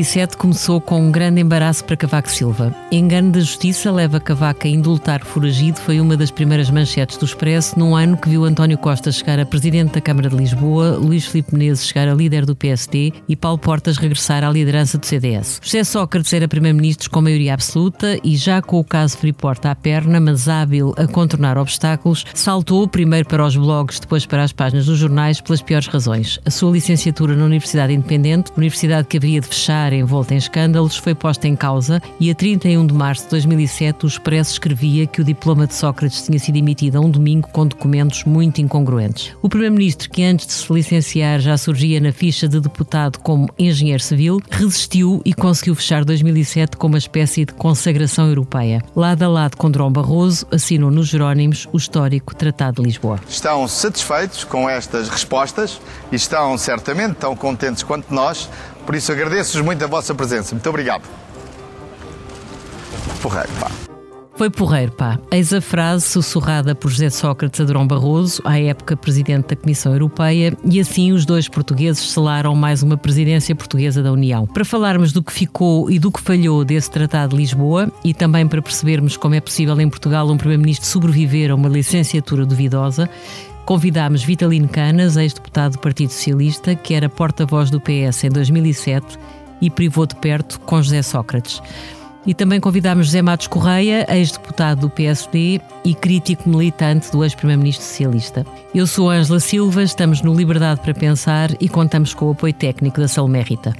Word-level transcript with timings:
O 0.00 0.02
ano 0.02 0.06
de 0.06 0.14
2007 0.14 0.36
começou 0.38 0.80
com 0.80 0.98
um 0.98 1.12
grande 1.12 1.42
embaraço 1.42 1.84
para 1.84 1.94
Cavaco 1.94 2.30
Silva. 2.30 2.74
Engano 2.90 3.32
da 3.32 3.40
justiça 3.40 3.92
leva 3.92 4.18
Cavaco 4.18 4.66
a 4.66 4.70
indultar 4.70 5.22
foragido 5.22 5.78
foi 5.78 6.00
uma 6.00 6.16
das 6.16 6.30
primeiras 6.30 6.70
manchetes 6.70 7.18
do 7.18 7.26
Expresso 7.26 7.78
num 7.78 7.94
ano 7.94 8.16
que 8.16 8.30
viu 8.30 8.46
António 8.46 8.78
Costa 8.78 9.12
chegar 9.12 9.38
a 9.38 9.44
presidente 9.44 9.92
da 9.92 10.00
Câmara 10.00 10.30
de 10.30 10.36
Lisboa, 10.36 10.96
Luís 10.96 11.26
Filipe 11.26 11.52
Menezes 11.52 11.86
chegar 11.86 12.08
a 12.08 12.14
líder 12.14 12.46
do 12.46 12.56
PSD 12.56 13.12
e 13.28 13.36
Paulo 13.36 13.58
Portas 13.58 13.98
regressar 13.98 14.42
à 14.42 14.50
liderança 14.50 14.96
do 14.96 15.04
CDS. 15.04 15.60
José 15.62 15.84
Sócrates 15.84 16.32
era 16.32 16.48
primeiro-ministro 16.48 17.10
com 17.10 17.20
maioria 17.20 17.52
absoluta 17.52 18.18
e 18.24 18.36
já 18.36 18.62
com 18.62 18.80
o 18.80 18.84
caso 18.84 19.18
Freeport 19.18 19.66
à 19.66 19.74
perna, 19.74 20.18
mas 20.18 20.48
hábil 20.48 20.94
a 20.96 21.06
contornar 21.06 21.58
obstáculos, 21.58 22.24
saltou 22.32 22.88
primeiro 22.88 23.28
para 23.28 23.44
os 23.44 23.54
blogs, 23.54 24.00
depois 24.00 24.24
para 24.24 24.44
as 24.44 24.52
páginas 24.52 24.86
dos 24.86 24.98
jornais 24.98 25.42
pelas 25.42 25.60
piores 25.60 25.88
razões. 25.88 26.40
A 26.46 26.50
sua 26.50 26.72
licenciatura 26.72 27.36
na 27.36 27.44
Universidade 27.44 27.92
Independente, 27.92 28.50
universidade 28.56 29.06
que 29.06 29.18
haveria 29.18 29.42
de 29.42 29.48
fechar 29.48 29.89
envolta 29.96 30.34
em 30.34 30.36
escândalos, 30.36 30.96
foi 30.96 31.14
posta 31.14 31.48
em 31.48 31.56
causa 31.56 32.00
e 32.18 32.30
a 32.30 32.34
31 32.34 32.86
de 32.86 32.94
março 32.94 33.24
de 33.24 33.30
2007 33.30 34.04
o 34.04 34.08
Expresso 34.08 34.52
escrevia 34.52 35.06
que 35.06 35.20
o 35.20 35.24
diploma 35.24 35.66
de 35.66 35.74
Sócrates 35.74 36.22
tinha 36.22 36.38
sido 36.38 36.56
emitido 36.56 36.98
a 36.98 37.00
um 37.00 37.10
domingo 37.10 37.48
com 37.48 37.66
documentos 37.66 38.24
muito 38.24 38.60
incongruentes. 38.60 39.32
O 39.42 39.48
primeiro-ministro, 39.48 40.10
que 40.10 40.22
antes 40.22 40.46
de 40.46 40.52
se 40.52 40.72
licenciar 40.72 41.40
já 41.40 41.56
surgia 41.56 42.00
na 42.00 42.12
ficha 42.12 42.48
de 42.48 42.60
deputado 42.60 43.18
como 43.18 43.48
engenheiro 43.58 44.02
civil, 44.02 44.40
resistiu 44.50 45.20
e 45.24 45.32
conseguiu 45.34 45.74
fechar 45.74 46.04
2007 46.04 46.76
com 46.76 46.86
uma 46.86 46.98
espécie 46.98 47.44
de 47.44 47.52
consagração 47.52 48.28
europeia. 48.28 48.82
Lado 48.94 49.22
a 49.22 49.28
lado 49.28 49.56
com 49.56 49.70
Dom 49.70 49.90
Barroso, 49.90 50.46
assinou 50.50 50.90
nos 50.90 51.08
Jerónimos 51.08 51.68
o 51.72 51.76
histórico 51.76 52.34
Tratado 52.34 52.82
de 52.82 52.88
Lisboa. 52.88 53.18
Estão 53.28 53.66
satisfeitos 53.66 54.44
com 54.44 54.68
estas 54.68 55.08
respostas 55.08 55.80
e 56.12 56.16
estão 56.16 56.56
certamente 56.58 57.16
tão 57.16 57.34
contentes 57.34 57.82
quanto 57.82 58.12
nós 58.12 58.48
por 58.90 58.96
isso 58.96 59.12
agradeço-vos 59.12 59.64
muito 59.64 59.84
a 59.84 59.86
vossa 59.86 60.12
presença. 60.16 60.52
Muito 60.52 60.68
obrigado. 60.68 61.02
Porreiro, 63.22 63.48
pá. 63.60 63.70
Foi 64.34 64.50
porreiro, 64.50 64.90
pá. 64.90 65.16
Eis 65.30 65.52
a 65.52 65.60
frase 65.60 66.08
sussurrada 66.08 66.74
por 66.74 66.90
José 66.90 67.08
Sócrates 67.08 67.60
a 67.60 67.64
Durão 67.64 67.86
Barroso, 67.86 68.42
à 68.44 68.58
época 68.58 68.96
presidente 68.96 69.46
da 69.46 69.54
Comissão 69.54 69.92
Europeia, 69.92 70.56
e 70.64 70.80
assim 70.80 71.12
os 71.12 71.24
dois 71.24 71.46
portugueses 71.46 72.10
selaram 72.10 72.52
mais 72.56 72.82
uma 72.82 72.96
presidência 72.96 73.54
portuguesa 73.54 74.02
da 74.02 74.10
União. 74.10 74.44
Para 74.44 74.64
falarmos 74.64 75.12
do 75.12 75.22
que 75.22 75.32
ficou 75.32 75.88
e 75.88 75.96
do 75.96 76.10
que 76.10 76.20
falhou 76.20 76.64
desse 76.64 76.90
Tratado 76.90 77.36
de 77.36 77.42
Lisboa, 77.42 77.92
e 78.02 78.12
também 78.12 78.48
para 78.48 78.60
percebermos 78.60 79.16
como 79.16 79.36
é 79.36 79.40
possível 79.40 79.80
em 79.80 79.88
Portugal 79.88 80.28
um 80.28 80.36
Primeiro-Ministro 80.36 80.88
sobreviver 80.88 81.52
a 81.52 81.54
uma 81.54 81.68
licenciatura 81.68 82.44
duvidosa, 82.44 83.08
Convidámos 83.70 84.24
Vitalino 84.24 84.68
Canas, 84.68 85.16
ex-deputado 85.16 85.74
do 85.74 85.78
Partido 85.78 86.10
Socialista, 86.10 86.74
que 86.74 86.92
era 86.92 87.08
porta-voz 87.08 87.70
do 87.70 87.80
PS 87.80 88.24
em 88.24 88.28
2007 88.28 89.16
e 89.60 89.70
privou 89.70 90.06
de 90.06 90.16
perto 90.16 90.58
com 90.62 90.82
José 90.82 91.02
Sócrates. 91.02 91.62
E 92.26 92.34
também 92.34 92.58
convidámos 92.58 93.06
José 93.06 93.22
Matos 93.22 93.46
Correia, 93.46 94.04
ex-deputado 94.12 94.80
do 94.80 94.90
PSD 94.90 95.60
e 95.84 95.94
crítico 95.94 96.48
militante 96.48 97.12
do 97.12 97.22
ex-primeiro-ministro 97.22 97.84
socialista. 97.84 98.44
Eu 98.74 98.88
sou 98.88 99.08
Ângela 99.08 99.38
Silva, 99.38 99.84
estamos 99.84 100.20
no 100.20 100.34
Liberdade 100.34 100.80
para 100.80 100.92
Pensar 100.92 101.50
e 101.60 101.68
contamos 101.68 102.12
com 102.12 102.24
o 102.24 102.32
apoio 102.32 102.52
técnico 102.52 103.00
da 103.00 103.06
Salmérita. 103.06 103.72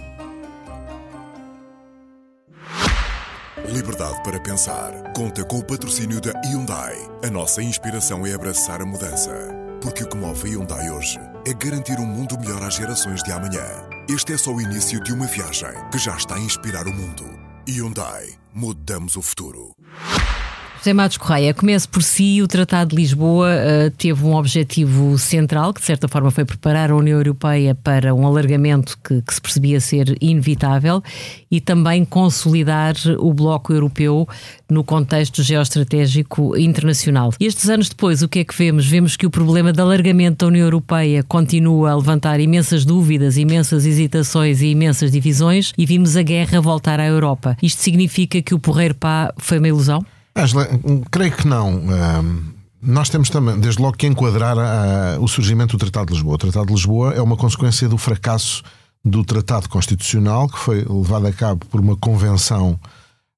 Liberdade 3.69 4.23
para 4.23 4.39
Pensar 4.39 5.13
conta 5.17 5.45
com 5.45 5.59
o 5.59 5.65
patrocínio 5.65 6.21
da 6.21 6.31
Hyundai. 6.45 6.95
A 7.25 7.29
nossa 7.29 7.61
inspiração 7.61 8.25
é 8.25 8.33
abraçar 8.33 8.81
a 8.81 8.87
mudança. 8.87 9.60
Porque 9.81 10.05
o 10.05 10.09
que 10.09 10.17
move 10.17 10.49
a 10.49 10.53
Hyundai 10.53 10.91
hoje 10.91 11.19
é 11.47 11.55
garantir 11.55 11.99
um 11.99 12.07
mundo 12.07 12.39
melhor 12.39 12.63
às 12.63 12.75
gerações 12.75 13.23
de 13.23 13.33
amanhã. 13.33 13.65
Este 14.09 14.35
é 14.35 14.37
só 14.37 14.53
o 14.53 14.61
início 14.61 15.03
de 15.03 15.13
uma 15.13 15.27
viagem 15.27 15.73
que 15.91 15.99
já 15.99 16.17
está 16.17 16.35
a 16.35 16.41
inspirar 16.41 16.87
o 16.87 16.93
mundo. 16.93 17.25
Hyundai. 17.69 18.41
Mudamos 18.53 19.17
o 19.17 19.23
futuro. 19.23 19.75
José 20.81 20.95
Matos 20.95 21.19
Correia, 21.19 21.53
comece 21.53 21.87
por 21.87 22.03
si. 22.03 22.41
O 22.41 22.49
Tratado 22.49 22.91
de 22.91 22.97
Lisboa 22.97 23.51
uh, 23.51 23.91
teve 23.91 24.25
um 24.25 24.35
objetivo 24.35 25.19
central, 25.19 25.75
que 25.75 25.81
de 25.81 25.87
certa 25.87 26.09
forma 26.09 26.31
foi 26.31 26.47
preparar 26.47 26.91
a 26.91 26.97
União 26.97 27.19
Europeia 27.19 27.75
para 27.75 28.15
um 28.15 28.27
alargamento 28.27 28.97
que, 29.05 29.21
que, 29.21 29.35
se 29.35 29.43
percebia 29.43 29.79
ser 29.79 30.17
inevitável 30.23 31.03
e 31.51 31.61
também 31.61 32.03
consolidar 32.03 32.95
o 33.19 33.35
Bloco 33.35 33.75
Europeu 33.75 34.27
no 34.71 34.83
contexto 34.83 35.43
geoestratégico 35.43 36.57
internacional. 36.57 37.31
E 37.39 37.45
estes 37.45 37.69
anos 37.69 37.91
depois, 37.91 38.23
o 38.23 38.29
que 38.29 38.39
é 38.39 38.45
que 38.45 38.57
vemos? 38.57 38.87
Vemos 38.87 39.17
que 39.17 39.27
o 39.27 39.31
problema 39.31 39.75
de 39.75 39.83
alargamento 39.83 40.47
da 40.47 40.49
União 40.49 40.65
Europeia 40.65 41.23
continua 41.23 41.91
a 41.91 41.95
levantar 41.95 42.41
imensas 42.41 42.87
dúvidas, 42.87 43.37
imensas 43.37 43.85
hesitações 43.85 44.63
e 44.63 44.69
imensas 44.69 45.13
divisões 45.13 45.75
e 45.77 45.85
vimos 45.85 46.17
a 46.17 46.23
guerra 46.23 46.59
voltar 46.59 46.99
à 46.99 47.07
Europa. 47.07 47.55
Isto 47.63 47.83
significa 47.83 48.41
que 48.41 48.55
o 48.55 48.59
Porreiro 48.59 48.95
Pá 48.95 49.31
foi 49.37 49.59
uma 49.59 49.69
ilusão? 49.69 50.03
Angela, 50.41 50.69
creio 51.11 51.33
que 51.33 51.47
não. 51.47 51.83
nós 52.83 53.11
temos 53.11 53.29
também, 53.29 53.59
desde 53.61 53.83
logo, 53.83 53.97
que 53.97 54.07
enquadrar 54.07 54.57
uh, 54.57 55.23
o 55.23 55.29
surgimento 55.29 55.77
do 55.77 55.81
Tratado 55.81 56.07
de 56.07 56.15
Lisboa. 56.15 56.35
O 56.35 56.39
Tratado 56.39 56.67
de 56.67 56.73
Lisboa 56.73 57.13
é 57.13 57.21
uma 57.21 57.37
consequência 57.37 57.89
do 57.89 57.99
fracasso 57.99 58.63
do 59.05 59.23
Tratado 59.23 59.69
Constitucional, 59.69 60.49
que 60.49 60.59
foi 60.59 60.85
levado 60.89 61.27
a 61.27 61.33
cabo 61.33 61.67
por 61.67 61.81
uma 61.81 61.97
convenção 61.97 62.79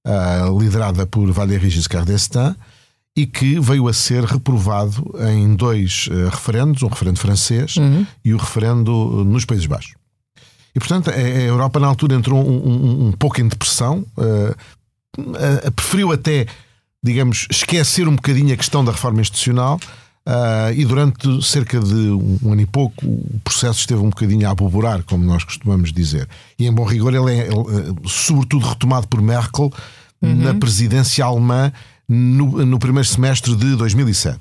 uh, 0.06 0.60
liderada 0.60 1.04
por 1.06 1.30
Valéry 1.32 1.70
Giscard 1.70 2.06
d'Estaing 2.06 2.54
e 3.16 3.26
que 3.26 3.60
veio 3.60 3.88
a 3.88 3.92
ser 3.92 4.24
reprovado 4.24 5.12
em 5.28 5.54
dois 5.54 6.08
uh, 6.08 6.28
referendos, 6.30 6.82
um 6.82 6.88
referendo 6.88 7.18
francês 7.18 7.76
uhum. 7.76 8.06
e 8.24 8.32
o 8.32 8.36
referendo 8.36 9.24
nos 9.24 9.44
Países 9.44 9.66
Baixos. 9.66 9.94
E, 10.74 10.78
portanto, 10.78 11.10
a 11.10 11.20
Europa, 11.20 11.78
na 11.78 11.86
altura, 11.86 12.14
entrou 12.14 12.42
um, 12.42 12.68
um, 12.68 13.06
um 13.08 13.12
pouco 13.12 13.38
em 13.40 13.46
depressão, 13.46 14.06
preferiu 15.76 16.10
até 16.10 16.46
digamos, 17.02 17.46
esquecer 17.50 18.06
um 18.06 18.16
bocadinho 18.16 18.54
a 18.54 18.56
questão 18.56 18.84
da 18.84 18.92
reforma 18.92 19.20
institucional. 19.20 19.80
Uh, 20.24 20.70
e 20.76 20.84
durante 20.84 21.44
cerca 21.44 21.80
de 21.80 21.92
um 21.92 22.52
ano 22.52 22.60
e 22.60 22.66
pouco 22.66 23.04
o 23.04 23.40
processo 23.42 23.80
esteve 23.80 24.00
um 24.00 24.08
bocadinho 24.08 24.46
a 24.46 24.52
aboborar, 24.52 25.02
como 25.02 25.24
nós 25.24 25.42
costumamos 25.42 25.92
dizer. 25.92 26.28
E 26.56 26.66
em 26.66 26.72
bom 26.72 26.84
rigor, 26.84 27.12
ele 27.12 27.32
é, 27.32 27.48
ele, 27.48 27.56
eh, 27.56 28.08
sobretudo, 28.08 28.68
retomado 28.68 29.08
por 29.08 29.20
Merkel 29.20 29.72
uhum. 30.22 30.36
na 30.36 30.54
presidência 30.54 31.24
alemã 31.24 31.72
no, 32.08 32.64
no 32.64 32.78
primeiro 32.78 33.08
semestre 33.08 33.56
de 33.56 33.74
2007. 33.74 34.38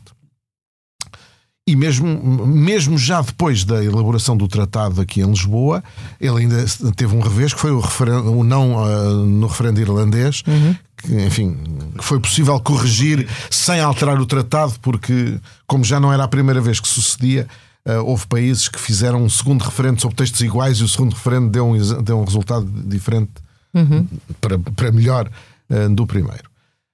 E 1.67 1.75
mesmo, 1.75 2.07
mesmo 2.45 2.97
já 2.97 3.21
depois 3.21 3.63
da 3.63 3.83
elaboração 3.83 4.35
do 4.35 4.47
tratado 4.47 4.99
aqui 4.99 5.21
em 5.21 5.25
Lisboa, 5.25 5.83
ele 6.19 6.41
ainda 6.41 6.65
teve 6.95 7.15
um 7.15 7.21
revés 7.21 7.53
que 7.53 7.59
foi 7.59 7.71
o, 7.71 7.79
referendo, 7.79 8.31
o 8.31 8.43
não 8.43 8.75
uh, 8.75 9.25
no 9.25 9.47
referendo 9.47 9.79
irlandês, 9.79 10.43
uhum. 10.47 10.75
Que, 11.01 11.13
enfim, 11.25 11.57
foi 11.99 12.19
possível 12.19 12.59
corrigir 12.59 13.27
sem 13.49 13.79
alterar 13.79 14.19
o 14.19 14.25
tratado, 14.25 14.73
porque, 14.81 15.39
como 15.67 15.83
já 15.83 15.99
não 15.99 16.11
era 16.11 16.23
a 16.23 16.27
primeira 16.27 16.61
vez 16.61 16.79
que 16.79 16.87
sucedia, 16.87 17.47
uh, 17.87 18.03
houve 18.05 18.27
países 18.27 18.67
que 18.67 18.79
fizeram 18.79 19.23
um 19.23 19.29
segundo 19.29 19.63
referendo 19.63 20.01
sobre 20.01 20.17
textos 20.17 20.41
iguais 20.41 20.77
e 20.77 20.83
o 20.83 20.87
segundo 20.87 21.13
referendo 21.13 21.49
deu 21.49 21.67
um, 21.67 22.01
deu 22.03 22.19
um 22.19 22.23
resultado 22.23 22.65
diferente 22.85 23.31
uhum. 23.73 24.07
para, 24.39 24.59
para 24.59 24.91
melhor 24.91 25.29
uh, 25.69 25.93
do 25.93 26.05
primeiro. 26.05 26.49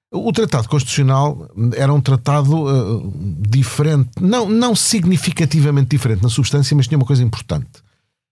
O 0.09 0.31
Tratado 0.31 0.69
Constitucional 0.69 1.50
era 1.75 1.94
um 1.94 2.00
tratado 2.00 2.63
uh, 2.63 3.13
diferente, 3.40 4.09
não, 4.22 4.47
não 4.47 4.73
significativamente 4.73 5.90
diferente 5.90 6.23
na 6.23 6.29
substância, 6.29 6.75
mas 6.75 6.88
tinha 6.88 6.97
uma 6.97 7.06
coisa 7.06 7.23
importante: 7.23 7.84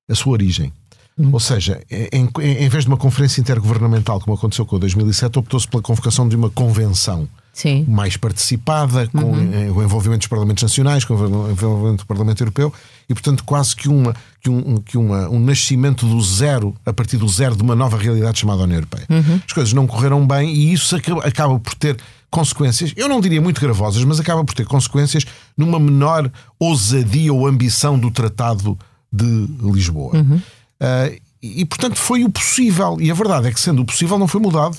a 0.09 0.15
sua 0.15 0.33
origem. 0.33 0.71
Uhum. 1.17 1.29
Ou 1.31 1.39
seja, 1.39 1.81
em, 1.89 2.29
em, 2.41 2.67
vez 2.67 2.83
de 2.83 2.89
uma 2.89 2.97
conferência 2.97 3.39
intergovernamental, 3.39 4.19
como 4.19 4.35
aconteceu 4.35 4.65
com 4.65 4.75
o 4.75 4.79
2007, 4.79 5.39
optou-se 5.39 5.65
pela 5.65 5.81
convocação 5.81 6.27
de 6.27 6.35
uma 6.35 6.49
convenção 6.49 7.25
Sim. 7.53 7.85
mais 7.87 8.17
participada, 8.17 9.07
com 9.07 9.19
uhum. 9.19 9.77
o 9.77 9.81
envolvimento 9.81 10.19
dos 10.19 10.27
Parlamentos 10.27 10.61
Nacionais, 10.61 11.05
com 11.05 11.13
o 11.13 11.51
envolvimento 11.51 12.03
do 12.03 12.05
Parlamento 12.05 12.41
Europeu, 12.41 12.73
e 13.07 13.13
portanto 13.13 13.45
quase 13.45 13.73
que, 13.77 13.87
uma, 13.87 14.13
que, 14.41 14.49
um, 14.49 14.75
que 14.81 14.97
uma, 14.97 15.29
um 15.29 15.39
nascimento 15.39 16.05
do 16.05 16.21
zero, 16.21 16.75
a 16.85 16.91
partir 16.91 17.15
do 17.15 17.29
zero 17.29 17.55
de 17.55 17.63
uma 17.63 17.75
nova 17.75 17.97
realidade 17.97 18.37
chamada 18.37 18.63
União 18.63 18.79
Europeia. 18.79 19.05
Uhum. 19.09 19.39
As 19.45 19.53
coisas 19.53 19.71
não 19.71 19.87
correram 19.87 20.27
bem 20.27 20.53
e 20.53 20.73
isso 20.73 20.93
acaba, 20.97 21.25
acaba 21.25 21.57
por 21.57 21.75
ter 21.75 21.95
consequências, 22.29 22.91
eu 22.97 23.07
não 23.07 23.21
diria 23.21 23.41
muito 23.41 23.61
gravosas, 23.61 24.03
mas 24.03 24.19
acaba 24.19 24.43
por 24.43 24.53
ter 24.53 24.65
consequências 24.65 25.23
numa 25.55 25.79
menor 25.79 26.29
ousadia 26.59 27.31
ou 27.31 27.47
ambição 27.47 27.97
do 27.97 28.11
Tratado 28.11 28.77
de 29.13 29.47
Lisboa. 29.61 30.17
Uhum. 30.17 30.41
Uh, 30.81 31.19
e, 31.41 31.65
portanto, 31.65 31.95
foi 31.95 32.23
o 32.23 32.29
possível. 32.29 32.97
E 32.99 33.11
a 33.11 33.13
verdade 33.13 33.47
é 33.47 33.51
que, 33.51 33.59
sendo 33.59 33.81
o 33.81 33.85
possível, 33.85 34.17
não 34.17 34.27
foi 34.27 34.41
mudado. 34.41 34.77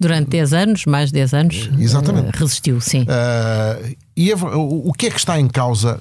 Durante 0.00 0.28
10 0.28 0.52
anos, 0.52 0.86
mais 0.86 1.10
10 1.10 1.34
anos, 1.34 1.70
Exatamente. 1.78 2.28
Uh, 2.28 2.40
resistiu, 2.40 2.80
sim. 2.80 3.02
Uh, 3.02 3.96
e 4.16 4.32
a, 4.32 4.36
o, 4.36 4.88
o, 4.88 4.92
que 4.92 5.06
é 5.06 5.10
que 5.10 5.18
está 5.18 5.40
em 5.40 5.48
causa? 5.48 6.00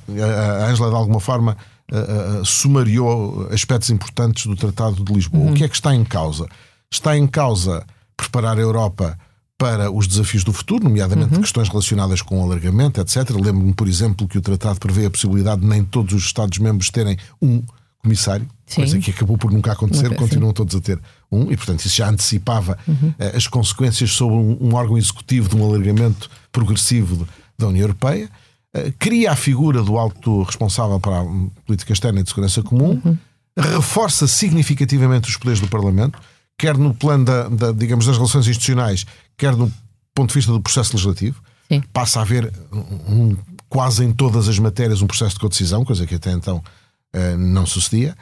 A 0.61 0.65
Ângela, 0.67 0.89
de 0.89 0.95
alguma 0.95 1.19
forma, 1.19 1.57
sumariou 2.43 3.47
aspectos 3.51 3.89
importantes 3.89 4.45
do 4.45 4.55
Tratado 4.55 5.03
de 5.03 5.13
Lisboa. 5.13 5.45
Uhum. 5.45 5.51
O 5.51 5.53
que 5.55 5.63
é 5.63 5.69
que 5.69 5.75
está 5.75 5.95
em 5.95 6.03
causa? 6.03 6.47
Está 6.91 7.17
em 7.17 7.25
causa 7.25 7.85
preparar 8.15 8.57
a 8.57 8.61
Europa 8.61 9.17
para 9.57 9.89
os 9.91 10.07
desafios 10.07 10.43
do 10.43 10.53
futuro, 10.53 10.83
nomeadamente 10.83 11.33
uhum. 11.33 11.41
questões 11.41 11.67
relacionadas 11.67 12.21
com 12.21 12.39
o 12.39 12.43
alargamento, 12.43 13.01
etc. 13.01 13.31
Lembro-me, 13.31 13.73
por 13.73 13.87
exemplo, 13.87 14.27
que 14.27 14.37
o 14.37 14.41
Tratado 14.41 14.79
prevê 14.79 15.07
a 15.07 15.09
possibilidade 15.09 15.61
de 15.61 15.67
nem 15.67 15.83
todos 15.83 16.13
os 16.13 16.23
Estados-membros 16.23 16.91
terem 16.91 17.17
um 17.41 17.63
comissário, 18.07 18.48
Sim. 18.65 18.81
coisa 18.81 19.00
que 19.00 19.12
acabou 19.12 19.38
por 19.38 19.51
nunca 19.51 19.74
acontecer, 19.74 20.04
nunca, 20.04 20.15
continuam 20.15 20.51
sim. 20.51 20.56
todos 20.56 20.75
a 20.75 20.81
ter 20.81 21.00
um, 21.31 21.51
e 21.51 21.57
portanto 21.57 21.81
isso 21.81 21.95
já 21.95 22.09
antecipava 22.09 22.77
uhum. 22.88 23.09
uh, 23.09 23.36
as 23.36 23.48
consequências 23.48 24.12
sobre 24.12 24.36
um, 24.36 24.57
um, 24.62 24.74
órgão 24.74 24.98
executivo 24.98 25.50
de 25.50 25.56
um 25.56 25.65
alargamento 25.65 26.30
progressivo 26.51 27.27
da 27.57 27.68
União 27.68 27.83
Europeia. 27.83 28.30
Uh, 28.75 28.94
cria 28.98 29.31
a 29.31 29.36
figura 29.36 29.83
do 29.83 29.98
alto 29.98 30.44
responsável 30.44 31.00
para 31.00 31.21
a 31.21 31.25
política 31.65 31.94
externa 31.94 32.21
e 32.21 32.24
de 32.24 32.30
segurança 32.30 32.63
comum, 32.63 33.01
uhum. 33.04 33.18
reforça 33.57 34.25
significativamente 34.25 35.30
os 35.30 35.38
poderes 35.38 35.60
do 35.60 35.68
Parlamento, 35.68 36.19
quer 36.57 36.77
no 36.77 36.94
plano 36.94 37.25
da, 37.25 37.50
da, 37.50 37.71
digamos, 37.71 38.06
das 38.06 38.15
relações 38.15 38.48
institucionais, 38.48 39.06
quer 39.38 39.56
no 39.56 39.71
ponto 40.15 40.30
de 40.30 40.36
vista 40.36 40.51
do 40.51 40.62
processo 40.62 40.94
legislativo. 40.94 41.42
Sim. 41.69 41.83
Passa 41.92 42.19
a 42.19 42.21
haver 42.21 42.51
um, 42.71 43.36
quase 43.69 44.03
em 44.03 44.13
todas 44.13 44.48
as 44.48 44.57
matérias 44.57 45.01
um 45.01 45.07
processo 45.07 45.36
de 45.36 45.42
codecisão, 45.42 45.83
coisa 45.83 46.07
que 46.07 46.15
até 46.15 46.31
então 46.31 46.63
não 47.38 47.65
sucedia. 47.65 48.15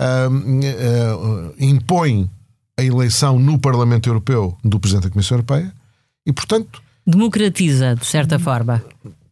Uh, 0.00 1.54
impõe 1.58 2.28
a 2.78 2.82
eleição 2.82 3.38
no 3.38 3.58
Parlamento 3.58 4.08
Europeu 4.08 4.56
do 4.64 4.80
Presidente 4.80 5.04
da 5.04 5.10
Comissão 5.10 5.36
Europeia 5.36 5.72
e, 6.26 6.32
portanto. 6.32 6.82
Democratiza, 7.06 7.94
de 7.94 8.06
certa 8.06 8.38
forma 8.38 8.82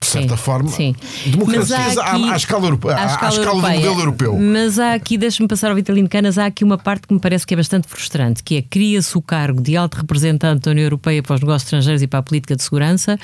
de 0.02 0.06
certa 0.06 0.34
sim, 0.34 0.42
forma, 0.42 0.70
sim. 0.70 0.96
democratiza 1.26 1.74
aqui, 2.02 2.30
à, 2.30 2.32
à, 2.32 2.36
escala, 2.36 2.66
europeia, 2.66 2.96
à, 2.96 3.04
escala, 3.04 3.26
à 3.26 3.28
escala 3.28 3.60
do 3.60 3.68
modelo 3.68 4.00
europeu. 4.00 4.38
Mas 4.38 4.78
há 4.78 4.94
aqui, 4.94 5.18
deixa-me 5.18 5.46
passar 5.46 5.68
ao 5.68 5.76
Vitalino 5.76 6.08
Canas, 6.08 6.38
há 6.38 6.46
aqui 6.46 6.64
uma 6.64 6.78
parte 6.78 7.06
que 7.06 7.12
me 7.12 7.20
parece 7.20 7.46
que 7.46 7.52
é 7.52 7.56
bastante 7.56 7.86
frustrante, 7.86 8.42
que 8.42 8.56
é 8.56 8.62
cria-se 8.62 9.16
o 9.18 9.20
cargo 9.20 9.60
de 9.60 9.76
alto 9.76 9.98
representante 9.98 10.62
da 10.62 10.70
União 10.70 10.84
Europeia 10.84 11.22
para 11.22 11.34
os 11.34 11.40
negócios 11.42 11.64
estrangeiros 11.64 12.00
e 12.00 12.06
para 12.06 12.20
a 12.20 12.22
política 12.22 12.56
de 12.56 12.62
segurança, 12.62 13.18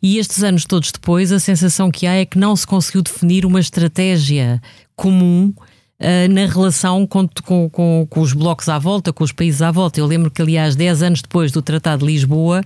e 0.00 0.18
estes 0.18 0.44
anos 0.44 0.64
todos 0.64 0.92
depois 0.92 1.32
a 1.32 1.40
sensação 1.40 1.90
que 1.90 2.06
há 2.06 2.14
é 2.14 2.24
que 2.24 2.38
não 2.38 2.54
se 2.54 2.68
conseguiu 2.68 3.02
definir 3.02 3.44
uma 3.44 3.58
estratégia 3.58 4.62
comum 4.96 5.52
uh, 6.02 6.32
na 6.32 6.46
relação 6.46 7.06
com, 7.06 7.28
com, 7.44 7.70
com, 7.70 8.06
com, 8.08 8.20
os 8.20 8.32
blocos 8.32 8.68
à 8.68 8.78
volta, 8.78 9.12
com 9.12 9.22
os 9.22 9.32
países 9.32 9.62
à 9.62 9.70
volta. 9.70 10.00
Eu 10.00 10.06
lembro 10.06 10.30
que, 10.30 10.42
aliás, 10.42 10.74
10 10.74 11.02
anos 11.02 11.22
depois 11.22 11.52
do 11.52 11.62
Tratado 11.62 12.04
de 12.04 12.12
Lisboa, 12.12 12.62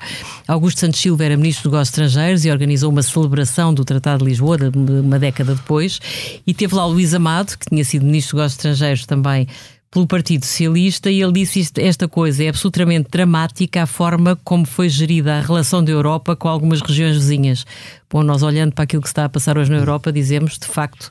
Augusto 0.48 0.80
Santos 0.80 1.00
Silva 1.00 1.24
era 1.24 1.36
Ministro 1.36 1.64
dos 1.64 1.72
Negócios 1.72 1.88
Estrangeiros 1.90 2.44
e 2.44 2.50
organizou 2.50 2.90
uma 2.90 3.02
celebração 3.02 3.72
do 3.72 3.84
Tratado 3.84 4.24
de 4.24 4.30
Lisboa, 4.30 4.56
uma 4.74 5.18
década 5.18 5.54
depois, 5.54 6.00
e 6.46 6.54
teve 6.54 6.74
lá 6.74 6.86
o 6.86 6.90
Luís 6.90 7.14
Amado, 7.14 7.56
que 7.58 7.68
tinha 7.68 7.84
sido 7.84 8.04
Ministro 8.04 8.36
dos 8.36 8.40
Negócios 8.40 8.58
Estrangeiros 8.58 9.06
também 9.06 9.46
pelo 9.88 10.06
Partido 10.06 10.44
Socialista 10.44 11.10
e 11.10 11.22
ele 11.22 11.32
disse 11.32 11.60
isto, 11.60 11.78
esta 11.78 12.06
coisa 12.06 12.44
é 12.44 12.48
absolutamente 12.48 13.08
dramática 13.10 13.82
a 13.82 13.86
forma 13.86 14.36
como 14.44 14.66
foi 14.66 14.90
gerida 14.90 15.38
a 15.38 15.40
relação 15.40 15.82
da 15.82 15.90
Europa 15.90 16.36
com 16.36 16.48
algumas 16.48 16.82
regiões 16.82 17.16
vizinhas. 17.16 17.64
Bom, 18.10 18.22
nós 18.22 18.42
olhando 18.42 18.72
para 18.72 18.84
aquilo 18.84 19.00
que 19.00 19.08
se 19.08 19.12
está 19.12 19.24
a 19.24 19.28
passar 19.28 19.56
hoje 19.56 19.70
na 19.70 19.78
Europa, 19.78 20.12
dizemos 20.12 20.58
de 20.58 20.66
facto 20.66 21.10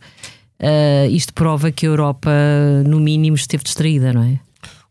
Uh, 0.59 1.09
isto 1.09 1.33
prova 1.33 1.71
que 1.71 1.85
a 1.85 1.89
Europa, 1.89 2.31
no 2.85 2.99
mínimo, 2.99 3.35
esteve 3.35 3.63
distraída, 3.63 4.13
não 4.13 4.23
é? 4.23 4.39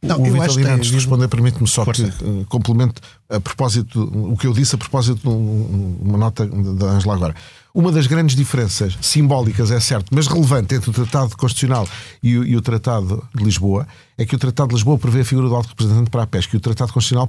Não, 0.02 0.20
o 0.20 0.26
eu 0.26 0.42
acho 0.42 0.58
que 0.58 0.64
antes 0.64 0.90
de 0.90 0.94
responder, 0.94 1.28
permite-me 1.28 1.66
só 1.66 1.84
Força. 1.84 2.10
que, 2.10 2.24
uh, 2.24 2.44
complemento 2.48 3.00
a 3.28 3.40
propósito, 3.40 4.02
o 4.02 4.36
que 4.36 4.46
eu 4.46 4.52
disse 4.52 4.74
a 4.74 4.78
propósito 4.78 5.20
de 5.22 5.28
uma 5.28 6.18
nota 6.18 6.46
da 6.46 6.86
Angela 6.86 7.14
agora. 7.14 7.34
Uma 7.74 7.90
das 7.90 8.06
grandes 8.06 8.36
diferenças 8.36 8.96
simbólicas, 9.00 9.70
é 9.70 9.80
certo, 9.80 10.14
mas 10.14 10.28
relevante 10.28 10.74
entre 10.76 10.90
o 10.90 10.92
Tratado 10.92 11.36
Constitucional 11.36 11.88
e 12.22 12.38
o, 12.38 12.44
e 12.44 12.56
o, 12.56 12.60
Tratado 12.62 13.26
de 13.34 13.42
Lisboa 13.42 13.86
é 14.16 14.24
que 14.24 14.36
o 14.36 14.38
Tratado 14.38 14.68
de 14.68 14.74
Lisboa 14.74 14.96
prevê 14.96 15.22
a 15.22 15.24
figura 15.24 15.48
do 15.48 15.56
alto 15.56 15.70
representante 15.70 16.08
para 16.08 16.22
a 16.22 16.26
pesca 16.26 16.54
e 16.54 16.58
o 16.58 16.60
Tratado 16.60 16.92
Constitucional 16.92 17.28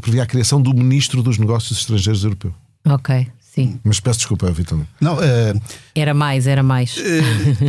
prevê 0.00 0.20
a 0.20 0.26
criação 0.26 0.62
do 0.62 0.72
Ministro 0.72 1.22
dos 1.22 1.36
Negócios 1.36 1.78
Estrangeiros 1.78 2.24
Europeu. 2.24 2.54
Ok, 2.86 3.26
Sim. 3.56 3.80
Mas 3.82 3.98
peço 3.98 4.18
desculpa, 4.18 4.52
Vitor. 4.52 4.84
Não, 5.00 5.14
uh, 5.14 5.62
era 5.94 6.12
mais, 6.12 6.46
era 6.46 6.62
mais. 6.62 6.98
Uh, 6.98 7.00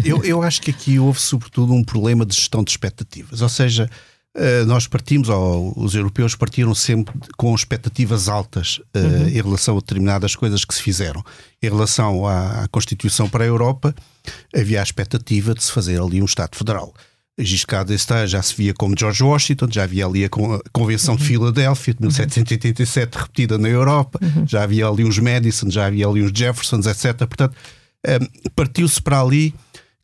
eu, 0.04 0.22
eu 0.22 0.44
acho 0.44 0.62
que 0.62 0.69
aqui 0.69 1.00
houve, 1.00 1.18
sobretudo, 1.18 1.74
um 1.74 1.81
problema 1.81 2.25
de 2.25 2.36
gestão 2.36 2.62
de 2.62 2.72
expectativas. 2.72 3.42
Ou 3.42 3.48
seja, 3.48 3.89
uh, 4.36 4.66
nós 4.66 4.86
partimos, 4.86 5.30
ou 5.30 5.74
os 5.78 5.95
europeus 5.95 6.36
partiram 6.36 6.75
sempre 6.75 7.16
com 7.38 7.56
expectativas 7.56 8.28
altas 8.28 8.81
uhum. 8.94 9.30
em 9.30 9.42
relação 9.42 9.78
a 9.78 9.80
determinadas 9.80 10.36
coisas 10.36 10.66
que 10.66 10.75
se 10.75 10.84
fizeram. 10.84 11.24
Em 11.63 11.69
relação 11.69 12.28
à, 12.28 12.63
à 12.63 12.68
Constituição 12.68 13.30
para 13.30 13.45
a 13.45 13.48
Europa, 13.48 13.95
havia 14.54 14.81
a 14.81 14.83
expectativa 14.83 15.54
de 15.54 15.63
se 15.63 15.72
fazer 15.72 16.01
ali 16.01 16.22
um 16.22 16.25
Estado 16.25 16.57
Federal. 16.57 16.94
Giscard 17.39 17.88
d'Estaing 17.88 18.28
já 18.28 18.42
se 18.42 18.56
via 18.56 18.74
como 18.74 18.95
George 18.98 19.24
Washington, 19.24 19.68
já 19.72 19.84
havia 19.84 20.06
ali 20.06 20.25
a 20.25 20.30
Convenção 20.72 21.13
uhum. 21.13 21.19
de 21.19 21.25
Filadélfia 21.25 21.94
de 21.94 22.01
1787 22.01 23.16
uhum. 23.16 23.22
repetida 23.22 23.57
na 23.57 23.69
Europa, 23.69 24.19
uhum. 24.22 24.48
já 24.48 24.63
havia 24.63 24.88
ali 24.88 25.04
uns 25.04 25.19
Madison, 25.19 25.69
já 25.69 25.86
havia 25.86 26.07
ali 26.07 26.24
uns 26.24 26.31
Jeffersons, 26.34 26.86
etc. 26.86 27.16
Portanto, 27.18 27.56
um, 28.06 28.12
ehm, 28.12 28.28
partiu-se 28.56 29.01
para 29.01 29.22
ali 29.22 29.54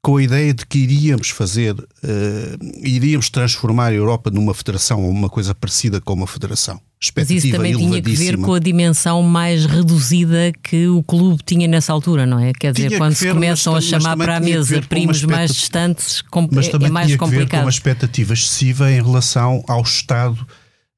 com 0.02 0.18
a 0.18 0.24
ideia 0.24 0.54
de 0.54 0.66
que 0.66 0.80
iríamos 0.80 1.30
fazer, 1.30 1.74
uh, 1.74 2.78
iríamos 2.84 3.30
transformar 3.30 3.88
a 3.88 3.94
Europa 3.94 4.30
numa 4.30 4.54
federação 4.54 5.02
ou 5.02 5.10
uma 5.10 5.30
coisa 5.30 5.56
parecida 5.56 6.02
com 6.02 6.14
uma 6.14 6.28
federação. 6.28 6.80
Mas 7.16 7.30
isso 7.30 7.52
também 7.52 7.76
tinha 7.76 8.02
que 8.02 8.12
ver 8.14 8.38
com 8.38 8.54
a 8.54 8.60
dimensão 8.60 9.22
mais 9.24 9.66
reduzida 9.66 10.52
que 10.62 10.88
o 10.88 11.04
clube 11.04 11.42
tinha 11.46 11.68
nessa 11.68 11.92
altura, 11.92 12.26
não 12.26 12.40
é? 12.40 12.54
Quer 12.54 12.72
dizer, 12.72 12.88
tinha 12.88 13.00
quando 13.00 13.16
se 13.16 13.30
começam 13.30 13.74
mas, 13.74 13.86
a 13.86 13.88
chamar 13.88 14.18
para 14.18 14.38
a 14.38 14.40
mesa 14.40 14.82
primos 14.82 15.24
mais 15.24 15.54
distantes, 15.54 16.24
mas 16.52 16.68
é, 16.68 16.72
é 16.72 16.90
mais 16.90 17.08
tinha 17.08 17.18
complicado. 17.18 17.46
Que 17.46 17.52
ver 17.52 17.58
com 17.58 17.66
uma 17.66 17.70
expectativa 17.70 18.34
excessiva 18.34 18.92
em 18.92 19.02
relação 19.02 19.64
ao 19.68 19.82
Estado 19.82 20.46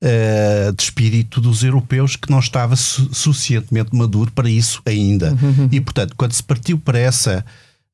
uh, 0.04 0.74
de 0.76 0.84
espírito 0.84 1.42
dos 1.42 1.64
europeus 1.64 2.16
que 2.16 2.30
não 2.30 2.40
estava 2.40 2.76
su 2.76 3.10
suficientemente 3.14 3.96
maduro 3.96 4.32
para 4.32 4.50
isso 4.50 4.82
ainda. 4.86 5.32
Uhum. 5.32 5.70
E, 5.72 5.82
portanto, 5.82 6.14
quando 6.16 6.34
se 6.34 6.44
partiu 6.44 6.78
para 6.78 7.00
essa 7.00 7.46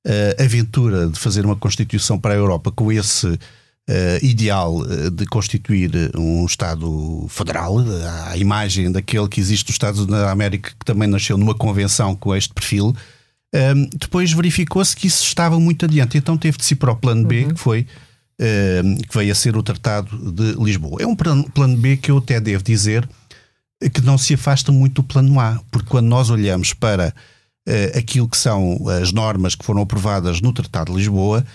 uh, 0.06 0.44
aventura 0.44 1.08
de 1.08 1.20
fazer 1.20 1.46
uma 1.46 1.56
Constituição 1.56 2.20
para 2.20 2.34
a 2.34 2.38
Europa 2.38 2.72
com 2.72 2.92
esse 2.92 3.38
uh, 3.92 4.26
ideal 4.26 4.86
eh, 4.90 5.10
de 5.10 5.26
constituir 5.26 5.92
um 6.18 6.46
Estado 6.46 7.26
federal, 7.30 7.78
à 8.30 8.38
imagem 8.38 8.92
daquele 8.92 9.28
que 9.28 9.40
existe 9.40 9.68
nos 9.68 9.76
Estados 9.76 10.00
Unidos 10.00 10.22
da 10.22 10.32
América, 10.32 10.72
que 10.78 10.86
também 10.86 11.08
nasceu 11.08 11.38
numa 11.38 11.54
convenção 11.54 12.16
com 12.16 12.36
este 12.36 12.54
perfil, 12.54 12.96
um, 13.54 13.90
depois 13.94 14.32
verificou-se 14.32 14.96
que 14.96 15.08
isso 15.08 15.24
estava 15.24 15.60
muito 15.60 15.86
adiante. 15.86 16.18
Então 16.18 16.38
teve 16.38 16.58
de 16.58 16.64
se 16.64 16.74
ir 16.74 16.78
para 16.78 16.92
o 16.92 16.96
plano 16.96 17.28
B, 17.28 17.44
uhum. 17.44 17.54
que 17.54 17.60
foi 17.60 17.88
que 19.08 19.16
veio 19.16 19.32
a 19.32 19.36
ser 19.36 19.56
o 19.56 19.62
Tratado 19.62 20.32
de 20.32 20.54
Lisboa. 20.54 21.00
É 21.00 21.06
um 21.06 21.16
plano 21.16 21.78
B 21.78 21.96
que 21.96 22.10
eu 22.10 22.18
até 22.18 22.40
devo 22.40 22.64
dizer 22.64 23.08
que 23.90 24.02
não 24.02 24.18
se 24.18 24.34
afasta 24.34 24.72
muito 24.72 25.02
do 25.02 25.08
plano 25.08 25.40
A, 25.40 25.60
porque 25.72 25.88
quando 25.88 26.08
nós 26.08 26.32
olhamos 26.32 26.74
para 26.74 27.14
uh, 27.68 27.98
aquilo 27.98 28.28
que 28.28 28.38
são 28.38 28.78
as 28.90 29.12
normas 29.12 29.56
que 29.56 29.66
foram 29.66 29.82
aprovadas 29.82 30.42
no 30.42 30.54
Tratado 30.54 30.92
de 30.92 30.98
Lisboa, 30.98 31.46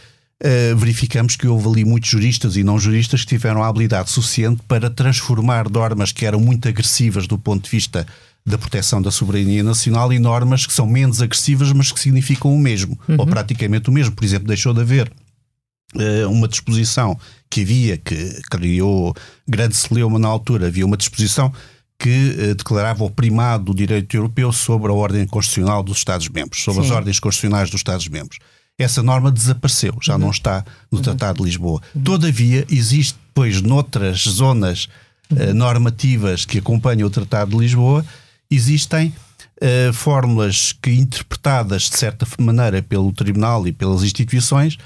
uh, 0.43 0.77
verificamos 0.77 1.37
que 1.37 1.47
houve 1.47 1.69
ali 1.69 1.85
muitos 1.85 2.11
juristas 2.11 2.57
e 2.57 2.65
não 2.65 2.79
juristas 2.79 3.23
que 3.23 3.29
tiveram 3.29 3.63
a 3.63 3.69
habilidade 3.69 4.11
suficiente 4.11 4.63
para 4.67 4.91
transformar 4.91 5.71
normas 5.71 6.13
que 6.13 6.27
eram 6.27 6.41
muito 6.41 6.69
agressivas 6.69 7.27
do 7.27 7.39
ponto 7.39 7.65
de 7.65 7.71
vista 7.71 8.07
da 8.45 8.57
proteção 8.57 9.03
da 9.03 9.11
soberania 9.11 9.63
nacional 9.63 10.13
em 10.13 10.21
normas 10.21 10.67
que 10.67 10.73
são 10.73 10.87
menos 10.87 11.21
agressivas, 11.21 11.73
mas 11.73 11.91
que 11.91 11.99
significam 11.99 12.55
o 12.55 12.59
mesmo, 12.59 12.99
uhum. 13.09 13.17
ou 13.19 13.27
praticamente 13.27 13.91
o 13.91 13.93
mesmo. 13.93 14.15
Por 14.15 14.25
exemplo, 14.25 14.47
deixou 14.47 14.73
de 14.73 14.81
haver 14.83 15.11
uh, 15.97 16.31
uma 16.31 16.47
disposição 16.47 17.19
que 17.51 17.63
havia, 17.63 17.97
que 17.97 18.41
criou 18.49 19.15
grande 19.49 19.75
celeuma 19.75 20.19
na 20.19 20.29
altura, 20.29 20.69
havia 20.69 20.87
uma 20.87 20.97
disposição 20.97 21.53
que 21.99 22.37
eh, 22.39 22.55
declarava 22.55 23.05
o 23.05 23.11
primado 23.11 23.65
do 23.65 23.75
direito 23.75 24.15
europeu 24.15 24.53
sobre 24.53 24.91
a 24.91 24.95
ordem 24.95 25.27
constitucional 25.27 25.83
dos 25.83 25.97
Estados-membros, 25.97 26.63
sobre 26.63 26.83
Sim. 26.83 26.91
as 26.91 26.95
ordens 26.95 27.19
constitucionais 27.19 27.71
dos 27.71 27.81
Estados-membros. 27.81 28.39
Essa 28.79 29.03
norma 29.03 29.33
desapareceu, 29.33 29.97
já 30.03 30.15
uhum. 30.15 30.21
não 30.21 30.31
está 30.31 30.65
no 30.91 30.99
uhum. 30.99 31.05
Tratado 31.05 31.39
de 31.39 31.45
Lisboa. 31.45 31.81
Uhum. 31.95 32.03
Todavia, 32.03 32.67
existe 32.71 33.19
depois 33.29 33.63
noutras 33.63 34.23
zonas 34.23 34.89
eh, 35.35 35.53
normativas 35.53 36.45
que 36.45 36.59
acompanham 36.59 37.07
o 37.07 37.11
Tratado 37.11 37.51
de 37.51 37.59
Lisboa, 37.59 38.05
existem 38.51 39.13
uh, 39.61 39.93
fórmulas 39.93 40.73
que, 40.73 40.91
interpretadas 40.91 41.91
de 41.91 41.97
certa 41.97 42.27
maneira 42.39 42.81
pelo 42.83 43.13
Tribunal 43.13 43.67
e 43.67 43.73
pelas 43.73 44.03
instituições, 44.03 44.79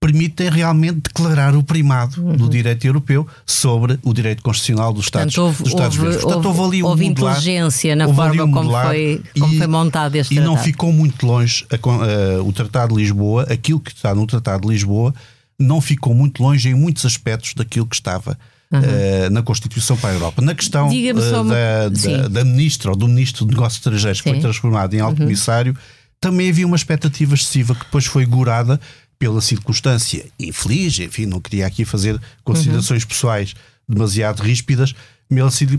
permitem 0.00 0.48
realmente 0.48 1.00
declarar 1.00 1.56
o 1.56 1.62
primado 1.62 2.22
uhum. 2.22 2.36
do 2.36 2.48
direito 2.48 2.86
europeu 2.86 3.26
sobre 3.44 3.98
o 4.04 4.14
direito 4.14 4.42
constitucional 4.42 4.92
dos 4.92 5.06
Estados, 5.06 5.34
Portanto, 5.34 5.46
houve, 5.46 5.62
dos 5.64 5.72
Estados 5.72 5.98
houve, 5.98 6.18
Portanto, 6.18 6.46
houve, 6.46 6.60
houve 6.60 6.76
ali 6.76 6.82
um 6.82 6.86
houve 6.86 7.04
inteligência 7.04 7.96
na 7.96 8.06
forma 8.06 8.48
como, 8.50 8.70
foi, 8.70 9.22
como 9.38 9.54
e, 9.54 9.58
foi 9.58 9.66
montado 9.66 10.14
este 10.14 10.32
e 10.32 10.36
tratado. 10.36 10.52
E 10.52 10.56
não 10.56 10.62
ficou 10.62 10.92
muito 10.92 11.26
longe 11.26 11.66
a, 11.70 11.74
a, 11.74 12.42
o 12.42 12.52
Tratado 12.52 12.94
de 12.94 13.00
Lisboa, 13.00 13.42
aquilo 13.50 13.80
que 13.80 13.90
está 13.90 14.14
no 14.14 14.24
Tratado 14.26 14.62
de 14.62 14.72
Lisboa, 14.72 15.12
não 15.58 15.80
ficou 15.80 16.14
muito 16.14 16.40
longe 16.40 16.68
em 16.68 16.74
muitos 16.74 17.04
aspectos 17.04 17.54
daquilo 17.54 17.86
que 17.86 17.96
estava 17.96 18.38
Uhum. 18.70 18.80
Uh, 18.80 19.30
na 19.30 19.42
Constituição 19.42 19.96
para 19.96 20.10
a 20.10 20.12
Europa. 20.12 20.42
Na 20.42 20.54
questão 20.54 20.90
uh, 20.90 21.40
uma... 21.40 21.54
da, 21.54 21.88
da, 21.88 22.28
da, 22.28 22.44
ministra 22.44 22.90
ou 22.90 22.96
do 22.98 23.08
ministro 23.08 23.46
de 23.46 23.52
Negócios 23.52 23.78
Estrangeiros, 23.78 24.20
que 24.20 24.28
foi 24.28 24.40
transformado 24.40 24.92
em 24.92 25.00
alto 25.00 25.20
uhum. 25.20 25.24
comissário, 25.24 25.74
também 26.20 26.50
havia 26.50 26.66
uma 26.66 26.76
expectativa 26.76 27.34
excessiva 27.34 27.74
que 27.74 27.84
depois 27.86 28.04
foi 28.04 28.26
gorada 28.26 28.78
pela 29.18 29.40
circunstância 29.40 30.24
infeliz, 30.38 30.98
enfim, 30.98 31.26
não 31.26 31.40
queria 31.40 31.66
aqui 31.66 31.84
fazer 31.84 32.20
considerações 32.44 33.02
uhum. 33.02 33.08
pessoais 33.08 33.54
demasiado 33.88 34.42
ríspidas, 34.42 34.94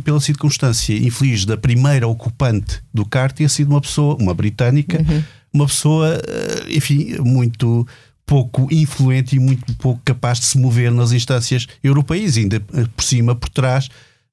pela 0.04 0.20
circunstância 0.20 0.94
infeliz 0.96 1.46
da 1.46 1.58
primeira 1.58 2.08
ocupante 2.08 2.82
do 2.94 3.06
CAR 3.06 3.32
ter 3.32 3.50
sido 3.50 3.72
uma 3.72 3.82
pessoa, 3.82 4.16
uma 4.20 4.34
britânica, 4.34 5.00
uhum. 5.00 5.24
uma 5.54 5.66
pessoa, 5.66 6.22
eh, 6.28 6.66
enfim, 6.70 7.18
muito 7.20 7.88
pouco 8.26 8.68
influente 8.72 9.36
e 9.36 9.40
muito 9.40 9.76
pouco 9.78 10.02
capaz 10.06 10.40
de 10.40 10.46
se 10.46 10.60
mover 10.60 10.92
nas 10.92 11.12
instâncias 11.12 11.68
europeias, 11.84 12.38
ainda 12.38 12.60
por 12.60 13.04
cima, 13.04 13.34
por 13.36 13.50
trás 13.50 13.90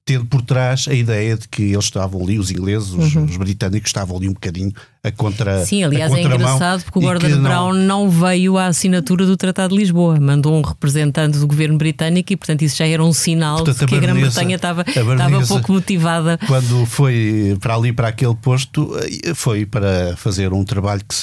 tendo 0.07 0.25
por 0.25 0.41
trás 0.41 0.87
a 0.87 0.93
ideia 0.93 1.35
de 1.35 1.49
que 1.49 1.63
eles 1.63 1.83
estavam 1.83 2.23
ali, 2.23 2.39
os 2.39 2.49
ingleses, 2.49 2.91
os, 2.91 3.13
uhum. 3.13 3.25
os 3.25 3.35
britânicos 3.35 3.89
estavam 3.89 4.15
ali 4.15 4.29
um 4.29 4.33
bocadinho 4.33 4.71
a 5.03 5.11
contra 5.11 5.65
Sim, 5.65 5.83
aliás 5.83 6.11
é 6.13 6.21
engraçado 6.21 6.83
porque 6.83 6.99
o 6.99 7.01
Gordon 7.01 7.41
Brown 7.41 7.73
não... 7.73 8.05
não... 8.05 8.09
veio 8.09 8.57
à 8.57 8.67
assinatura 8.67 9.25
do 9.25 9.37
Tratado 9.37 9.73
de 9.73 9.81
Lisboa, 9.81 10.19
mandou 10.19 10.53
um 10.53 10.61
representante 10.61 11.37
do 11.37 11.47
governo 11.47 11.77
britânico 11.77 12.33
e 12.33 12.35
portanto 12.35 12.61
isso 12.63 12.77
já 12.77 12.87
era 12.87 13.03
um 13.03 13.13
sinal 13.13 13.57
portanto, 13.57 13.79
de 13.79 13.85
que 13.85 13.95
a, 13.95 13.97
a 13.97 14.01
Grã-Bretanha 14.01 14.55
estava, 14.55 14.85
estava 14.87 15.47
pouco 15.47 15.73
motivada. 15.73 16.39
Quando 16.47 16.85
foi 16.85 17.57
para 17.59 17.75
ali, 17.75 17.93
para 17.93 18.07
aquele 18.09 18.35
posto, 18.35 18.97
eh, 19.23 19.33
foi 19.33 19.65
para 19.65 20.15
fazer 20.17 20.53
um 20.53 20.63
trabalho 20.63 21.01
que 21.07 21.15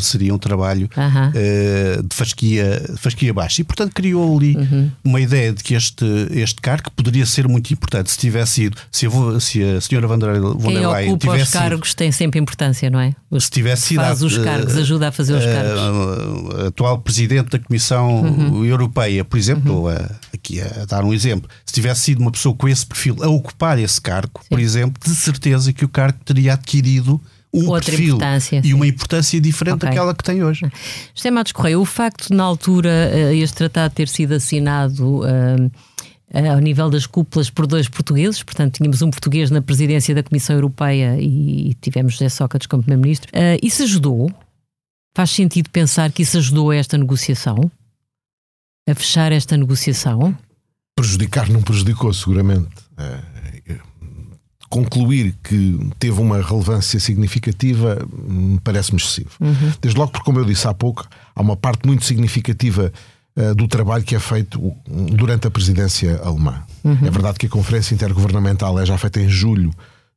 seria 0.00 0.34
um 0.34 0.38
trabalho 0.38 0.88
uh 0.96 1.00
-huh. 1.00 1.98
uh, 1.98 2.02
de 2.02 2.14
fasquia, 2.14 2.82
fasquia 2.96 3.32
baixa 3.32 3.60
e 3.62 3.64
portanto 3.64 3.92
criou 3.94 4.36
ali 4.36 4.54
uh 4.54 4.58
uhum. 4.58 4.66
-huh. 4.66 4.90
uma 5.04 5.20
ideia 5.20 5.52
de 5.52 5.62
que 5.62 5.74
este, 5.74 6.04
este 6.30 6.60
cargo 6.60 6.90
poderia 6.90 7.26
ser 7.26 7.48
muito 7.48 7.72
importante 7.72 8.10
se 8.10 8.18
tivesse 8.18 8.52
sido, 8.52 8.76
se 8.90 9.06
a, 9.06 9.40
se 9.40 9.62
a 9.62 9.80
senhora 9.80 10.06
von 10.06 10.18
der, 10.18 10.32
Leyen 10.32 10.58
Quem 10.60 10.86
ocupa 10.86 11.36
os 11.36 11.50
cargos 11.50 11.88
sido, 11.90 11.98
tem 11.98 12.12
sempre 12.12 12.40
importância, 12.40 12.90
não 12.90 13.00
é? 13.00 13.14
Se 13.40 13.50
tivesse 13.50 13.88
sido 13.88 14.02
faz 14.02 14.22
os 14.22 14.36
cargos, 14.38 14.76
ajuda 14.76 15.08
a 15.08 15.12
fazer 15.12 15.34
os 15.34 15.44
cargos. 15.44 16.60
A, 16.60 16.68
atual 16.68 16.98
presidente 16.98 17.50
da 17.50 17.58
Comissão 17.58 18.22
uhum. 18.22 18.64
Europeia, 18.64 19.24
por 19.24 19.38
exemplo, 19.38 19.82
uhum. 19.82 19.88
a, 19.88 20.10
aqui 20.34 20.60
a, 20.60 20.84
dar 20.84 21.04
um 21.04 21.14
exemplo, 21.14 21.48
se 21.64 21.72
tivesse 21.72 22.02
sido 22.02 22.20
uma 22.20 22.30
pessoa 22.30 22.54
com 22.54 22.68
esse 22.68 22.86
perfil 22.86 23.16
a 23.22 23.28
ocupar 23.28 23.78
esse 23.78 24.00
cargo, 24.00 24.40
sim. 24.42 24.48
por 24.50 24.58
exemplo, 24.60 25.02
de 25.02 25.14
certeza 25.14 25.72
que 25.72 25.84
o 25.84 25.88
cargo 25.88 26.18
teria 26.24 26.52
adquirido 26.52 27.20
um 27.54 27.68
Outra 27.68 27.90
perfil 27.90 28.18
e 28.20 28.40
sim. 28.40 28.72
uma 28.72 28.86
importância 28.86 29.38
diferente 29.40 29.76
okay. 29.76 29.90
daquela 29.90 30.14
que 30.14 30.24
tem 30.24 30.42
hoje. 30.42 30.70
José 31.14 31.30
Matos 31.30 31.52
Correia, 31.52 31.78
o 31.78 31.84
facto 31.84 32.28
de 32.28 32.34
na 32.34 32.44
altura 32.44 33.10
eh, 33.12 33.34
este 33.36 33.56
tratado 33.56 33.92
ter 33.94 34.08
sido 34.08 34.32
assinado 34.32 35.20
uh, 35.20 35.70
ao 36.32 36.58
nível 36.58 36.88
das 36.88 37.06
cúpulas 37.06 37.50
por 37.50 37.66
dois 37.66 37.88
portugueses, 37.88 38.42
portanto 38.42 38.76
tínhamos 38.76 39.02
um 39.02 39.10
português 39.10 39.50
na 39.50 39.60
presidência 39.60 40.14
da 40.14 40.22
Comissão 40.22 40.56
Europeia 40.56 41.16
e, 41.20 41.74
tivemos 41.80 42.14
José 42.14 42.28
Sócrates 42.28 42.66
como 42.66 42.82
primeiro-ministro. 42.82 43.30
Uh, 43.30 43.58
isso 43.62 43.82
ajudou? 43.82 44.32
Faz 45.14 45.30
sentido 45.30 45.68
pensar 45.68 46.10
que 46.10 46.22
isso 46.22 46.38
ajudou 46.38 46.70
a 46.70 46.76
esta 46.76 46.96
negociação? 46.96 47.70
A 48.88 48.94
fechar 48.94 49.30
esta 49.30 49.56
negociação? 49.56 50.36
Prejudicar 50.96 51.48
não 51.50 51.62
prejudicou, 51.62 52.12
seguramente. 52.14 52.68
Uh, 52.92 53.32
concluir 54.72 55.34
que 55.42 55.78
teve 55.98 56.18
uma 56.18 56.40
relevância 56.40 56.98
significativa 56.98 57.98
me 58.26 58.58
parece-me 58.60 58.98
excessivo. 58.98 59.28
Uhum. 59.38 59.70
Desde 59.82 60.00
logo 60.00 60.12
porque, 60.12 60.24
como 60.24 60.38
eu 60.38 60.46
disse 60.46 60.66
há 60.66 60.72
pouco, 60.72 61.06
há 61.36 61.42
uma 61.42 61.58
parte 61.58 61.86
muito 61.86 62.06
significativa 62.06 62.90
uh, 63.36 63.54
do 63.54 63.68
trabalho 63.68 64.04
que 64.04 64.14
é 64.14 64.20
feito 64.20 64.74
durante 64.86 65.46
a 65.46 65.50
presidência 65.50 66.20
alemã. 66.22 66.62
Uhum. 66.84 66.98
É 67.02 67.10
verdade 67.10 67.38
que 67.38 67.46
a 67.46 67.48
Conferência 67.48 67.94
Intergovernamental 67.94 68.78
é 68.78 68.86
já 68.86 68.96
feita 68.98 69.20
em 69.20 69.28
julho 69.28 69.70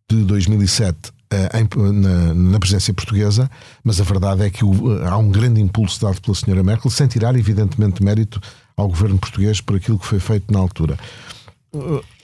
de 0.10 0.24
2007 0.24 1.10
uh, 1.10 1.14
eh, 1.32 1.92
na, 1.92 2.34
na, 2.34 2.60
presidência 2.60 2.94
portuguesa, 2.94 3.50
mas 3.84 4.00
a 4.00 4.04
verdade 4.04 4.44
é 4.44 4.50
que 4.50 4.64
uh, 4.64 5.08
há 5.08 5.18
um 5.18 5.30
grande 5.30 5.62
impulso 5.62 6.02
dado 6.02 6.22
pela 6.22 6.36
senhora 6.36 6.64
Merkel, 6.64 6.92
sem 6.92 7.08
tirar, 7.08 7.36
evidentemente, 7.36 8.04
mérito 8.04 8.40
ao 8.78 8.88
governo 8.88 9.18
português 9.18 9.62
por 9.62 9.76
aquilo 9.76 9.98
que 9.98 10.06
foi 10.06 10.20
feito 10.20 10.52
na 10.52 10.60
altura. 10.60 10.98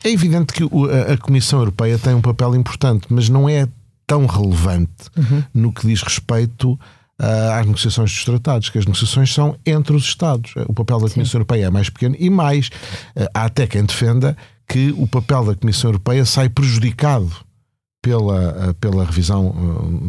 É 0.03 0.09
evidente 0.09 0.53
que 0.53 0.63
a 0.63 1.17
Comissão 1.17 1.59
Europeia 1.59 1.99
tem 1.99 2.13
um 2.13 2.21
papel 2.21 2.55
importante, 2.55 3.07
mas 3.09 3.27
não 3.27 3.49
é 3.49 3.67
tão 4.07 4.25
relevante 4.25 5.09
uhum. 5.17 5.43
no 5.53 5.73
que 5.73 5.87
diz 5.87 6.01
respeito 6.01 6.79
às 7.57 7.65
negociações 7.65 8.11
dos 8.11 8.25
tratados, 8.25 8.69
que 8.69 8.77
as 8.77 8.85
negociações 8.85 9.33
são 9.33 9.55
entre 9.65 9.95
os 9.95 10.03
Estados. 10.03 10.53
O 10.67 10.73
papel 10.73 10.99
da 10.99 11.09
Comissão 11.09 11.25
Sim. 11.25 11.37
Europeia 11.37 11.65
é 11.65 11.69
mais 11.69 11.89
pequeno 11.89 12.15
e 12.17 12.29
mais. 12.29 12.69
Há 13.33 13.45
até 13.45 13.67
quem 13.67 13.85
defenda 13.85 14.35
que 14.67 14.93
o 14.97 15.05
papel 15.05 15.45
da 15.45 15.55
Comissão 15.55 15.89
Europeia 15.89 16.25
sai 16.25 16.49
prejudicado 16.49 17.31
pela, 18.01 18.75
pela 18.79 19.05
revisão 19.05 19.53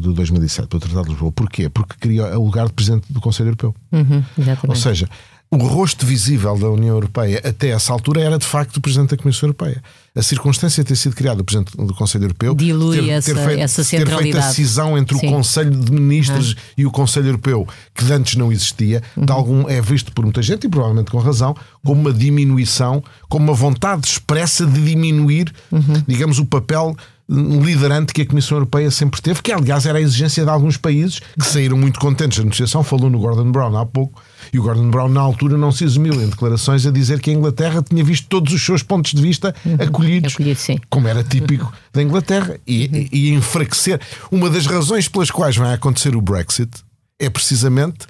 de 0.00 0.12
2007 0.14 0.68
do 0.68 0.80
Tratado 0.80 1.04
de 1.04 1.10
Lisboa. 1.10 1.30
Porquê? 1.32 1.68
Porque 1.68 1.94
cria 2.00 2.38
o 2.38 2.44
lugar 2.44 2.66
de 2.66 2.72
Presidente 2.72 3.12
do 3.12 3.20
Conselho 3.20 3.48
Europeu. 3.48 3.74
Uhum, 3.92 4.24
Ou 4.66 4.74
seja, 4.76 5.08
o 5.52 5.58
rosto 5.58 6.06
visível 6.06 6.56
da 6.58 6.70
União 6.70 6.94
Europeia 6.94 7.38
até 7.44 7.68
essa 7.68 7.92
altura 7.92 8.22
era 8.22 8.38
de 8.38 8.46
facto 8.46 8.78
o 8.78 8.80
Presidente 8.80 9.10
da 9.10 9.18
Comissão 9.18 9.48
Europeia. 9.48 9.82
A 10.16 10.22
circunstância 10.22 10.82
de 10.82 10.88
ter 10.88 10.96
sido 10.96 11.14
criado 11.14 11.40
o 11.40 11.44
Presidente 11.44 11.76
do 11.76 11.92
Conselho 11.92 12.24
Europeu 12.24 12.54
dilui 12.54 12.98
ter, 12.98 13.08
essa, 13.10 13.34
ter 13.34 13.44
feito, 13.44 13.60
essa 13.60 13.84
centralidade. 13.84 14.24
Ter 14.24 14.32
feito 14.32 14.38
a 14.38 14.50
cisão 14.50 14.96
entre 14.96 15.18
Sim. 15.18 15.26
o 15.26 15.30
Conselho 15.30 15.70
de 15.70 15.92
Ministros 15.92 16.56
e 16.76 16.86
o 16.86 16.90
Conselho 16.90 17.28
Europeu, 17.28 17.68
que 17.94 18.10
antes 18.10 18.34
não 18.36 18.50
existia, 18.50 19.02
uhum. 19.14 19.26
de 19.26 19.32
algum, 19.32 19.68
é 19.68 19.78
visto 19.82 20.10
por 20.12 20.24
muita 20.24 20.40
gente, 20.40 20.66
e 20.66 20.70
provavelmente 20.70 21.10
com 21.10 21.18
razão, 21.18 21.54
como 21.84 22.00
uma 22.00 22.14
diminuição, 22.14 23.04
como 23.28 23.44
uma 23.44 23.54
vontade 23.54 24.06
expressa 24.06 24.64
de 24.64 24.80
diminuir, 24.82 25.52
uhum. 25.70 26.02
digamos, 26.06 26.38
o 26.38 26.46
papel 26.46 26.96
liderante 27.28 28.12
que 28.12 28.22
a 28.22 28.26
Comissão 28.26 28.56
Europeia 28.56 28.90
sempre 28.90 29.20
teve, 29.20 29.42
que 29.42 29.52
aliás 29.52 29.86
era 29.86 29.98
a 29.98 30.00
exigência 30.00 30.44
de 30.44 30.50
alguns 30.50 30.76
países 30.76 31.20
que 31.38 31.44
saíram 31.44 31.76
muito 31.76 31.98
contentes 31.98 32.38
da 32.38 32.44
negociação. 32.44 32.82
Falou 32.82 33.08
no 33.08 33.18
Gordon 33.18 33.50
Brown 33.50 33.76
há 33.76 33.86
pouco, 33.86 34.20
e 34.52 34.58
o 34.58 34.62
Gordon 34.62 34.90
Brown 34.90 35.08
na 35.08 35.20
altura 35.20 35.56
não 35.56 35.72
se 35.72 35.82
eximiu 35.84 36.14
em 36.14 36.28
declarações 36.28 36.86
a 36.86 36.90
dizer 36.90 37.20
que 37.20 37.30
a 37.30 37.32
Inglaterra 37.32 37.82
tinha 37.82 38.04
visto 38.04 38.28
todos 38.28 38.52
os 38.52 38.64
seus 38.64 38.82
pontos 38.82 39.12
de 39.12 39.22
vista 39.22 39.54
uhum. 39.64 39.76
acolhidos, 39.80 40.34
Acolhido, 40.34 40.82
como 40.90 41.08
era 41.08 41.24
típico 41.24 41.72
da 41.92 42.02
Inglaterra, 42.02 42.58
e, 42.66 42.86
uhum. 42.86 43.08
e, 43.12 43.30
e 43.30 43.34
enfraquecer. 43.34 44.00
Uma 44.30 44.50
das 44.50 44.66
razões 44.66 45.08
pelas 45.08 45.30
quais 45.30 45.56
vai 45.56 45.72
acontecer 45.72 46.14
o 46.14 46.20
Brexit 46.20 46.70
é 47.18 47.30
precisamente 47.30 48.06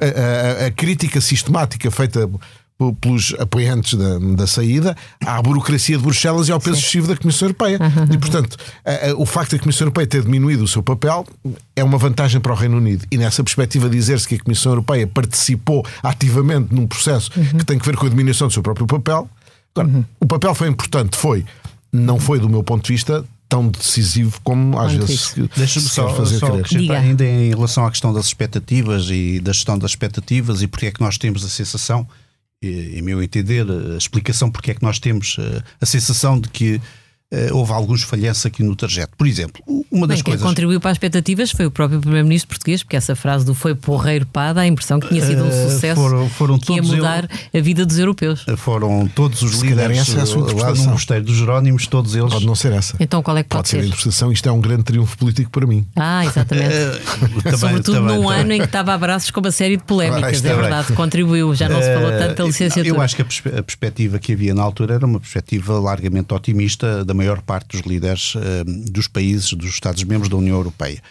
a, 0.00 0.62
a, 0.62 0.66
a 0.66 0.70
crítica 0.70 1.20
sistemática 1.20 1.90
feita 1.90 2.28
pelos 3.00 3.34
apoiantes 3.38 3.94
da, 3.94 4.18
da 4.18 4.46
saída 4.46 4.94
à 5.24 5.40
burocracia 5.40 5.96
de 5.96 6.02
Bruxelas 6.02 6.48
e 6.48 6.52
ao 6.52 6.60
peso 6.60 6.76
Sim. 6.76 6.82
excessivo 6.82 7.08
da 7.08 7.16
Comissão 7.16 7.46
Europeia. 7.46 7.78
Uhum. 7.80 8.14
E, 8.14 8.18
portanto, 8.18 8.56
a, 8.84 9.10
a, 9.10 9.14
o 9.16 9.24
facto 9.24 9.52
da 9.52 9.58
Comissão 9.58 9.86
Europeia 9.86 10.06
ter 10.06 10.22
diminuído 10.22 10.64
o 10.64 10.68
seu 10.68 10.82
papel 10.82 11.26
é 11.74 11.82
uma 11.82 11.96
vantagem 11.96 12.40
para 12.40 12.52
o 12.52 12.54
Reino 12.54 12.76
Unido. 12.76 13.06
E 13.10 13.16
nessa 13.16 13.42
perspectiva, 13.42 13.88
dizer-se 13.88 14.28
que 14.28 14.34
a 14.34 14.38
Comissão 14.38 14.72
Europeia 14.72 15.06
participou 15.06 15.86
ativamente 16.02 16.74
num 16.74 16.86
processo 16.86 17.30
uhum. 17.36 17.58
que 17.58 17.64
tem 17.64 17.78
que 17.78 17.86
ver 17.86 17.96
com 17.96 18.06
a 18.06 18.10
diminuição 18.10 18.46
do 18.46 18.52
seu 18.52 18.62
próprio 18.62 18.86
papel. 18.86 19.28
Agora, 19.74 19.88
uhum. 19.88 20.04
o 20.20 20.26
papel 20.26 20.54
foi 20.54 20.68
importante, 20.68 21.16
foi, 21.16 21.44
não 21.92 22.20
foi, 22.20 22.38
do 22.38 22.48
meu 22.48 22.62
ponto 22.62 22.84
de 22.84 22.92
vista, 22.92 23.24
tão 23.48 23.68
decisivo 23.68 24.38
como 24.42 24.78
às 24.78 24.92
vezes 24.92 25.34
Deixa-me 25.56 25.86
só, 25.86 26.12
fazer 26.14 26.38
só 26.38 26.46
acrescentar 26.46 26.96
ainda 26.96 27.24
em 27.24 27.50
relação 27.50 27.86
à 27.86 27.90
questão 27.90 28.12
das 28.12 28.26
expectativas 28.26 29.08
e 29.08 29.40
da 29.40 29.52
gestão 29.52 29.78
das 29.78 29.92
expectativas 29.92 30.62
e 30.62 30.66
porque 30.66 30.86
é 30.86 30.90
que 30.90 31.00
nós 31.00 31.16
temos 31.16 31.44
a 31.44 31.48
sensação 31.48 32.06
em 32.62 33.02
meu 33.02 33.22
entender, 33.22 33.66
a 33.70 33.96
explicação 33.96 34.50
porque 34.50 34.70
é 34.70 34.74
que 34.74 34.82
nós 34.82 34.98
temos 34.98 35.36
eh, 35.38 35.62
a 35.80 35.86
sensação 35.86 36.40
de 36.40 36.48
que 36.48 36.80
houve 37.52 37.72
alguns 37.72 38.02
falhanços 38.02 38.46
aqui 38.46 38.62
no 38.62 38.76
trajeto. 38.76 39.16
Por 39.16 39.26
exemplo, 39.26 39.62
uma 39.90 40.06
das 40.06 40.18
Bem, 40.18 40.24
coisas. 40.24 40.42
Quem 40.42 40.48
contribuiu 40.48 40.80
para 40.80 40.90
as 40.90 40.96
expectativas 40.96 41.50
foi 41.50 41.66
o 41.66 41.70
próprio 41.70 42.00
Primeiro-Ministro 42.00 42.48
português, 42.48 42.82
porque 42.82 42.96
essa 42.96 43.16
frase 43.16 43.44
do 43.44 43.54
foi 43.54 43.74
porreiro 43.74 44.26
pá 44.26 44.52
dá 44.52 44.62
a 44.62 44.66
impressão 44.66 45.00
que 45.00 45.08
tinha 45.08 45.24
sido 45.24 45.44
um 45.44 45.48
eh, 45.48 45.68
sucesso 45.68 46.00
foram, 46.00 46.28
foram 46.28 46.58
que 46.58 46.72
ia 46.74 46.82
mudar 46.82 47.28
a 47.54 47.60
vida 47.60 47.84
dos 47.84 47.98
europeus. 47.98 48.44
Foram 48.56 49.08
todos 49.08 49.42
os 49.42 49.56
Se 49.56 49.66
líderes 49.66 49.98
essa 49.98 50.18
é 50.18 50.22
a 50.22 50.54
lá 50.54 50.74
no 50.74 50.90
Mosteiro 50.90 51.24
dos 51.24 51.36
Jerónimos, 51.36 51.86
todos 51.86 52.14
eles. 52.14 52.32
Pode 52.32 52.46
não 52.46 52.54
ser 52.54 52.72
essa. 52.72 52.96
Então 53.00 53.22
qual 53.22 53.36
é 53.36 53.42
que 53.42 53.48
pode, 53.48 53.58
pode 53.58 53.68
ser? 53.68 53.76
ser? 53.76 53.82
a 53.82 53.86
interpretação, 53.86 54.32
isto 54.32 54.48
é 54.48 54.52
um 54.52 54.60
grande 54.60 54.84
triunfo 54.84 55.16
político 55.16 55.50
para 55.50 55.66
mim. 55.66 55.86
Ah, 55.96 56.24
exatamente. 56.24 56.74
também, 57.42 57.58
Sobretudo 57.58 57.94
também, 57.96 58.16
num 58.16 58.22
também. 58.24 58.40
ano 58.40 58.52
em 58.52 58.58
que 58.58 58.66
estava 58.66 58.92
a 58.92 58.94
abraços 58.94 59.30
com 59.30 59.40
uma 59.40 59.50
série 59.50 59.76
de 59.76 59.84
polémicas, 59.84 60.44
ah, 60.44 60.48
é 60.48 60.54
verdade, 60.54 60.92
contribuiu, 60.92 61.54
já 61.54 61.68
não 61.68 61.80
se 61.80 61.92
falou 61.92 62.10
tanto 62.10 62.34
da 62.36 62.44
licenciatura. 62.44 62.96
Eu 62.96 63.00
acho 63.00 63.16
que 63.16 63.22
a 63.22 63.62
perspectiva 63.62 64.18
que 64.18 64.32
havia 64.32 64.54
na 64.54 64.62
altura 64.62 64.94
era 64.94 65.06
uma 65.06 65.20
perspectiva 65.20 65.78
largamente 65.78 66.32
otimista 66.32 67.04
da 67.04 67.14
maior 67.16 67.40
parte 67.42 67.76
dos 67.76 67.86
líderes 67.86 68.34
uh, 68.34 68.40
dos 68.90 69.08
países, 69.08 69.52
dos 69.52 69.70
Estados-membros 69.70 70.28
da 70.28 70.36
União 70.36 70.56
Europeia. 70.56 71.02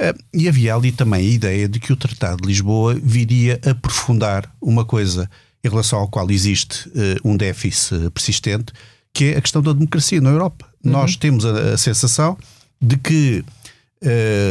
Uh, 0.00 0.18
e 0.32 0.48
havia 0.48 0.74
ali 0.74 0.92
também 0.92 1.20
a 1.20 1.32
ideia 1.32 1.68
de 1.68 1.80
que 1.80 1.92
o 1.92 1.96
Tratado 1.96 2.42
de 2.42 2.48
Lisboa 2.48 2.94
viria 2.94 3.60
aprofundar 3.68 4.52
uma 4.60 4.84
coisa 4.84 5.30
em 5.64 5.68
relação 5.68 5.98
ao 5.98 6.08
qual 6.08 6.30
existe 6.30 6.88
uh, 6.88 6.92
um 7.24 7.36
déficit 7.36 8.10
persistente, 8.10 8.72
que 9.12 9.26
é 9.26 9.38
a 9.38 9.40
questão 9.40 9.62
da 9.62 9.72
democracia 9.72 10.20
na 10.20 10.30
Europa. 10.30 10.66
Uhum. 10.84 10.92
Nós 10.92 11.16
temos 11.16 11.46
a, 11.46 11.74
a, 11.74 11.78
sensação 11.78 12.36
de 12.80 12.96
que, 12.96 13.44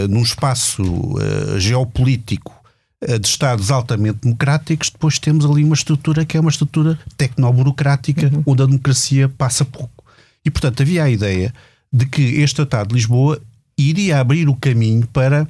num 0.10 0.24
espaço 0.24 0.82
geopolítico 1.60 2.52
de 3.20 3.28
Estados 3.28 3.70
altamente 3.70 4.20
democráticos, 4.24 4.90
depois 4.90 5.20
temos 5.20 5.46
ali 5.46 5.64
uma 5.64 5.76
estrutura 5.76 6.26
que 6.26 6.38
é 6.38 6.40
uma 6.40 6.50
estrutura 6.50 6.98
tecnoburocrática, 7.18 8.32
uhum. 8.34 8.44
onde 8.48 8.64
a 8.64 8.66
democracia 8.66 9.30
passa 9.30 9.64
pouco. 9.64 9.93
E, 10.46 10.52
portanto, 10.52 10.82
havia 10.82 11.04
a 11.04 11.10
ideia 11.10 11.54
de 11.92 12.06
que 12.06 12.22
este 12.42 12.56
Tratado 12.56 12.90
de 12.90 12.96
Lisboa 12.96 13.42
iria 13.78 14.20
abrir 14.20 14.50
o 14.50 14.56
caminho 14.56 15.08
para 15.08 15.48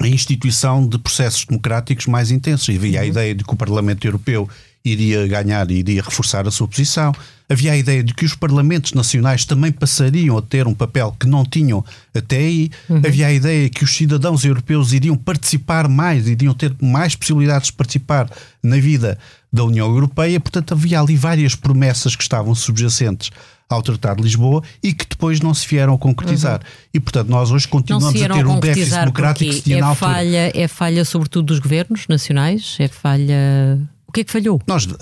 a 0.00 0.08
instituição 0.08 0.86
de 0.86 0.98
processos 0.98 1.44
democráticos 1.44 2.06
mais 2.06 2.30
intensos. 2.30 2.74
Havia 2.74 3.00
a 3.00 3.02
uhum. 3.02 3.08
ideia 3.08 3.34
de 3.34 3.44
que 3.44 3.52
o 3.52 3.56
Parlamento 3.56 4.06
Europeu 4.06 4.48
iria 4.84 5.26
ganhar 5.26 5.70
e 5.70 5.74
iria 5.74 6.02
reforçar 6.02 6.46
a 6.46 6.50
sua 6.50 6.68
posição. 6.68 7.12
Havia 7.48 7.72
a 7.72 7.76
ideia 7.76 8.02
de 8.02 8.14
que 8.14 8.24
os 8.24 8.34
parlamentos 8.34 8.92
nacionais 8.92 9.44
também 9.44 9.72
passariam 9.72 10.38
a 10.38 10.42
ter 10.42 10.66
um 10.66 10.74
papel 10.74 11.14
que 11.18 11.26
não 11.26 11.44
tinham 11.44 11.84
até 12.14 12.36
aí. 12.36 12.70
Uhum. 12.88 12.98
Havia 12.98 13.26
a 13.26 13.32
ideia 13.32 13.68
que 13.68 13.82
os 13.82 13.94
cidadãos 13.94 14.44
europeus 14.44 14.92
iriam 14.92 15.16
participar 15.16 15.88
mais, 15.88 16.28
iriam 16.28 16.54
ter 16.54 16.74
mais 16.80 17.16
possibilidades 17.16 17.68
de 17.68 17.72
participar 17.72 18.30
na 18.62 18.76
vida 18.76 19.18
da 19.52 19.64
União 19.64 19.88
Europeia. 19.88 20.38
Portanto, 20.38 20.72
havia 20.72 21.00
ali 21.00 21.16
várias 21.16 21.54
promessas 21.54 22.14
que 22.14 22.22
estavam 22.22 22.54
subjacentes 22.54 23.30
ao 23.68 23.82
Tratado 23.82 24.18
de 24.18 24.22
Lisboa 24.22 24.62
e 24.82 24.92
que 24.94 25.06
depois 25.06 25.40
não 25.40 25.52
se 25.52 25.68
vieram 25.68 25.94
a 25.94 25.98
concretizar. 25.98 26.60
Uhum. 26.60 26.90
E, 26.94 27.00
portanto, 27.00 27.28
nós 27.28 27.50
hoje 27.50 27.68
continuamos 27.68 28.22
a 28.22 28.28
ter 28.28 28.46
um 28.46 28.58
déficit 28.58 28.94
democrático 28.94 29.54
que 29.54 29.60
tinha 29.60 29.84
é 29.84 29.94
falha, 29.94 30.52
É 30.54 30.66
falha, 30.66 31.04
sobretudo, 31.04 31.46
dos 31.46 31.58
governos 31.58 32.06
nacionais? 32.08 32.76
É 32.78 32.88
falha... 32.88 33.78
O 34.06 34.12
que 34.12 34.22
é 34.22 34.24
que 34.24 34.32
falhou? 34.32 34.58
Nós 34.66 34.86
uh, 34.86 34.96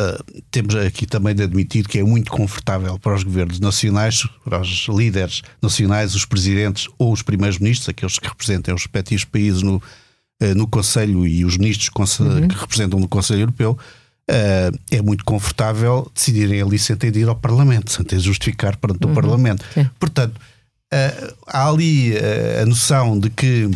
temos 0.50 0.74
aqui 0.74 1.06
também 1.06 1.32
de 1.32 1.44
admitir 1.44 1.86
que 1.86 2.00
é 2.00 2.02
muito 2.02 2.28
confortável 2.28 2.98
para 2.98 3.14
os 3.14 3.22
governos 3.22 3.60
nacionais, 3.60 4.26
para 4.44 4.60
os 4.60 4.88
líderes 4.88 5.42
nacionais, 5.62 6.16
os 6.16 6.24
presidentes 6.24 6.88
ou 6.98 7.12
os 7.12 7.22
primeiros-ministros, 7.22 7.88
aqueles 7.88 8.18
que 8.18 8.26
representam 8.26 8.74
os 8.74 8.82
respectivos 8.82 9.24
países 9.24 9.62
no, 9.62 9.76
uh, 9.76 10.54
no 10.56 10.66
Conselho 10.66 11.24
e 11.24 11.44
os 11.44 11.56
ministros 11.56 11.88
uhum. 12.18 12.48
que 12.48 12.56
representam 12.56 12.98
no 12.98 13.06
Conselho 13.06 13.42
Europeu, 13.42 13.78
uh, 14.30 14.78
é 14.90 15.02
muito 15.02 15.24
confortável 15.24 16.10
decidirem 16.14 16.62
ali 16.62 16.78
sem 16.78 16.96
ter 16.96 17.10
de 17.10 17.20
ir 17.20 17.28
ao 17.28 17.36
Parlamento, 17.36 17.90
sem 17.90 18.04
ter 18.04 18.16
de 18.16 18.24
justificar 18.24 18.76
perante 18.76 19.04
uhum. 19.04 19.12
o 19.12 19.14
Parlamento. 19.14 19.64
Sim. 19.74 19.88
Portanto, 19.98 20.36
uh, 20.36 21.34
há 21.46 21.68
ali 21.68 22.12
uh, 22.12 22.62
a 22.62 22.66
noção 22.66 23.18
de 23.18 23.30
que 23.30 23.70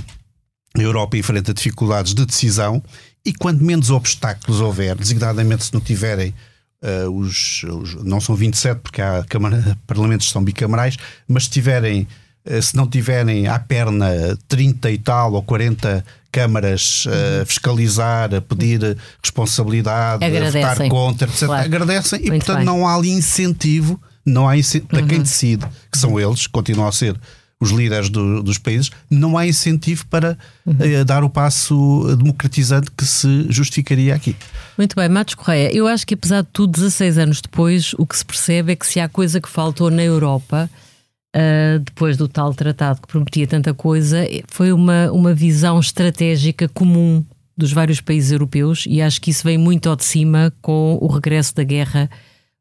a 0.76 0.80
Europa 0.80 1.16
enfrenta 1.16 1.52
dificuldades 1.52 2.14
de 2.14 2.24
decisão 2.24 2.82
e 3.24 3.32
quanto 3.32 3.62
menos 3.62 3.90
obstáculos 3.90 4.60
houver, 4.60 4.96
designadamente 4.96 5.64
se 5.64 5.74
não 5.74 5.80
tiverem 5.80 6.34
Uh, 6.82 7.10
os, 7.10 7.62
os, 7.64 7.94
não 8.04 8.22
são 8.22 8.34
27 8.34 8.80
porque 8.80 9.02
há 9.02 9.22
câmara, 9.28 9.76
parlamentos 9.86 10.30
são 10.30 10.42
bicamerais, 10.42 10.96
mas 11.28 11.44
se 11.44 11.50
tiverem, 11.50 12.08
se 12.60 12.74
não 12.74 12.86
tiverem 12.86 13.46
à 13.46 13.58
perna 13.58 14.08
30 14.48 14.90
e 14.90 14.98
tal 14.98 15.34
ou 15.34 15.42
40 15.42 16.04
câmaras 16.32 17.06
uh, 17.06 17.44
fiscalizar, 17.44 18.34
a 18.34 18.40
pedir 18.40 18.96
responsabilidade, 19.22 20.24
agradecem. 20.24 20.64
a 20.64 20.72
votar 20.72 20.88
contra, 20.88 21.28
etc. 21.28 21.46
Claro. 21.46 21.64
Agradecem 21.64 22.20
e, 22.20 22.28
Muito 22.28 22.44
portanto, 22.44 22.56
bem. 22.58 22.66
não 22.66 22.86
há 22.86 22.94
ali 22.94 23.10
incentivo, 23.10 24.00
não 24.24 24.48
há 24.48 24.56
incentivo, 24.56 24.88
para 24.88 25.02
quem 25.02 25.18
uhum. 25.18 25.22
decide, 25.22 25.66
que 25.90 25.98
são 25.98 26.18
eles, 26.18 26.46
continuam 26.46 26.88
a 26.88 26.92
ser 26.92 27.18
os 27.60 27.70
líderes 27.70 28.08
do, 28.08 28.42
dos 28.42 28.56
países, 28.56 28.90
não 29.10 29.36
há 29.36 29.46
incentivo 29.46 30.06
para 30.06 30.38
uhum. 30.64 31.00
uh, 31.00 31.04
dar 31.04 31.22
o 31.24 31.28
passo 31.28 32.16
democratizante 32.16 32.90
que 32.96 33.04
se 33.04 33.46
justificaria 33.50 34.14
aqui. 34.14 34.34
Muito 34.78 34.96
bem, 34.96 35.08
Matos 35.08 35.34
Correia, 35.34 35.70
eu 35.74 35.86
acho 35.86 36.06
que 36.06 36.14
apesar 36.14 36.42
de 36.42 36.48
tudo, 36.52 36.72
16 36.72 37.18
anos 37.18 37.40
depois, 37.40 37.92
o 37.98 38.06
que 38.06 38.16
se 38.16 38.24
percebe 38.24 38.72
é 38.72 38.76
que 38.76 38.86
se 38.86 38.98
há 38.98 39.08
coisa 39.08 39.40
que 39.40 39.48
faltou 39.48 39.90
na 39.90 40.02
Europa 40.02 40.70
Uh, 41.36 41.78
depois 41.78 42.16
do 42.16 42.26
tal 42.26 42.52
tratado 42.52 43.00
que 43.00 43.06
prometia 43.06 43.46
tanta 43.46 43.72
coisa, 43.72 44.26
foi 44.48 44.72
uma, 44.72 45.12
uma 45.12 45.32
visão 45.32 45.78
estratégica 45.78 46.68
comum 46.68 47.24
dos 47.56 47.72
vários 47.72 48.00
países 48.00 48.32
europeus 48.32 48.84
e 48.88 49.00
acho 49.00 49.20
que 49.20 49.30
isso 49.30 49.44
vem 49.44 49.56
muito 49.56 49.88
ao 49.88 49.94
de 49.94 50.04
cima 50.04 50.52
com 50.60 50.98
o 51.00 51.06
regresso 51.06 51.54
da 51.54 51.62
guerra 51.62 52.10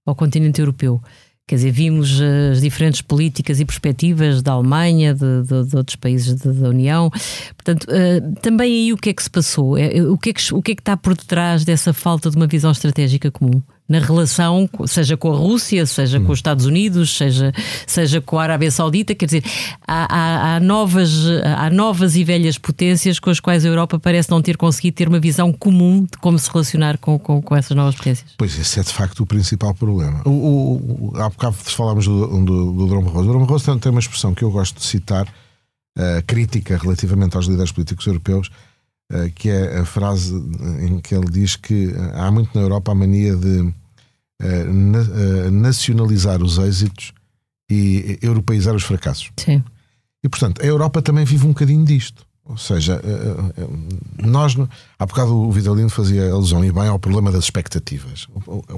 ao 0.05 0.13
continente 0.13 0.59
europeu. 0.59 1.01
Quer 1.47 1.55
dizer, 1.55 1.71
vimos 1.71 2.21
as 2.51 2.61
diferentes 2.61 3.01
políticas 3.01 3.59
e 3.59 3.65
perspectivas 3.65 4.43
da 4.43 4.51
Alemanha, 4.51 5.15
de, 5.15 5.41
de, 5.41 5.63
de 5.67 5.75
outros 5.75 5.95
países 5.95 6.35
de, 6.35 6.51
da 6.51 6.69
União. 6.69 7.09
Portanto, 7.57 7.85
uh, 7.85 8.35
também 8.39 8.71
aí 8.71 8.93
o 8.93 8.97
que 8.97 9.09
é 9.09 9.13
que 9.13 9.23
se 9.23 9.31
passou? 9.31 9.75
É, 9.75 9.99
o, 10.03 10.15
que 10.15 10.29
é 10.29 10.33
que, 10.33 10.53
o 10.53 10.61
que 10.61 10.73
é 10.73 10.75
que 10.75 10.81
está 10.81 10.95
por 10.95 11.15
detrás 11.15 11.65
dessa 11.65 11.91
falta 11.91 12.29
de 12.29 12.35
uma 12.35 12.45
visão 12.45 12.69
estratégica 12.69 13.31
comum? 13.31 13.63
Na 13.89 13.97
relação, 13.97 14.69
seja 14.85 15.17
com 15.17 15.33
a 15.33 15.35
Rússia, 15.35 15.83
seja 15.87 16.19
com 16.19 16.31
os 16.31 16.37
Estados 16.37 16.65
Unidos, 16.65 17.17
seja, 17.17 17.51
seja 17.87 18.21
com 18.21 18.37
a 18.37 18.43
Arábia 18.43 18.69
Saudita, 18.69 19.15
quer 19.15 19.25
dizer, 19.25 19.43
há, 19.87 20.05
há, 20.15 20.55
há, 20.55 20.59
novas, 20.59 21.11
há 21.57 21.71
novas 21.71 22.15
e 22.15 22.23
velhas 22.23 22.59
potências 22.59 23.19
com 23.19 23.31
as 23.31 23.39
quais 23.39 23.65
a 23.65 23.67
Europa 23.67 23.99
parece 23.99 24.29
não 24.29 24.43
ter 24.43 24.57
conseguido 24.57 24.95
ter 24.95 25.07
uma 25.07 25.19
visão 25.19 25.51
comum 25.51 26.03
de 26.03 26.19
como 26.19 26.37
se 26.37 26.51
relacionar 26.51 26.99
com, 26.99 27.17
com, 27.17 27.41
com 27.41 27.55
essas 27.55 27.75
novas 27.75 27.95
potências. 27.95 28.29
Pois, 28.37 28.57
esse 28.59 28.79
é 28.79 28.83
de 28.83 28.93
facto 28.93 29.21
o 29.21 29.25
principal 29.25 29.73
problema. 29.73 30.21
O, 30.23 30.29
o, 30.29 31.11
o, 31.11 31.17
há 31.17 31.29
bocado 31.29 31.55
falámos 31.55 32.05
do, 32.05 32.27
do, 32.45 32.71
do 32.73 32.87
Dom 32.87 33.01
Barroso. 33.01 33.29
O 33.29 33.33
Dom 33.33 33.39
Barroso 33.39 33.65
tem, 33.65 33.79
tem 33.79 33.91
uma 33.91 33.99
expressão 33.99 34.35
que 34.35 34.43
eu 34.43 34.51
gosto 34.51 34.77
de 34.77 34.85
citar, 34.85 35.25
uh, 35.25 36.23
crítica 36.27 36.77
relativamente 36.77 37.35
aos 37.35 37.47
líderes 37.47 37.71
políticos 37.71 38.05
europeus, 38.05 38.51
que 39.35 39.49
é 39.49 39.79
a 39.79 39.85
frase 39.85 40.35
em 40.81 40.99
que 40.99 41.15
ele 41.15 41.29
diz 41.29 41.55
que 41.55 41.93
há 42.13 42.29
muito 42.29 42.51
na 42.53 42.61
Europa 42.61 42.91
a 42.91 42.95
mania 42.95 43.35
de 43.35 43.73
nacionalizar 45.51 46.41
os 46.41 46.57
êxitos 46.57 47.13
e 47.69 48.17
europeizar 48.21 48.75
os 48.75 48.83
fracassos. 48.83 49.31
Sim. 49.37 49.63
E 50.23 50.29
portanto, 50.29 50.61
a 50.61 50.65
Europa 50.65 51.01
também 51.01 51.25
vive 51.25 51.45
um 51.45 51.49
bocadinho 51.49 51.85
disto. 51.85 52.25
Ou 52.45 52.57
seja, 52.57 52.99
nós, 54.17 54.55
há 54.97 55.05
bocado 55.05 55.35
o 55.35 55.51
Vidalino 55.51 55.89
fazia 55.89 56.31
alusão 56.31 56.65
e 56.65 56.71
bem 56.71 56.87
ao 56.87 56.97
problema 56.97 57.31
das 57.31 57.43
expectativas. 57.43 58.27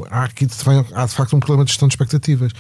Há 0.09 0.25
aqui 0.25 0.45
há 0.93 1.05
de 1.05 1.13
facto 1.13 1.35
um 1.37 1.39
problema 1.39 1.63
de 1.63 1.71
gestão 1.71 1.87
de 1.87 1.93
expectativas. 1.93 2.51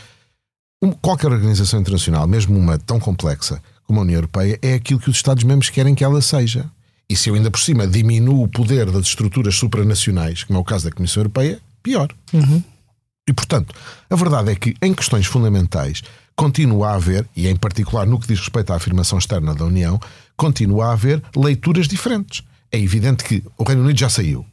Qualquer 1.01 1.31
organização 1.31 1.81
internacional, 1.81 2.25
mesmo 2.27 2.57
uma 2.57 2.77
tão 2.77 2.97
complexa 2.99 3.61
como 3.83 3.99
a 3.99 4.03
União 4.03 4.17
Europeia, 4.17 4.57
é 4.61 4.75
aquilo 4.75 5.01
que 5.01 5.09
os 5.09 5.17
Estados-membros 5.17 5.69
querem 5.69 5.93
que 5.93 6.03
ela 6.03 6.21
seja. 6.21 6.69
E 7.11 7.15
se 7.17 7.29
eu 7.29 7.35
ainda 7.35 7.51
por 7.51 7.59
cima 7.59 7.85
diminuo 7.85 8.41
o 8.41 8.47
poder 8.47 8.89
das 8.89 9.07
estruturas 9.07 9.55
supranacionais, 9.55 10.45
como 10.45 10.57
é 10.57 10.61
o 10.61 10.63
caso 10.63 10.85
da 10.85 10.95
Comissão 10.95 11.19
Europeia, 11.19 11.59
pior. 11.83 12.07
Uhum. 12.31 12.63
E, 13.27 13.33
portanto, 13.33 13.75
a 14.09 14.15
verdade 14.15 14.49
é 14.49 14.55
que 14.55 14.75
em 14.81 14.93
questões 14.93 15.25
fundamentais 15.25 16.01
continua 16.37 16.91
a 16.91 16.95
haver, 16.95 17.27
e 17.35 17.49
em 17.49 17.55
particular 17.57 18.07
no 18.07 18.17
que 18.17 18.27
diz 18.27 18.39
respeito 18.39 18.71
à 18.71 18.77
afirmação 18.77 19.19
externa 19.19 19.53
da 19.53 19.65
União, 19.65 19.99
continua 20.37 20.85
a 20.85 20.93
haver 20.93 21.21
leituras 21.35 21.85
diferentes. 21.85 22.43
É 22.71 22.79
evidente 22.79 23.25
que 23.25 23.43
o 23.57 23.65
Reino 23.65 23.83
Unido 23.83 23.99
já 23.99 24.07
saiu, 24.07 24.45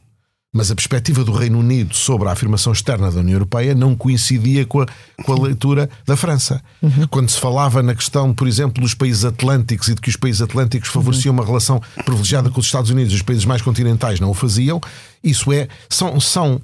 mas 0.51 0.71
a 0.71 0.75
perspectiva 0.75 1.23
do 1.23 1.31
Reino 1.31 1.59
Unido 1.59 1.95
sobre 1.95 2.27
a 2.27 2.31
afirmação 2.31 2.73
externa 2.73 3.11
da 3.11 3.19
União 3.19 3.35
Europeia 3.35 3.75
não 3.75 3.95
coincidia 3.95 4.65
com 4.65 4.81
a, 4.81 4.87
com 5.23 5.33
a 5.33 5.39
leitura 5.39 5.87
da 6.05 6.17
França. 6.17 6.61
Uhum. 6.81 7.07
Quando 7.07 7.29
se 7.29 7.39
falava 7.39 7.83
na 7.83 7.93
questão, 7.93 8.33
por 8.33 8.47
exemplo, 8.47 8.81
dos 8.81 8.95
países 8.95 9.23
atlânticos 9.23 9.87
e 9.89 9.95
de 9.95 10.01
que 10.01 10.09
os 10.09 10.15
países 10.15 10.41
atlânticos 10.41 10.89
favoreciam 10.89 11.33
uhum. 11.33 11.39
uma 11.39 11.45
relação 11.45 11.79
privilegiada 12.03 12.49
com 12.49 12.59
os 12.59 12.65
Estados 12.65 12.89
Unidos 12.89 13.13
e 13.13 13.17
os 13.17 13.21
países 13.21 13.45
mais 13.45 13.61
continentais 13.61 14.19
não 14.19 14.31
o 14.31 14.33
faziam, 14.33 14.81
isso 15.23 15.53
é, 15.53 15.67
são. 15.87 16.19
são 16.19 16.61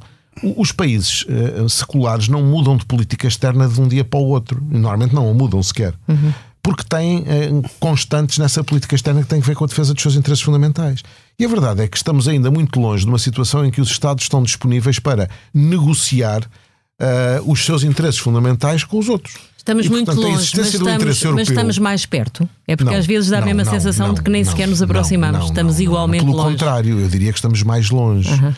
os 0.57 0.73
países 0.73 1.23
uh, 1.23 1.69
seculares 1.69 2.27
não 2.27 2.43
mudam 2.43 2.75
de 2.75 2.85
política 2.85 3.25
externa 3.25 3.69
de 3.69 3.79
um 3.79 3.87
dia 3.87 4.03
para 4.03 4.19
o 4.19 4.25
outro. 4.25 4.61
Normalmente 4.69 5.15
não 5.15 5.29
a 5.29 5.33
mudam 5.33 5.63
sequer. 5.63 5.93
Uhum. 6.09 6.33
Porque 6.65 6.83
têm 6.83 7.19
uh, 7.19 7.69
constantes 7.79 8.39
nessa 8.39 8.63
política 8.63 8.95
externa 8.95 9.21
que 9.21 9.27
tem 9.27 9.39
a 9.39 9.43
ver 9.43 9.55
com 9.55 9.65
a 9.65 9.67
defesa 9.67 9.93
dos 9.93 10.01
seus 10.01 10.15
interesses 10.15 10.43
fundamentais. 10.43 11.03
E 11.37 11.45
a 11.45 11.47
verdade 11.47 11.83
é 11.83 11.87
que 11.87 11.95
estamos 11.95 12.27
ainda 12.27 12.49
muito 12.49 12.79
longe 12.79 13.03
de 13.03 13.09
uma 13.09 13.19
situação 13.19 13.63
em 13.63 13.69
que 13.69 13.79
os 13.79 13.91
Estados 13.91 14.23
estão 14.23 14.41
disponíveis 14.41 14.97
para 14.97 15.29
negociar 15.53 16.41
uh, 16.41 17.51
os 17.51 17.63
seus 17.63 17.83
interesses 17.83 18.19
fundamentais 18.19 18.83
com 18.83 18.97
os 18.97 19.07
outros. 19.09 19.35
Estamos 19.55 19.85
e, 19.85 19.89
muito 19.89 20.05
portanto, 20.07 20.23
longe, 20.23 20.51
mas 20.57 20.73
estamos, 20.73 21.23
mas 21.33 21.49
estamos, 21.49 21.77
mais 21.77 22.05
perto. 22.05 22.49
É 22.67 22.75
porque 22.75 22.91
não, 22.91 22.99
às 22.99 23.05
vezes 23.05 23.29
dá 23.29 23.39
a 23.39 23.41
mesma 23.45 23.63
não, 23.63 23.71
sensação 23.71 24.07
não, 24.07 24.13
de 24.15 24.23
que 24.23 24.31
nem 24.31 24.43
sequer 24.43 24.67
nos 24.67 24.81
aproximamos. 24.81 25.45
estamos 25.45 25.79
igualmente 25.79 26.23
Pelo 26.23 26.35
longe. 26.35 26.57
Pelo 26.57 26.59
contrário, 26.59 26.99
eu 26.99 27.07
diria 27.07 27.31
que 27.31 27.37
estamos 27.37 27.61
mais 27.61 27.91
longe. 27.91 28.29
Uhum. 28.29 28.53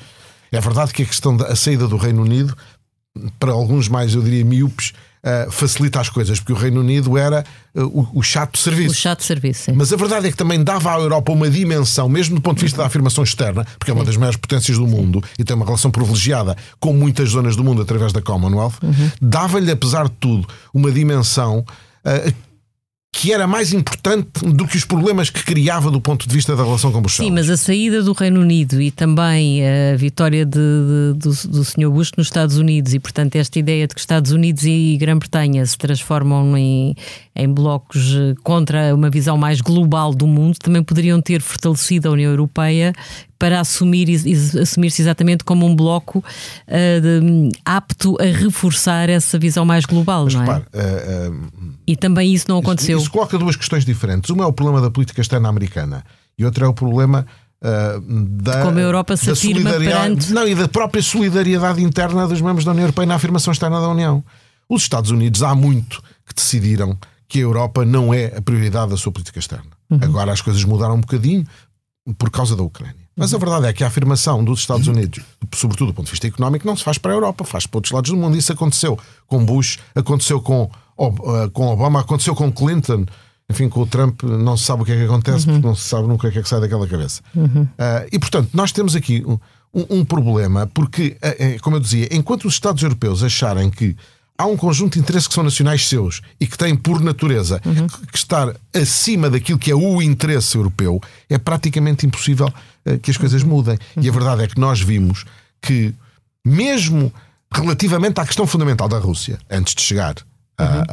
É 0.52 0.62
verdade 0.62 0.94
que 0.94 1.04
a 1.04 1.06
questão 1.06 1.36
da 1.36 1.56
saída 1.56 1.88
do 1.88 1.98
Reino 1.98 2.22
Unido, 2.22 2.56
para 3.40 3.52
alguns 3.52 3.88
mais, 3.88 4.16
eu 4.16 4.22
diria, 4.22 4.44
miúpes, 4.46 4.94
Uh, 5.18 5.52
facilita 5.52 6.00
as 6.00 6.10
coisas, 6.10 6.40
porque 6.40 6.54
o 6.54 6.56
Reino 6.56 6.80
Unido 6.80 7.18
era 7.18 7.44
uh, 7.76 7.82
o, 7.82 8.20
o, 8.20 8.24
chato 8.24 8.58
serviço. 8.58 8.92
O 8.92 8.98
chato 8.98 9.24
serviço. 9.24 9.64
Sim. 9.64 9.74
Mas 9.74 9.92
a 9.92 9.98
verdade 9.98 10.28
é 10.28 10.32
que 10.32 10.38
também 10.38 10.64
dava 10.64 10.96
à 10.96 11.00
Europa 11.00 11.32
uma 11.32 11.50
dimensão, 11.50 12.08
mesmo 12.08 12.36
do 12.36 12.42
ponto 12.42 12.58
de 12.58 12.64
vista 12.64 12.78
da 12.78 12.86
afirmação 12.86 13.24
externa, 13.24 13.66
porque 13.78 13.92
é 13.92 13.94
uma 13.94 14.06
das 14.06 14.16
maiores 14.16 14.38
potências 14.38 14.78
do 14.78 14.88
mundo 14.88 15.22
e 15.38 15.44
tem 15.44 15.56
uma 15.56 15.66
relação 15.66 15.90
privilegiada 15.90 16.56
com 16.80 16.94
muitas 16.94 17.30
zonas 17.30 17.56
do 17.56 17.64
mundo 17.64 17.82
através 17.82 18.14
da 18.14 18.22
Commonwealth, 18.22 18.76
uhum. 18.84 19.12
dava-lhe, 19.22 19.72
apesar 19.72 20.06
de 20.06 20.14
tudo, 20.20 20.48
uma 20.74 20.92
dimensão 20.92 21.66
uh, 22.06 22.34
que 23.18 23.34
era 23.34 23.48
mais 23.48 23.74
importante 23.74 24.30
do 24.46 24.68
que 24.68 24.78
os 24.78 24.86
problemas 24.86 25.32
que 25.32 25.44
criava 25.44 25.90
do 25.90 26.00
ponto 26.00 26.30
de 26.30 26.36
vista 26.36 26.56
da 26.56 26.64
relação 26.64 26.92
com 26.92 27.02
Bruxelas. 27.02 27.28
Sim, 27.28 27.34
mas 27.34 27.50
a 27.50 27.58
saída 27.58 28.04
do 28.04 28.14
Reino 28.14 28.40
Unido 28.40 28.80
e 28.80 28.92
também 28.92 29.64
a 29.68 29.96
vitória 29.96 30.46
de, 30.46 30.60
de, 30.60 31.14
do, 31.18 31.30
do 31.50 31.66
Sr. 31.66 31.90
Bush 31.90 32.12
nos 32.16 32.28
Estados 32.28 32.58
Unidos 32.58 32.94
e, 32.94 33.00
portanto, 33.00 33.36
esta 33.36 33.58
ideia 33.58 33.88
de 33.88 33.96
que 33.96 34.00
Estados 34.00 34.32
Unidos 34.32 34.64
e 34.66 34.96
Grã-Bretanha 35.00 35.66
se 35.66 35.76
transformam 35.76 36.56
em, 36.56 36.96
em 37.36 37.52
blocos 37.52 38.14
eh, 38.16 38.36
contra 38.44 38.94
uma 38.94 39.10
visão 39.10 39.36
mais 39.36 39.62
global 39.62 40.14
do 40.14 40.28
mundo 40.28 40.60
também 40.60 40.84
poderiam 40.84 41.20
ter 41.20 41.42
fortalecido 41.42 42.10
a 42.10 42.12
União 42.12 42.30
Europeia 42.30 42.94
para 43.40 43.60
assumir 43.60 44.08
assumir-se 44.60 45.02
exatamente 45.02 45.44
como 45.44 45.66
um 45.66 45.76
bloco 45.76 46.20
uh, 46.20 47.02
de, 47.02 47.50
apto 47.64 48.18
a 48.20 48.26
reforçar 48.26 49.10
essa 49.10 49.38
visão 49.38 49.66
mais 49.66 49.86
global, 49.86 50.26
Mas, 50.26 50.34
não 50.34 50.44
é? 50.44 50.46
Repare, 50.46 50.66
uh, 50.74 51.32
uh, 51.32 51.74
e 51.86 51.96
também 51.96 52.34
isso 52.34 52.46
não 52.48 52.58
aconteceu. 52.58 52.98
Isso, 52.98 53.06
isso 53.06 53.12
coloca 53.12 53.38
duas 53.38 53.56
questões 53.56 53.86
diferentes. 53.86 54.30
Uma 54.30 54.44
é 54.44 54.48
o 54.48 54.54
problema 54.54 54.82
da 54.82 54.90
política 54.90 55.22
externa 55.22 55.50
americana 55.50 56.04
e 56.38 56.46
outro 56.46 56.66
é 56.66 56.68
o 56.68 56.74
problema 56.74 57.26
uh, 57.62 58.02
da, 58.42 58.64
como 58.64 58.78
a 58.78 58.82
Europa 58.82 59.16
se 59.18 59.32
afirma 59.32 59.74
perante... 59.74 60.32
Não, 60.34 60.48
e 60.48 60.56
da 60.56 60.68
própria 60.68 61.02
solidariedade 61.02 61.84
interna 61.84 62.28
dos 62.28 62.42
membros 62.42 62.66
da 62.66 62.72
União 62.72 62.84
Europeia 62.84 63.06
na 63.06 63.16
afirmação 63.16 63.52
externa 63.52 63.80
da 63.80 63.88
União. 63.88 64.24
Os 64.70 64.82
Estados 64.82 65.12
Unidos 65.12 65.44
há 65.44 65.56
muito 65.56 66.02
que 66.28 66.36
decidiram 66.36 66.98
que 67.28 67.40
a 67.40 67.42
Europa 67.42 67.86
não 67.86 68.14
é 68.14 68.38
a 68.38 68.42
prioridade 68.42 68.92
da 68.92 68.98
sua 68.98 69.12
política 69.12 69.40
externa. 69.40 69.66
Uhum. 69.90 70.00
Agora 70.02 70.32
as 70.32 70.42
coisas 70.42 70.64
mudaram 70.64 70.96
um 70.96 71.02
bocadinho 71.02 71.46
por 72.18 72.30
causa 72.30 72.56
da 72.56 72.64
Ucrânia. 72.64 73.07
Mas 73.18 73.34
a 73.34 73.38
verdade 73.40 73.66
é 73.66 73.74
que 73.74 73.84
a 73.84 73.88
afirmação 73.88 74.44
dos 74.44 74.60
Estados 74.60 74.88
Unidos, 74.88 75.26
sobretudo 75.56 75.88
do 75.88 75.94
ponto 75.96 76.06
de 76.06 76.12
vista 76.12 76.28
económico, 76.28 76.68
não 76.68 76.76
se 76.76 76.84
faz 76.84 77.00
para 77.00 77.12
a 77.12 77.16
Europa, 77.16 77.44
faz 77.44 77.66
para 77.66 77.80
outros 77.80 77.92
lados 77.92 78.12
do 78.12 78.16
mundo. 78.16 78.38
Isso 78.38 78.54
aconteceu 78.54 78.98
com 79.26 79.44
Bush, 79.44 79.80
aconteceu 79.96 80.40
com, 80.40 80.70
eh, 81.00 81.50
com 81.52 81.68
Obama, 81.68 82.02
aconteceu 82.02 82.36
com 82.36 82.52
Clinton. 82.52 83.06
Enfim, 83.50 83.70
com 83.70 83.82
o 83.82 83.88
Trump 83.88 84.22
não 84.24 84.56
se 84.56 84.66
sabe 84.66 84.84
o 84.84 84.86
que 84.86 84.92
é 84.92 84.98
que 84.98 85.04
acontece, 85.06 85.48
uhum. 85.48 85.54
porque 85.54 85.68
não 85.68 85.76
se 85.76 85.88
sabe 85.88 86.08
nunca 86.08 86.28
o 86.28 86.32
que 86.32 86.38
é 86.38 86.44
que 86.44 86.50
sai 86.50 86.60
daquela 86.60 86.86
cabeça. 86.86 87.22
Uhum. 87.34 87.64
Uh, 87.64 88.08
e, 88.12 88.20
portanto, 88.20 88.50
nós 88.54 88.72
temos 88.72 88.96
aqui 88.96 89.24
um, 89.26 89.40
um, 89.74 90.06
problema, 90.06 90.68
porque, 90.68 91.18
uh, 91.24 91.62
como 91.62 91.78
eu 91.78 91.80
dizia, 91.80 92.10
enquanto 92.12 92.46
os 92.46 92.54
Estados 92.54 92.84
europeus 92.84 93.24
acharem 93.24 93.70
que 93.70 93.96
há 94.38 94.46
um 94.46 94.56
conjunto 94.56 94.94
de 94.94 95.00
interesses 95.00 95.28
que 95.28 95.34
são 95.34 95.44
nacionais 95.44 95.88
seus 95.88 96.22
e 96.40 96.46
que 96.46 96.58
têm, 96.58 96.76
por 96.76 97.02
natureza, 97.02 97.60
uhum. 97.66 97.88
que 97.88 98.18
estar 98.18 98.54
acima 98.74 99.30
daquilo 99.30 99.58
que 99.58 99.72
é 99.72 99.76
o 99.76 100.02
interesse 100.02 100.56
europeu, 100.56 101.02
é 101.30 101.38
praticamente 101.38 102.06
impossível 102.06 102.54
que 103.02 103.12
as 103.12 103.18
coisas 103.18 103.44
mudem. 103.44 103.78
E 104.02 104.08
a 104.08 104.12
verdade 104.12 104.44
é 104.44 104.48
que 104.48 104.60
nós 104.60 104.82
vimos 104.82 105.26
que, 105.62 105.94
mesmo 106.46 107.12
relativamente 107.54 108.20
à 108.20 108.26
questão 108.26 108.46
fundamental 108.46 108.88
da 108.88 109.00
Rússia, 109.00 109.40
antes 109.50 109.74
de 109.74 109.82
chegar 109.82 110.16
uhum. 110.60 110.84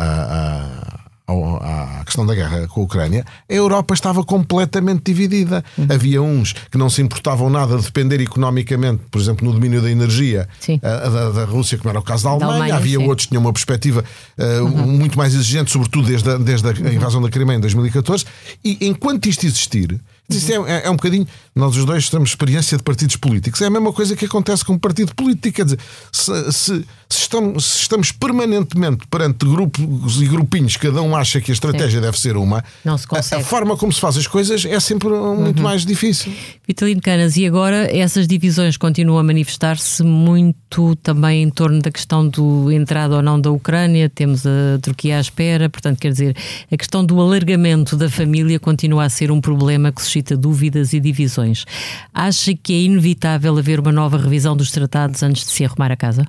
à 1.61 2.03
questão 2.05 2.27
da 2.27 2.35
guerra 2.35 2.69
com 2.69 2.83
a 2.83 2.85
Ucrânia, 2.85 3.25
a 3.49 3.53
Europa 3.53 3.95
estava 3.95 4.23
completamente 4.23 5.03
dividida. 5.05 5.65
Uhum. 5.77 5.87
Havia 5.91 6.23
uns 6.23 6.53
que 6.53 6.79
não 6.79 6.91
se 6.91 7.03
importavam 7.03 7.49
nada 7.49 7.77
de 7.77 7.85
depender 7.85 8.21
economicamente, 8.21 9.03
por 9.11 9.21
exemplo, 9.21 9.47
no 9.47 9.53
domínio 9.53 9.81
da 9.81 9.91
energia 9.91 10.49
a, 10.83 11.09
da, 11.09 11.31
da, 11.31 11.45
Rússia, 11.45 11.79
como 11.79 11.91
era 11.91 11.99
o 11.99 12.03
caso 12.03 12.25
da 12.25 12.31
Alemanha. 12.31 12.51
Da 12.51 12.57
Alemanha 12.57 12.77
Havia 12.77 12.99
sim. 12.99 13.09
outros 13.09 13.27
que 13.27 13.31
tinham 13.31 13.43
uma 13.43 13.53
perspectiva 13.53 14.05
uh, 14.39 14.65
uhum. 14.65 14.87
muito 14.87 15.17
mais 15.19 15.35
exigente, 15.35 15.71
sobretudo 15.71 16.07
desde 16.07 16.31
a, 16.31 16.37
desde 16.37 16.69
a 16.69 16.93
invasão 16.93 17.23
da 17.23 17.31
Crimeia 17.31 17.57
em 17.57 17.61
2014. 17.61 18.25
E 18.63 18.87
enquanto 18.87 19.27
isto 19.27 19.47
existir, 19.47 19.99
isso 20.29 20.51
é, 20.51 20.55
é, 20.55 20.87
é, 20.87 20.91
um 20.91 20.97
bocadinho. 20.97 21.27
Nós 21.55 21.77
os 21.77 21.85
dois 21.85 22.09
temos 22.09 22.31
experiência 22.31 22.79
de 22.79 22.83
partidos 22.83 23.17
políticos. 23.17 23.61
É 23.61 23.67
a 23.67 23.71
mesma 23.71 23.93
coisa 23.93 24.17
que 24.17 24.25
acontece 24.25 24.65
com 24.65 24.73
um 24.73 24.79
partido 24.79 25.15
político. 25.15 25.57
Quer 25.57 25.65
dizer, 25.65 25.79
se, 26.11 26.53
se, 26.53 26.85
se, 27.09 27.21
estamos, 27.21 27.65
se 27.65 27.83
estamos, 27.83 28.11
permanentemente 28.11 29.07
perante 29.09 29.45
grupos 29.45 30.21
e 30.21 30.27
grupinhos, 30.27 30.77
cada 30.77 31.03
um 31.03 31.15
acha 31.15 31.41
que 31.41 31.51
a 31.51 31.55
estratégia 31.55 32.01
Sim. 32.01 32.07
deve 32.07 32.19
ser 32.19 32.37
uma. 32.37 32.65
A, 32.87 33.37
a, 33.37 33.41
forma 33.41 33.77
como 33.77 33.93
se 33.93 34.01
faz 34.01 34.17
as 34.17 34.27
coisas 34.27 34.65
é 34.65 34.81
sempre 34.81 35.09
muito 35.11 35.59
uhum. 35.59 35.63
mais 35.63 35.85
difícil. 35.85 36.33
Vitalino 36.67 37.03
Canas, 37.03 37.37
e 37.37 37.47
agora 37.47 37.95
essas 37.95 38.27
divisões 38.27 38.79
continuam 38.79 39.19
a 39.19 39.23
manifestar-se 39.23 40.03
muito 40.03 40.57
também 41.03 41.43
em 41.43 41.51
torno 41.51 41.81
da 41.81 41.91
questão 41.91 42.29
do 42.29 42.71
entrada 42.71 43.17
ou 43.17 43.23
não 43.23 43.41
da 43.41 43.51
Ucrânia. 43.51 44.09
Temos 44.09 44.45
a 44.47 44.79
Turquia 44.83 45.19
à 45.19 45.21
espera, 45.21 45.69
portanto, 45.69 45.99
quer 45.99 46.11
dizer, 46.13 46.37
a 46.71 46.77
questão 46.77 47.05
do 47.05 47.21
alargamento 47.21 47.97
da 47.97 48.11
família 48.11 48.59
continua 48.59 49.05
a 49.05 49.09
ser 49.09 49.31
um 49.31 49.41
problema 49.41 49.93
que 49.93 50.03
suscita 50.03 50.37
dúvidas 50.37 50.93
e 50.93 51.01
divisões. 51.01 51.65
Acha 52.13 52.55
que 52.55 52.73
é 52.73 52.81
inevitável 52.81 53.57
haver 53.57 53.81
uma 53.81 53.93
nova 53.93 54.19
revisão 54.19 54.57
dos 54.57 54.71
tratados 54.71 55.23
antes 55.23 55.45
de 55.45 55.51
se 55.51 55.65
arrumar 55.65 55.93
a 55.93 55.97
casa? 55.97 56.27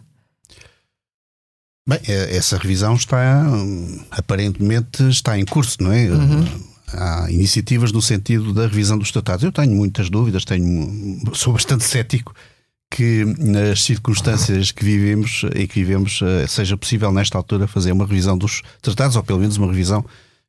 Bem, 1.87 1.99
é, 2.07 2.35
essa 2.35 2.57
revisão 2.57 2.95
está 2.95 3.45
aparentemente 4.11 5.03
está 5.09 5.37
em 5.37 5.45
curso, 5.45 5.77
não 5.81 5.91
é? 5.93 6.09
Uhum. 6.09 6.45
Há 6.93 7.27
iniciativas 7.29 7.91
no 7.91 8.01
sentido 8.01 8.53
da 8.53 8.63
revisão 8.63 8.97
dos 8.97 9.11
tratados. 9.11 9.43
Eu 9.43 9.51
tenho 9.51 9.75
muitas 9.75 10.09
dúvidas, 10.09 10.45
tenho, 10.45 11.21
sou 11.33 11.53
bastante 11.53 11.83
cético 11.83 12.33
que 12.89 13.25
nas 13.39 13.83
circunstâncias 13.83 14.71
que 14.71 14.83
vivemos 14.83 15.43
e 15.55 15.67
que 15.67 15.75
vivemos 15.75 16.21
eh, 16.21 16.47
seja 16.47 16.77
possível 16.77 17.11
nesta 17.11 17.37
altura 17.37 17.67
fazer 17.67 17.91
uma 17.91 18.05
revisão 18.05 18.37
dos 18.37 18.61
tratados 18.81 19.15
ou 19.15 19.23
pelo 19.23 19.39
menos 19.39 19.57
uma 19.57 19.67
revisão 19.67 20.03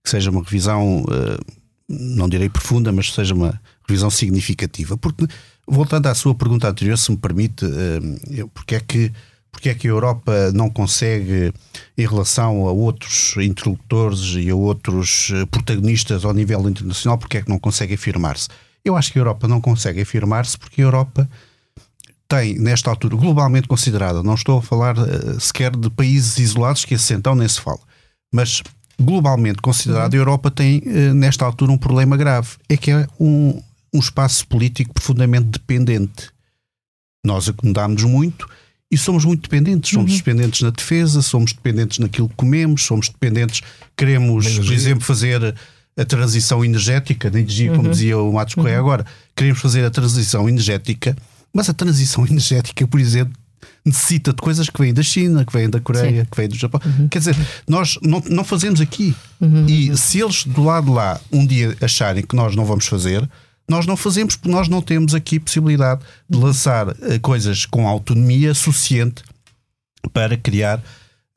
que 0.04 0.10
seja 0.10 0.30
uma 0.30 0.42
revisão 0.42 1.02
uh, 1.02 1.56
não 1.88 2.28
direi 2.28 2.48
profunda, 2.48 2.92
mas 2.92 3.12
seja 3.12 3.34
uma 3.34 3.60
revisão 3.86 4.10
significativa. 4.10 4.96
Porque, 4.96 5.26
voltando 5.66 6.06
à 6.06 6.14
sua 6.14 6.34
pergunta 6.34 6.68
anterior, 6.68 6.96
se 6.98 7.10
me 7.10 7.16
permite, 7.16 7.64
eh, 7.64 8.44
porque 8.52 8.74
é 8.74 8.80
que 8.80 9.12
porque 9.52 9.70
é 9.70 9.74
que 9.74 9.86
a 9.86 9.90
Europa 9.90 10.52
não 10.52 10.68
consegue, 10.68 11.50
em 11.96 12.06
relação 12.06 12.68
a 12.68 12.72
outros 12.72 13.34
interlocutores 13.38 14.34
e 14.36 14.50
a 14.50 14.54
outros 14.54 15.30
eh, 15.32 15.46
protagonistas 15.46 16.26
ao 16.26 16.34
nível 16.34 16.68
internacional, 16.68 17.16
porque 17.16 17.38
é 17.38 17.42
que 17.42 17.48
não 17.48 17.58
consegue 17.58 17.94
afirmar-se? 17.94 18.48
Eu 18.84 18.96
acho 18.96 19.10
que 19.10 19.18
a 19.18 19.22
Europa 19.22 19.48
não 19.48 19.58
consegue 19.58 20.02
afirmar-se 20.02 20.58
porque 20.58 20.82
a 20.82 20.84
Europa 20.84 21.26
tem, 22.28 22.58
nesta 22.58 22.90
altura, 22.90 23.16
globalmente 23.16 23.68
considerada, 23.68 24.22
não 24.22 24.34
estou 24.34 24.58
a 24.58 24.62
falar 24.62 24.98
uh, 24.98 25.40
sequer 25.40 25.74
de 25.76 25.88
países 25.90 26.38
isolados 26.38 26.84
que 26.84 26.94
assentam, 26.94 27.34
nem 27.34 27.48
se 27.48 27.60
fala, 27.60 27.80
mas 28.32 28.62
globalmente 29.00 29.60
considerado, 29.60 30.14
uhum. 30.14 30.18
a 30.18 30.22
Europa 30.22 30.50
tem, 30.50 30.82
eh, 30.86 31.12
nesta 31.12 31.44
altura, 31.44 31.72
um 31.72 31.78
problema 31.78 32.16
grave. 32.16 32.56
É 32.68 32.76
que 32.76 32.90
é 32.90 33.06
um, 33.20 33.60
um 33.92 33.98
espaço 33.98 34.46
político 34.46 34.94
profundamente 34.94 35.46
dependente. 35.46 36.30
Nós 37.24 37.48
acomodámos 37.48 38.02
muito 38.04 38.48
e 38.90 38.96
somos 38.96 39.24
muito 39.24 39.42
dependentes. 39.42 39.90
Somos 39.90 40.12
uhum. 40.12 40.16
dependentes 40.18 40.60
na 40.62 40.70
defesa, 40.70 41.20
somos 41.20 41.52
dependentes 41.52 41.98
naquilo 41.98 42.28
que 42.28 42.36
comemos, 42.36 42.82
somos 42.82 43.08
dependentes. 43.08 43.62
Queremos, 43.96 44.58
por 44.58 44.72
exemplo, 44.72 45.04
fazer 45.04 45.54
a 45.98 46.04
transição 46.04 46.64
energética, 46.64 47.30
da 47.30 47.38
energia, 47.38 47.70
como 47.70 47.84
uhum. 47.84 47.90
dizia 47.90 48.18
o 48.18 48.32
Matos 48.32 48.54
Correia 48.54 48.76
uhum. 48.76 48.86
agora. 48.86 49.06
Queremos 49.34 49.60
fazer 49.60 49.84
a 49.84 49.90
transição 49.90 50.48
energética, 50.48 51.16
mas 51.56 51.70
a 51.70 51.72
transição 51.72 52.26
energética, 52.26 52.86
por 52.86 53.00
exemplo, 53.00 53.32
necessita 53.82 54.30
de 54.30 54.42
coisas 54.42 54.68
que 54.68 54.78
vêm 54.78 54.92
da 54.92 55.02
China, 55.02 55.42
que 55.42 55.50
vêm 55.50 55.70
da 55.70 55.80
Coreia, 55.80 56.20
Sim. 56.20 56.28
que 56.30 56.36
vêm 56.36 56.48
do 56.50 56.54
Japão. 56.54 56.78
Uhum. 56.84 57.08
Quer 57.08 57.20
dizer, 57.20 57.36
nós 57.66 57.98
não, 58.02 58.22
não 58.28 58.44
fazemos 58.44 58.78
aqui. 58.78 59.16
Uhum. 59.40 59.64
E 59.66 59.96
se 59.96 60.20
eles 60.20 60.44
do 60.44 60.62
lado 60.62 60.88
de 60.88 60.92
lá 60.92 61.18
um 61.32 61.46
dia 61.46 61.74
acharem 61.80 62.22
que 62.22 62.36
nós 62.36 62.54
não 62.54 62.66
vamos 62.66 62.86
fazer, 62.86 63.26
nós 63.66 63.86
não 63.86 63.96
fazemos 63.96 64.36
porque 64.36 64.50
nós 64.50 64.68
não 64.68 64.82
temos 64.82 65.14
aqui 65.14 65.40
possibilidade 65.40 66.02
de 66.28 66.38
lançar 66.38 66.88
uh, 66.88 66.94
coisas 67.22 67.64
com 67.64 67.88
autonomia 67.88 68.52
suficiente 68.52 69.22
para 70.12 70.36
criar. 70.36 70.78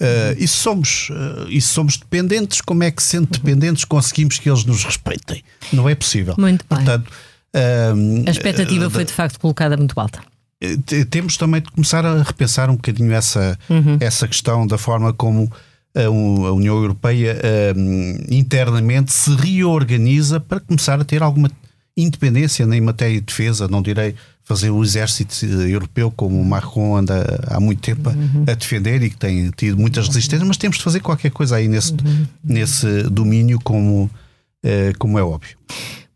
Uh, 0.01 0.35
e, 0.37 0.45
se 0.49 0.57
somos, 0.57 1.09
uh, 1.11 1.47
e 1.49 1.61
somos 1.61 1.95
dependentes, 1.95 2.59
como 2.59 2.83
é 2.83 2.91
que, 2.91 3.01
sendo 3.01 3.27
dependentes, 3.27 3.85
conseguimos 3.85 4.37
que 4.37 4.49
eles 4.49 4.65
nos 4.65 4.83
respeitem? 4.83 5.41
Não 5.71 5.87
é 5.87 5.95
possível. 5.95 6.35
Muito 6.37 6.65
bem. 6.69 6.83
Portanto, 6.83 7.09
uh, 7.55 8.23
a 8.27 8.31
expectativa 8.31 8.89
foi 8.89 9.05
de 9.05 9.13
facto 9.13 9.39
colocada 9.39 9.77
muito 9.77 9.99
alta. 9.99 10.21
Eh, 10.61 11.05
temos 11.09 11.37
também 11.37 11.61
de 11.61 11.71
começar 11.71 12.05
a 12.05 12.21
repensar 12.21 12.69
um 12.69 12.75
bocadinho 12.75 13.13
essa, 13.13 13.57
uhum. 13.69 13.97
essa 13.99 14.27
questão 14.27 14.67
da 14.67 14.77
forma 14.77 15.13
como 15.13 15.49
a, 15.95 16.09
União 16.09 16.75
Europeia 16.75 17.35
uh, 17.35 18.33
internamente 18.33 19.11
se 19.13 19.33
reorganiza 19.35 20.39
para 20.39 20.59
começar 20.59 20.99
a 20.99 21.05
ter 21.05 21.23
alguma 21.23 21.49
independência 21.95 22.63
em 22.63 22.81
matéria 22.81 23.15
de 23.15 23.25
defesa, 23.25 23.67
não 23.67 23.81
direi 23.81 24.15
fazer 24.43 24.71
o 24.71 24.83
exército 24.83 25.45
europeu 25.45 26.11
como 26.11 26.39
o 26.41 26.45
Macron 26.45 26.95
anda 26.95 27.39
há 27.47 27.59
muito 27.59 27.81
tempo 27.81 28.09
uhum. 28.09 28.45
a 28.47 28.53
defender 28.53 29.03
e 29.03 29.09
que 29.09 29.17
tem 29.17 29.51
tido 29.51 29.77
muitas 29.77 30.07
resistências, 30.07 30.47
mas 30.47 30.57
temos 30.57 30.77
de 30.77 30.83
fazer 30.83 31.01
qualquer 31.01 31.29
coisa 31.29 31.57
aí 31.57 31.67
nesse, 31.67 31.91
uhum. 31.93 32.25
nesse 32.43 33.03
domínio 33.03 33.59
como, 33.63 34.05
uh, 34.05 34.97
como 34.97 35.19
é 35.19 35.23
óbvio. 35.23 35.55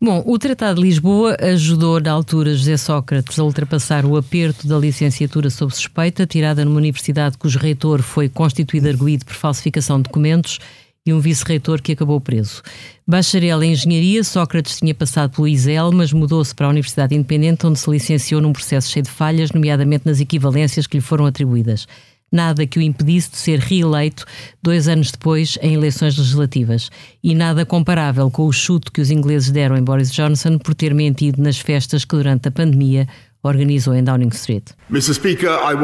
Bom, 0.04 0.22
o 0.26 0.38
Tratado 0.38 0.82
de 0.82 0.86
Lisboa 0.86 1.34
ajudou 1.40 1.98
na 1.98 2.12
altura 2.12 2.54
José 2.54 2.76
Sócrates 2.76 3.38
a 3.38 3.42
ultrapassar 3.42 4.04
o 4.04 4.18
aperto 4.18 4.68
da 4.68 4.76
licenciatura 4.76 5.48
sob 5.48 5.74
suspeita, 5.74 6.26
tirada 6.26 6.62
numa 6.62 6.76
universidade 6.76 7.38
cujo 7.38 7.58
reitor 7.58 8.02
foi 8.02 8.28
constituído 8.28 8.86
arguído 8.86 9.24
por 9.24 9.32
falsificação 9.32 9.96
de 9.96 10.02
documentos 10.02 10.58
e 11.06 11.12
um 11.14 11.20
vice-reitor 11.20 11.80
que 11.80 11.92
acabou 11.92 12.20
preso. 12.20 12.60
Bacharel 13.06 13.62
em 13.62 13.72
Engenharia, 13.72 14.22
Sócrates 14.22 14.76
tinha 14.76 14.94
passado 14.94 15.34
pelo 15.34 15.48
ISEL, 15.48 15.90
mas 15.90 16.12
mudou-se 16.12 16.54
para 16.54 16.66
a 16.66 16.70
Universidade 16.70 17.14
Independente, 17.14 17.66
onde 17.66 17.78
se 17.78 17.88
licenciou 17.88 18.42
num 18.42 18.52
processo 18.52 18.90
cheio 18.90 19.04
de 19.04 19.10
falhas, 19.10 19.52
nomeadamente 19.52 20.04
nas 20.04 20.20
equivalências 20.20 20.86
que 20.86 20.98
lhe 20.98 21.02
foram 21.02 21.24
atribuídas 21.24 21.86
nada 22.34 22.66
que 22.66 22.78
o 22.78 22.82
impedisse 22.82 23.30
de 23.30 23.36
ser 23.36 23.58
reeleito 23.58 24.24
dois 24.62 24.88
anos 24.88 25.10
depois 25.10 25.58
em 25.62 25.74
eleições 25.74 26.18
legislativas. 26.18 26.90
E 27.22 27.34
nada 27.34 27.64
comparável 27.64 28.30
com 28.30 28.46
o 28.46 28.52
chute 28.52 28.90
que 28.90 29.00
os 29.00 29.10
ingleses 29.10 29.50
deram 29.50 29.76
em 29.76 29.82
Boris 29.82 30.12
Johnson 30.12 30.58
por 30.58 30.74
ter 30.74 30.92
mentido 30.94 31.40
nas 31.40 31.58
festas 31.58 32.04
que 32.04 32.16
durante 32.16 32.48
a 32.48 32.50
pandemia 32.50 33.08
organizou 33.42 33.94
em 33.94 34.02
Downing 34.02 34.28
Street. 34.28 34.64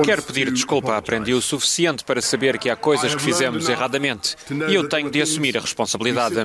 Quero 0.04 0.22
pedir 0.22 0.50
desculpa. 0.50 0.96
Aprendi 0.96 1.34
o 1.34 1.42
suficiente 1.42 2.02
para 2.04 2.20
saber 2.22 2.58
que 2.58 2.70
há 2.70 2.76
coisas 2.76 3.14
que 3.14 3.22
fizemos 3.22 3.68
erradamente 3.68 4.34
e 4.68 4.74
eu 4.74 4.88
tenho 4.88 5.10
de 5.10 5.20
assumir 5.20 5.56
a 5.56 5.60
responsabilidade. 5.60 6.36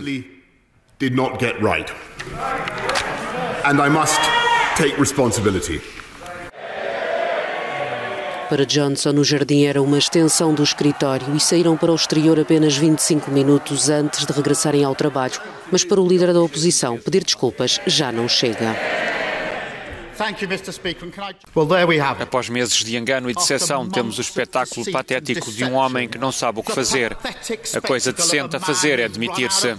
And 3.65 3.80
I 3.82 3.89
must 3.89 4.20
take 4.78 5.00
responsibility. 5.00 5.82
Para 8.50 8.64
Johnson, 8.64 9.10
o 9.12 9.24
jardim 9.24 9.66
era 9.66 9.82
uma 9.82 9.98
extensão 9.98 10.54
do 10.54 10.62
escritório 10.62 11.36
e 11.36 11.40
saíram 11.40 11.76
para 11.76 11.92
o 11.92 11.96
exterior 11.96 12.40
apenas 12.40 12.78
25 12.78 13.32
minutos 13.32 13.90
antes 13.90 14.24
de 14.24 14.32
regressarem 14.32 14.84
ao 14.84 14.94
trabalho. 14.94 15.42
Mas 15.72 15.84
para 15.84 16.00
o 16.00 16.08
líder 16.08 16.32
da 16.32 16.42
oposição, 16.42 16.98
pedir 17.00 17.24
desculpas 17.24 17.82
já 17.88 18.12
não 18.12 18.30
chega. 18.30 18.76
Após 22.20 22.48
meses 22.48 22.84
de 22.84 22.96
engano 22.96 23.30
e 23.30 23.34
decepção, 23.34 23.90
temos 23.90 24.20
o 24.20 24.22
espetáculo 24.22 24.92
patético 24.92 25.52
de 25.52 25.66
um 25.66 25.74
homem 25.74 26.08
que 26.08 26.20
não 26.20 26.32
sabe 26.32 26.60
o 26.60 26.64
que 26.64 26.72
fazer. 26.72 27.18
A 27.76 27.82
coisa 27.82 28.14
decente 28.14 28.56
a 28.56 28.60
fazer 28.60 29.00
é 29.00 29.06
admitir-se. 29.06 29.76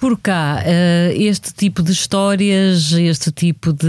Por 0.00 0.18
cá, 0.18 0.62
eh, 0.64 1.14
este 1.14 1.52
tipo 1.52 1.82
de 1.82 1.92
histórias, 1.92 2.90
este 2.92 3.30
tipo 3.30 3.70
de, 3.70 3.86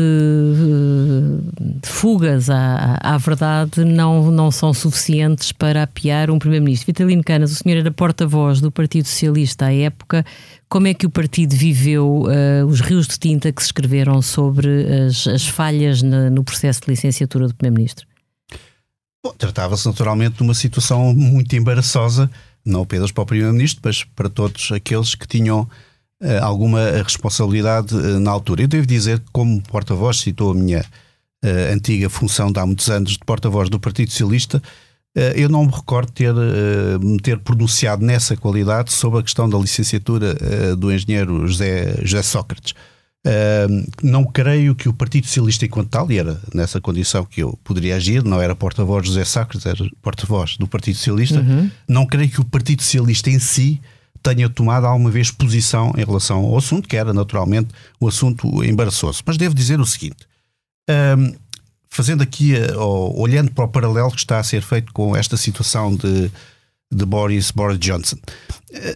de 1.57 1.87
fugas 1.87 2.49
à, 2.49 2.97
à, 3.01 3.17
verdade 3.17 3.85
não, 3.85 4.29
não 4.29 4.51
são 4.51 4.73
suficientes 4.73 5.53
para 5.53 5.83
apiar 5.83 6.29
um 6.29 6.37
Primeiro-Ministro. 6.37 6.87
Vitalino 6.87 7.23
Canas, 7.23 7.53
o 7.53 7.55
senhor 7.55 7.77
era 7.77 7.91
porta-voz 7.91 8.59
do 8.59 8.69
Partido 8.69 9.07
Socialista 9.07 9.67
à 9.67 9.73
época. 9.73 10.25
Como 10.67 10.85
é 10.85 10.93
que 10.93 11.05
o 11.05 11.09
partido 11.09 11.55
viveu 11.55 12.23
uh, 12.23 12.65
os 12.67 12.81
rios 12.81 13.07
de 13.07 13.17
tinta 13.17 13.49
que 13.49 13.61
se 13.61 13.69
escreveram 13.69 14.21
sobre 14.21 14.67
as, 15.05 15.25
as 15.27 15.47
falhas 15.47 16.01
na, 16.01 16.29
no 16.29 16.43
processo 16.43 16.81
de 16.81 16.89
licenciatura 16.89 17.47
do 17.47 17.55
Primeiro-Ministro? 17.55 18.05
Tratava-se 19.37 19.87
naturalmente 19.87 20.35
de 20.35 20.43
uma 20.43 20.53
situação 20.53 21.13
muito 21.13 21.55
embaraçosa, 21.55 22.29
não 22.65 22.81
apenas 22.81 23.13
para 23.13 23.23
o 23.23 23.25
Primeiro-Ministro, 23.25 23.81
mas 23.85 24.03
para 24.03 24.27
todos 24.27 24.73
aqueles 24.73 25.15
que 25.15 25.25
tinham 25.25 25.69
eh, 25.69 25.90
alguma 26.41 26.79
responsabilidade 27.03 27.95
eh, 27.95 28.19
na 28.19 28.31
altura. 28.31 28.61
Eu 28.61 28.67
devo 28.67 28.85
dizer 28.85 29.19
que, 29.19 29.25
como 29.31 29.61
porta-voz, 29.63 30.17
citou 30.19 30.51
a 30.51 30.53
minha 30.53 30.81
uh, 31.43 31.73
antiga 31.73 32.09
função 32.09 32.51
de 32.51 32.59
há 32.59 32.65
muitos 32.65 32.89
anos 32.89 33.13
de 33.13 33.19
porta-voz 33.19 33.69
do 33.69 33.79
Partido 33.79 34.11
Socialista, 34.11 34.61
eu 35.35 35.49
não 35.49 35.65
me 35.65 35.71
recordo 35.73 36.09
ter, 36.09 36.33
ter 37.21 37.37
pronunciado 37.39 38.01
nessa 38.01 38.37
qualidade 38.37 38.93
sobre 38.93 39.19
a 39.19 39.21
questão 39.21 39.49
da 39.49 39.57
licenciatura 39.57 40.33
do 40.77 40.89
engenheiro 40.89 41.45
José, 41.45 41.97
José 42.01 42.21
Sócrates. 42.21 42.73
não 44.01 44.23
creio 44.23 44.73
que 44.73 44.87
o 44.87 44.93
Partido 44.93 45.27
Socialista, 45.27 45.65
enquanto 45.65 45.89
tal, 45.89 46.09
e 46.09 46.17
era 46.17 46.39
nessa 46.53 46.79
condição 46.79 47.25
que 47.25 47.43
eu 47.43 47.59
poderia 47.61 47.97
agir, 47.97 48.23
não 48.23 48.41
era 48.41 48.55
porta-voz 48.55 49.05
José 49.05 49.25
Sócrates, 49.25 49.65
era 49.65 49.85
porta-voz 50.01 50.55
do 50.55 50.65
Partido 50.65 50.95
Socialista, 50.95 51.41
uhum. 51.41 51.69
não 51.89 52.05
creio 52.05 52.29
que 52.29 52.39
o 52.39 52.45
Partido 52.45 52.81
Socialista 52.81 53.29
em 53.29 53.39
si 53.39 53.81
tenha 54.21 54.49
tomado 54.49 54.85
alguma 54.85 55.09
vez 55.09 55.31
posição 55.31 55.93
em 55.97 56.05
relação 56.05 56.39
ao 56.45 56.57
assunto, 56.57 56.87
que 56.87 56.97
era 56.97 57.13
naturalmente 57.13 57.69
o 57.99 58.05
um 58.05 58.07
assunto 58.07 58.63
embaraçoso. 58.63 59.21
Mas 59.25 59.37
devo 59.37 59.55
dizer 59.55 59.79
o 59.79 59.85
seguinte: 59.85 60.27
um, 60.89 61.33
fazendo 61.89 62.23
aqui, 62.23 62.53
uh, 62.55 63.19
olhando 63.19 63.51
para 63.51 63.65
o 63.65 63.67
paralelo 63.67 64.11
que 64.11 64.19
está 64.19 64.39
a 64.39 64.43
ser 64.43 64.61
feito 64.61 64.93
com 64.93 65.15
esta 65.15 65.35
situação 65.35 65.95
de, 65.95 66.31
de 66.91 67.05
Boris, 67.05 67.51
Boris 67.51 67.77
Johnson. 67.77 68.17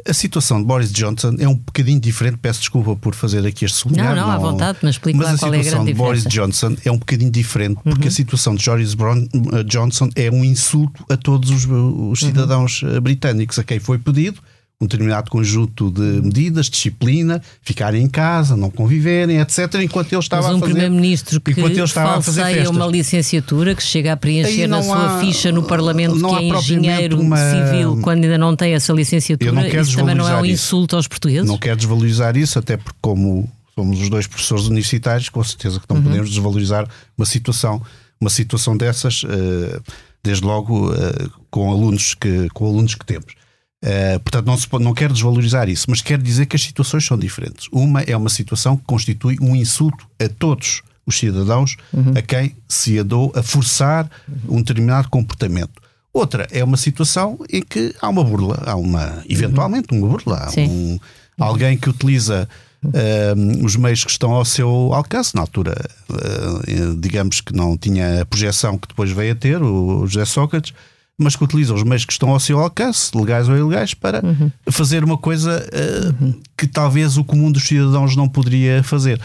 A 0.08 0.14
situação 0.14 0.60
de 0.60 0.66
Boris 0.66 0.92
Johnson 0.92 1.36
é 1.38 1.48
um 1.48 1.56
bocadinho 1.56 2.00
diferente, 2.00 2.38
peço 2.38 2.62
desculpa 2.62 2.96
por 2.96 3.14
fazer 3.14 3.46
aqui 3.46 3.66
este 3.66 3.78
sublinhar. 3.78 4.16
Não, 4.16 4.28
não, 4.28 4.32
à 4.32 4.38
vontade, 4.38 4.80
mas 4.82 4.92
explique 4.92 5.18
mas 5.18 5.34
lá 5.34 5.38
qual 5.38 5.54
é 5.54 5.58
a 5.58 5.64
situação 5.64 5.84
grande 5.84 5.94
de 5.94 5.98
Boris 5.98 6.24
Johnson 6.24 6.78
é 6.86 6.92
um 6.92 6.98
bocadinho 6.98 7.32
diferente, 7.32 7.80
porque 7.84 8.04
uhum. 8.04 8.08
a 8.08 8.12
situação 8.12 8.56
de 8.56 8.64
Boris 8.64 8.94
uh, 8.94 9.64
Johnson 9.66 10.10
é 10.16 10.32
um 10.32 10.46
insulto 10.46 11.06
a 11.10 11.18
todos 11.18 11.50
os, 11.50 11.66
os 11.66 12.20
cidadãos 12.20 12.82
uhum. 12.82 13.02
britânicos 13.02 13.60
a 13.60 13.64
quem 13.64 13.80
foi 13.80 13.98
pedido 13.98 14.42
um 14.80 14.86
determinado 14.86 15.32
conjunto 15.32 15.90
de 15.90 16.02
medidas, 16.02 16.70
disciplina, 16.70 17.42
ficarem 17.62 18.04
em 18.04 18.10
casa, 18.10 18.58
não 18.58 18.70
conviverem, 18.70 19.40
etc. 19.40 19.76
Enquanto 19.76 20.12
ele 20.12 20.20
estava 20.20 20.44
Mas 20.44 20.54
um 20.54 20.58
a 20.58 20.60
fazer. 20.60 20.74
primeiro-ministro 20.74 21.40
que 21.40 21.52
enquanto 21.52 21.72
ele 21.72 21.84
estava 21.84 22.18
a 22.18 22.22
fazer 22.22 22.68
uma 22.68 22.86
licenciatura 22.86 23.74
que 23.74 23.82
chega 23.82 24.12
a 24.14 24.18
preencher 24.18 24.68
na 24.68 24.84
sua 24.84 25.18
há, 25.18 25.20
ficha 25.22 25.52
no 25.52 25.64
Parlamento 25.64 26.16
que 26.16 26.36
é 26.36 26.58
engenheiro 26.58 27.22
uma... 27.22 27.38
civil 27.38 28.00
quando 28.02 28.26
ainda 28.26 28.38
não 28.38 28.56
tem 28.56 28.74
essa 28.74 28.92
licenciatura, 28.92 29.82
isso 29.82 29.96
também 29.96 30.16
não 30.16 30.28
é 30.28 30.42
um 30.42 30.46
insulto 30.46 30.96
aos 30.98 31.08
portugueses? 31.08 31.48
Não 31.48 31.58
quero 31.58 31.78
desvalorizar 31.78 32.36
isso, 32.36 32.60
até 32.60 32.76
porque 32.76 32.98
como 33.02 33.50
somos 33.74 34.02
os 34.02 34.10
dois 34.10 34.28
professores 34.28 34.66
universitários, 34.66 35.30
com 35.30 35.44
certeza 35.44 35.80
que 35.80 35.86
não 35.90 35.98
uhum. 35.98 36.04
podemos 36.04 36.30
desvalorizar 36.30 36.88
uma 37.18 37.26
situação, 37.26 37.82
uma 38.20 38.30
situação 38.30 38.76
dessas, 38.76 39.24
uh, 39.24 39.82
desde 40.22 40.44
logo 40.46 40.92
uh, 40.92 41.32
com 41.50 41.72
alunos 41.72 42.14
que 42.14 42.50
com 42.54 42.66
alunos 42.66 42.96
que 42.96 43.06
temos. 43.06 43.45
Uh, 43.86 44.20
portanto, 44.22 44.48
não, 44.48 44.58
se 44.58 44.68
não 44.82 44.96
quero 44.96 45.14
desvalorizar 45.14 45.70
isso, 45.70 45.86
mas 45.88 46.02
quero 46.02 46.24
dizer 46.24 46.48
que 46.48 46.56
as 46.56 46.64
situações 46.64 47.06
são 47.06 47.16
diferentes. 47.16 47.68
Uma 47.72 48.02
é 48.02 48.18
uma 48.18 48.30
situação 48.30 48.76
que 48.76 48.84
constitui 48.84 49.38
um 49.40 49.56
insulto 49.56 50.08
a 50.20 50.28
todos 50.28 50.82
os 51.06 51.20
cidadãos 51.20 51.78
uhum. 51.94 52.14
a 52.18 52.22
quem 52.24 52.56
se 52.68 52.98
andou 52.98 53.32
a 53.36 53.44
forçar 53.44 54.10
um 54.50 54.58
determinado 54.58 55.08
comportamento. 55.08 55.80
Outra 56.12 56.48
é 56.50 56.64
uma 56.64 56.78
situação 56.78 57.38
em 57.48 57.62
que 57.62 57.94
há 58.02 58.10
uma 58.10 58.24
burla, 58.24 58.64
há 58.66 58.76
uma, 58.76 59.24
eventualmente 59.30 59.88
uma 59.92 60.08
burla, 60.08 60.48
há 60.48 60.60
um, 60.60 60.98
alguém 61.38 61.78
que 61.78 61.88
utiliza 61.88 62.50
uh, 62.84 63.66
os 63.66 63.76
meios 63.76 64.04
que 64.04 64.10
estão 64.10 64.32
ao 64.32 64.46
seu 64.46 64.94
alcance. 64.94 65.36
Na 65.36 65.42
altura, 65.42 65.76
uh, 66.10 66.96
digamos 66.98 67.40
que 67.40 67.54
não 67.54 67.78
tinha 67.78 68.22
a 68.22 68.26
projeção 68.26 68.80
que 68.80 68.88
depois 68.88 69.12
veio 69.12 69.34
a 69.34 69.36
ter, 69.36 69.62
o 69.62 70.08
José 70.08 70.26
Sócrates, 70.26 70.74
mas 71.18 71.36
que 71.36 71.44
utilizam 71.44 71.76
os 71.76 71.84
meios 71.84 72.06
que 72.06 72.12
estão 72.12 72.30
ao 72.30 72.40
seu 72.40 72.60
alcance, 72.60 73.16
legais 73.18 73.48
ou 73.48 73.58
ilegais, 73.58 73.94
para 73.94 74.24
uhum. 74.24 74.52
fazer 74.70 75.04
uma 75.04 75.18
coisa 75.18 75.66
uh, 75.72 76.24
uhum. 76.24 76.42
que 76.58 76.68
talvez 76.68 77.18
o 77.18 77.24
comum 77.24 77.52
dos 77.52 77.64
cidadãos 77.64 78.16
não 78.16 78.28
poderia 78.28 78.84
fazer. 78.84 79.20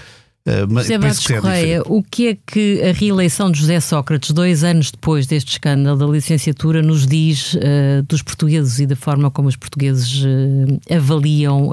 Uh, 0.46 0.80
José 0.80 0.98
Bastos 0.98 1.30
é 1.30 1.40
Correia, 1.40 1.82
o 1.84 2.02
que 2.02 2.28
é 2.28 2.38
que 2.46 2.82
a 2.82 2.92
reeleição 2.92 3.50
de 3.50 3.58
José 3.58 3.78
Sócrates, 3.80 4.30
dois 4.30 4.64
anos 4.64 4.90
depois 4.90 5.26
deste 5.26 5.52
escândalo 5.52 5.98
da 5.98 6.06
licenciatura, 6.06 6.80
nos 6.80 7.06
diz 7.06 7.54
uh, 7.54 8.02
dos 8.08 8.22
portugueses 8.22 8.78
e 8.78 8.86
da 8.86 8.96
forma 8.96 9.30
como 9.30 9.48
os 9.48 9.56
portugueses 9.56 10.22
uh, 10.22 10.94
avaliam 10.94 11.72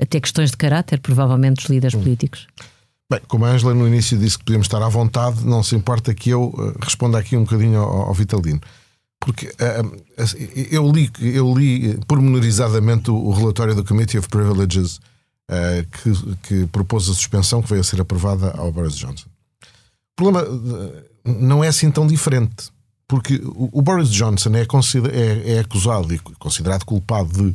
até 0.00 0.18
questões 0.18 0.50
de 0.50 0.56
caráter, 0.56 0.98
provavelmente, 0.98 1.56
dos 1.56 1.66
líderes 1.66 1.94
uhum. 1.94 2.02
políticos? 2.02 2.46
Bem, 3.12 3.20
como 3.28 3.44
a 3.44 3.50
Angela 3.50 3.74
no 3.74 3.86
início 3.86 4.16
disse 4.16 4.38
que 4.38 4.44
podíamos 4.44 4.64
estar 4.64 4.82
à 4.82 4.88
vontade, 4.88 5.44
não 5.44 5.62
se 5.62 5.76
importa 5.76 6.14
que 6.14 6.30
eu 6.30 6.44
uh, 6.44 6.74
responda 6.80 7.18
aqui 7.18 7.36
um 7.36 7.44
bocadinho 7.44 7.78
ao, 7.78 8.08
ao 8.08 8.14
Vitalino. 8.14 8.58
Porque 9.20 9.48
uh, 9.48 10.02
eu 10.70 10.90
li, 10.90 11.10
eu 11.20 11.52
li 11.54 11.98
pormenorizadamente 12.06 13.10
o 13.10 13.30
relatório 13.30 13.74
do 13.74 13.84
Committee 13.84 14.18
of 14.18 14.30
Privileges 14.30 14.96
uh, 14.96 15.86
que, 15.90 16.36
que, 16.36 16.66
propôs 16.68 17.04
a 17.10 17.12
suspensão 17.12 17.60
que 17.60 17.68
veio 17.68 17.82
a 17.82 17.84
ser 17.84 18.00
aprovada 18.00 18.50
ao 18.52 18.72
Boris 18.72 18.96
Johnson. 18.96 19.26
O 19.60 20.16
problema 20.16 20.48
não 21.22 21.62
é 21.62 21.68
assim 21.68 21.90
tão 21.90 22.06
diferente. 22.06 22.70
Porque 23.06 23.42
o, 23.44 23.68
o 23.72 23.82
Boris 23.82 24.08
Johnson 24.08 24.52
é, 24.56 24.62
é, 24.62 25.56
é 25.56 25.58
acusado 25.58 26.14
e 26.14 26.18
considerado 26.18 26.86
culpado 26.86 27.30
de 27.30 27.54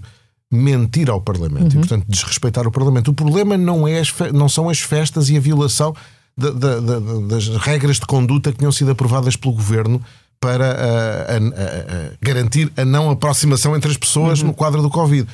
mentir 0.51 1.09
ao 1.09 1.21
Parlamento 1.21 1.73
uhum. 1.73 1.81
e, 1.81 1.87
portanto, 1.87 2.05
desrespeitar 2.07 2.67
o 2.67 2.71
Parlamento. 2.71 3.11
O 3.11 3.13
problema 3.13 3.57
não, 3.57 3.87
é 3.87 4.01
não 4.33 4.47
são 4.47 4.69
as 4.69 4.79
festas 4.79 5.29
e 5.29 5.37
a 5.37 5.39
violação 5.39 5.93
da, 6.37 6.51
da, 6.51 6.79
da, 6.79 6.99
das 7.27 7.47
regras 7.57 7.99
de 7.99 8.05
conduta 8.05 8.51
que 8.51 8.59
tinham 8.59 8.71
sido 8.71 8.91
aprovadas 8.91 9.35
pelo 9.35 9.53
governo 9.53 10.01
para 10.39 10.65
a, 10.65 11.33
a, 11.33 11.37
a, 11.37 12.11
garantir 12.21 12.71
a 12.77 12.85
não 12.85 13.09
aproximação 13.09 13.75
entre 13.75 13.89
as 13.89 13.97
pessoas 13.97 14.41
uhum. 14.41 14.47
no 14.47 14.53
quadro 14.53 14.81
do 14.81 14.89
Covid. 14.89 15.27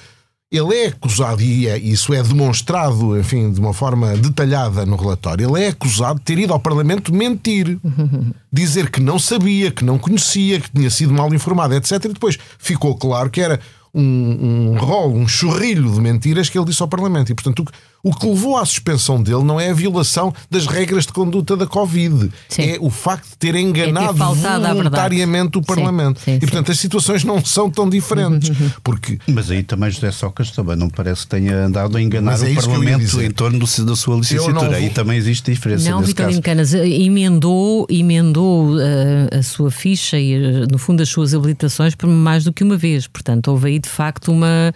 Ele 0.49 0.75
é 0.75 0.87
acusado, 0.87 1.41
e 1.41 1.67
é, 1.67 1.79
isso 1.79 2.13
é 2.13 2.21
demonstrado, 2.21 3.19
enfim, 3.19 3.51
de 3.51 3.59
uma 3.59 3.73
forma 3.73 4.15
detalhada 4.15 4.85
no 4.85 4.95
relatório, 4.95 5.49
ele 5.49 5.65
é 5.65 5.69
acusado 5.69 6.19
de 6.19 6.25
ter 6.25 6.37
ido 6.37 6.53
ao 6.53 6.59
Parlamento 6.59 7.13
mentir. 7.13 7.79
Uhum. 7.83 8.31
Dizer 8.53 8.91
que 8.91 9.01
não 9.01 9.17
sabia, 9.17 9.71
que 9.71 9.83
não 9.83 9.97
conhecia, 9.97 10.61
que 10.61 10.71
tinha 10.71 10.91
sido 10.91 11.11
mal 11.11 11.33
informado, 11.33 11.73
etc. 11.73 12.05
E 12.05 12.09
depois 12.09 12.37
ficou 12.59 12.95
claro 12.95 13.31
que 13.31 13.41
era 13.41 13.59
um, 13.93 14.71
um 14.71 14.77
rol, 14.77 15.13
um 15.13 15.27
chorrilho 15.27 15.91
de 15.91 16.01
mentiras 16.01 16.49
que 16.49 16.57
ele 16.57 16.65
disse 16.65 16.81
ao 16.81 16.87
Parlamento. 16.87 17.31
E, 17.31 17.35
portanto, 17.35 17.59
o, 17.59 17.65
o 18.03 18.13
que 18.13 18.27
levou 18.27 18.57
à 18.57 18.65
suspensão 18.65 19.23
dele 19.23 19.43
não 19.43 19.57
é 19.57 19.69
a 19.69 19.73
violação 19.73 20.33
das 20.51 20.67
regras 20.67 21.05
de 21.05 21.13
conduta 21.13 21.55
da 21.55 21.65
Covid, 21.65 22.29
sim. 22.49 22.61
é 22.61 22.77
o 22.81 22.89
facto 22.89 23.29
de 23.29 23.37
ter 23.37 23.55
enganado 23.55 24.21
é 24.21 24.71
voluntariamente 24.71 25.57
o 25.57 25.61
Parlamento. 25.61 26.19
Sim, 26.19 26.31
sim, 26.31 26.37
e, 26.37 26.39
portanto, 26.41 26.71
as 26.71 26.79
situações 26.79 27.23
não 27.23 27.43
são 27.43 27.69
tão 27.69 27.89
diferentes. 27.89 28.51
Porque... 28.83 29.19
Mas 29.27 29.49
aí 29.49 29.63
também 29.63 29.89
José 29.89 30.11
Sócrates 30.11 30.53
também 30.53 30.75
não 30.75 30.89
parece 30.89 31.21
que 31.21 31.27
tenha 31.27 31.65
andado 31.65 31.95
a 31.95 32.01
enganar 32.01 32.33
é 32.45 32.51
o 32.51 32.55
Parlamento 32.55 33.21
em 33.21 33.31
torno 33.31 33.59
do, 33.59 33.85
da 33.85 33.95
sua 33.95 34.17
licenciatura. 34.17 34.75
Aí 34.75 34.89
também 34.89 35.17
existe 35.17 35.49
diferença. 35.49 35.89
Não, 35.89 36.01
Vitorino 36.01 36.41
Canas 36.41 36.73
eh, 36.73 36.85
emendou, 36.85 37.87
emendou 37.89 38.75
uh, 38.75 39.37
a 39.39 39.41
sua 39.41 39.71
ficha 39.71 40.19
e, 40.19 40.35
uh, 40.35 40.67
no 40.69 40.77
fundo, 40.77 41.01
as 41.01 41.09
suas 41.09 41.33
habilitações 41.33 41.95
por 41.95 42.07
mais 42.07 42.43
do 42.43 42.51
que 42.51 42.65
uma 42.65 42.75
vez. 42.75 43.07
Portanto, 43.07 43.47
houve 43.47 43.69
aí 43.69 43.79
de 43.79 43.89
facto 43.89 44.29
uma. 44.29 44.73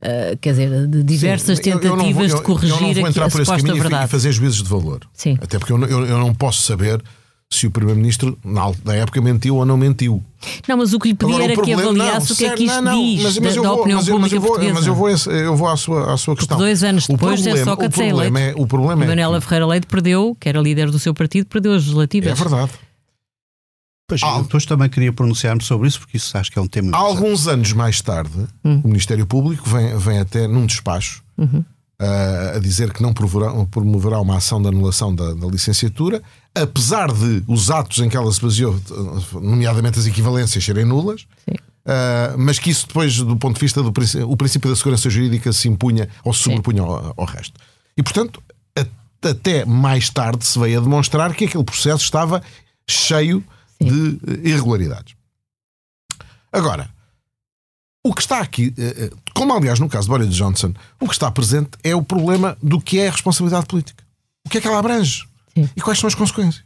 Uh, 0.00 0.38
quer 0.40 0.50
dizer, 0.50 0.86
de 0.86 1.02
diversas 1.02 1.56
Sim, 1.58 1.64
tentativas 1.64 2.00
eu, 2.00 2.06
eu 2.06 2.14
vou, 2.14 2.24
eu, 2.24 2.36
de 2.36 2.42
corrigir 2.42 2.96
eu 2.96 3.02
não 3.02 3.08
entrar 3.08 3.28
por 3.28 3.40
esse 3.40 3.50
caminho 3.50 3.82
verdade. 3.82 4.04
e 4.04 4.08
fazer 4.08 4.30
juízes 4.30 4.62
de 4.62 4.68
valor. 4.68 5.00
Sim. 5.12 5.36
Até 5.40 5.58
porque 5.58 5.72
eu, 5.72 5.80
eu, 5.80 6.18
não 6.18 6.32
posso 6.32 6.62
saber 6.62 7.02
se 7.50 7.66
o 7.66 7.70
Primeiro-Ministro 7.70 8.38
na 8.44 8.94
época 8.94 9.20
mentiu 9.20 9.56
ou 9.56 9.64
não 9.64 9.76
mentiu. 9.76 10.22
Não, 10.68 10.76
mas 10.76 10.92
o 10.92 11.00
que 11.00 11.08
lhe 11.08 11.14
pedi 11.14 11.32
Agora, 11.32 11.44
era 11.44 11.54
problema, 11.54 11.82
que 11.82 11.88
avaliasse 11.88 12.28
não, 12.28 12.34
o 12.34 12.38
que 12.38 12.44
é 12.44 12.54
que 12.54 12.64
isto 12.64 12.82
não, 12.82 12.82
não, 12.82 13.02
diz 13.02 13.22
mas, 13.22 13.38
mas 13.38 13.54
da, 13.56 13.62
da 13.62 13.68
vou, 13.68 13.80
opinião 13.80 13.98
mas, 13.98 14.08
pública 14.08 14.22
mas 14.22 14.32
eu 14.32 14.40
vou, 14.40 14.50
portuguesa. 14.50 14.74
Mas 14.74 14.86
eu 14.86 14.94
vou, 14.94 15.34
eu 15.34 15.56
vou 15.56 15.68
à 15.68 15.76
sua, 15.76 16.14
à 16.14 16.16
sua 16.16 16.36
questão. 16.36 16.56
Porque 16.56 16.68
dois 16.68 16.84
anos 16.84 17.06
depois 17.08 17.44
é 17.44 17.64
só 17.64 17.74
que 17.74 17.86
o 17.86 17.90
problema 17.90 18.40
é, 18.40 18.54
o 18.56 18.66
problema 18.66 19.04
é 19.04 19.08
Manuela 19.08 19.40
Ferreira 19.40 19.66
Leite 19.66 19.86
perdeu, 19.88 20.36
que 20.38 20.48
era 20.48 20.60
líder 20.60 20.92
do 20.92 20.98
seu 20.98 21.12
partido, 21.12 21.46
perdeu 21.46 21.72
as 21.72 21.82
legislativas. 21.82 22.30
É 22.30 22.34
verdade. 22.34 22.70
Pois, 24.08 24.22
Al... 24.22 24.42
depois 24.42 24.64
também 24.64 24.88
queria 24.88 25.12
pronunciar-me 25.12 25.62
sobre 25.62 25.86
isso, 25.86 26.00
porque 26.00 26.16
isso 26.16 26.36
acho 26.36 26.50
que 26.50 26.58
é 26.58 26.62
um 26.62 26.66
tema. 26.66 26.96
Há 26.96 26.98
alguns 26.98 27.46
anos 27.46 27.74
mais 27.74 28.00
tarde, 28.00 28.38
uhum. 28.64 28.80
o 28.82 28.88
Ministério 28.88 29.26
Público 29.26 29.68
vem, 29.68 29.96
vem 29.98 30.18
até 30.18 30.48
num 30.48 30.64
despacho 30.64 31.22
uhum. 31.36 31.62
uh, 32.00 32.56
a 32.56 32.58
dizer 32.58 32.90
que 32.94 33.02
não 33.02 33.12
promoverá, 33.12 33.52
promoverá 33.66 34.18
uma 34.18 34.38
ação 34.38 34.62
de 34.62 34.68
anulação 34.68 35.14
da, 35.14 35.34
da, 35.34 35.46
licenciatura, 35.46 36.22
apesar 36.54 37.12
de 37.12 37.44
os 37.46 37.70
atos 37.70 37.98
em 37.98 38.08
que 38.08 38.16
ela 38.16 38.32
se 38.32 38.40
baseou, 38.40 38.80
nomeadamente 39.42 39.98
as 39.98 40.06
equivalências, 40.06 40.64
serem 40.64 40.86
nulas. 40.86 41.26
Uh, 41.50 42.36
mas 42.38 42.58
que 42.58 42.70
isso 42.70 42.86
depois, 42.86 43.18
do 43.18 43.36
ponto 43.36 43.56
de 43.56 43.60
vista 43.60 43.82
do 43.82 43.92
o 44.26 44.36
princípio 44.36 44.70
da 44.70 44.76
segurança 44.76 45.10
jurídica, 45.10 45.52
se 45.52 45.68
impunha 45.68 46.08
ou 46.24 46.32
se 46.32 46.44
sobrepunha 46.44 46.80
ao, 46.80 47.14
ao 47.14 47.26
resto. 47.26 47.60
E, 47.96 48.02
portanto, 48.02 48.42
até 49.22 49.64
mais 49.64 50.08
tarde 50.08 50.44
se 50.46 50.58
veio 50.58 50.78
a 50.78 50.82
demonstrar 50.82 51.34
que 51.34 51.44
aquele 51.44 51.64
processo 51.64 52.04
estava 52.04 52.42
cheio 52.88 53.44
de 53.80 54.18
irregularidades. 54.48 55.14
Agora, 56.52 56.90
o 58.04 58.14
que 58.14 58.20
está 58.22 58.40
aqui, 58.40 58.72
eh, 58.78 58.94
eh, 59.04 59.10
como 59.34 59.54
aliás 59.54 59.78
no 59.78 59.88
caso 59.88 60.06
de 60.06 60.10
Boris 60.10 60.34
Johnson, 60.34 60.72
o 61.00 61.06
que 61.06 61.12
está 61.12 61.30
presente 61.30 61.70
é 61.82 61.94
o 61.94 62.02
problema 62.02 62.56
do 62.62 62.80
que 62.80 62.98
é 62.98 63.08
a 63.08 63.10
responsabilidade 63.10 63.66
política. 63.66 64.04
O 64.46 64.48
que 64.48 64.58
é 64.58 64.60
que 64.60 64.66
ela 64.66 64.78
abrange? 64.78 65.26
Sim. 65.54 65.68
E 65.76 65.80
quais 65.80 65.98
são 65.98 66.08
as 66.08 66.14
consequências? 66.14 66.64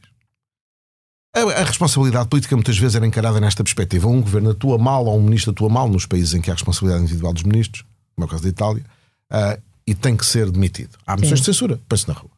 A, 1.35 1.41
a, 1.41 1.65
responsabilidade 1.65 2.29
política 2.29 2.55
muitas 2.55 2.77
vezes 2.77 2.95
era 2.95 3.07
encarada 3.07 3.41
nesta 3.41 3.65
perspectiva. 3.65 4.07
Um 4.07 4.21
governo 4.21 4.51
atua 4.51 4.77
mal 4.79 5.07
ou 5.07 5.19
um 5.19 5.23
ministro 5.23 5.51
atua 5.51 5.69
mal 5.69 5.89
nos 5.89 6.05
países 6.07 6.35
em 6.35 6.41
que 6.41 6.51
há 6.51 6.55
responsabilidade 6.55 7.05
individual 7.05 7.33
dos 7.33 7.43
ministros, 7.43 7.85
como 8.15 8.25
é 8.25 8.27
o 8.27 8.31
caso 8.31 8.43
da 8.43 8.49
Itália, 8.51 8.85
uh, 9.31 9.63
e 9.87 9.95
tem 9.95 10.17
que 10.17 10.27
ser 10.27 10.51
demitido. 10.51 10.99
Há 11.07 11.17
moções 11.17 11.41
de 11.41 11.47
censura, 11.47 11.81
põe-se 11.89 12.07
na 12.07 12.15
rua. 12.15 12.31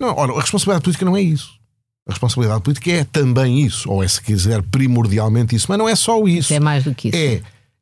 Não, 0.00 0.14
ora, 0.16 0.32
a 0.32 0.40
responsabilidade 0.40 0.82
política 0.82 1.04
não 1.04 1.16
é 1.16 1.22
isso. 1.22 1.54
A 2.06 2.12
responsabilidade 2.12 2.62
política 2.62 2.90
é 2.90 3.04
também 3.04 3.60
isso, 3.60 3.90
ou 3.90 4.02
é, 4.02 4.08
se 4.08 4.20
quiser, 4.20 4.62
primordialmente 4.62 5.56
isso, 5.56 5.66
mas 5.68 5.78
não 5.78 5.88
é 5.88 5.96
só 5.96 6.22
isso. 6.26 6.52
É 6.52 6.60
mais 6.60 6.84
do 6.84 6.94
que 6.94 7.08
isso. 7.08 7.16
É, 7.16 7.40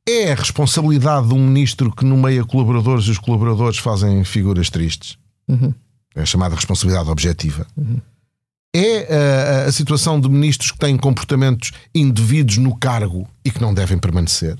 é 0.09 0.33
a 0.33 0.35
responsabilidade 0.37 1.29
de 1.29 1.35
um 1.35 1.45
ministro 1.45 1.91
que 1.91 2.05
nomeia 2.05 2.45
colaboradores 2.45 3.07
e 3.07 3.11
os 3.11 3.19
colaboradores 3.19 3.79
fazem 3.79 4.23
figuras 4.25 4.71
tristes. 4.71 5.19
Uhum. 5.49 5.75
É 6.15 6.23
a 6.23 6.27
chamada 6.27 6.55
responsabilidade 6.55 7.11
objetiva. 7.11 7.67
Uhum. 7.77 8.01
É 8.75 9.65
a, 9.65 9.69
a 9.69 9.73
situação 9.73 10.21
de 10.21 10.29
ministros 10.29 10.71
que 10.71 10.79
têm 10.79 10.97
comportamentos 10.97 11.73
indevidos 11.95 12.59
no 12.59 12.77
cargo 12.77 13.29
e 13.45 13.51
que 13.51 13.61
não 13.61 13.75
devem 13.75 13.99
permanecer 13.99 14.57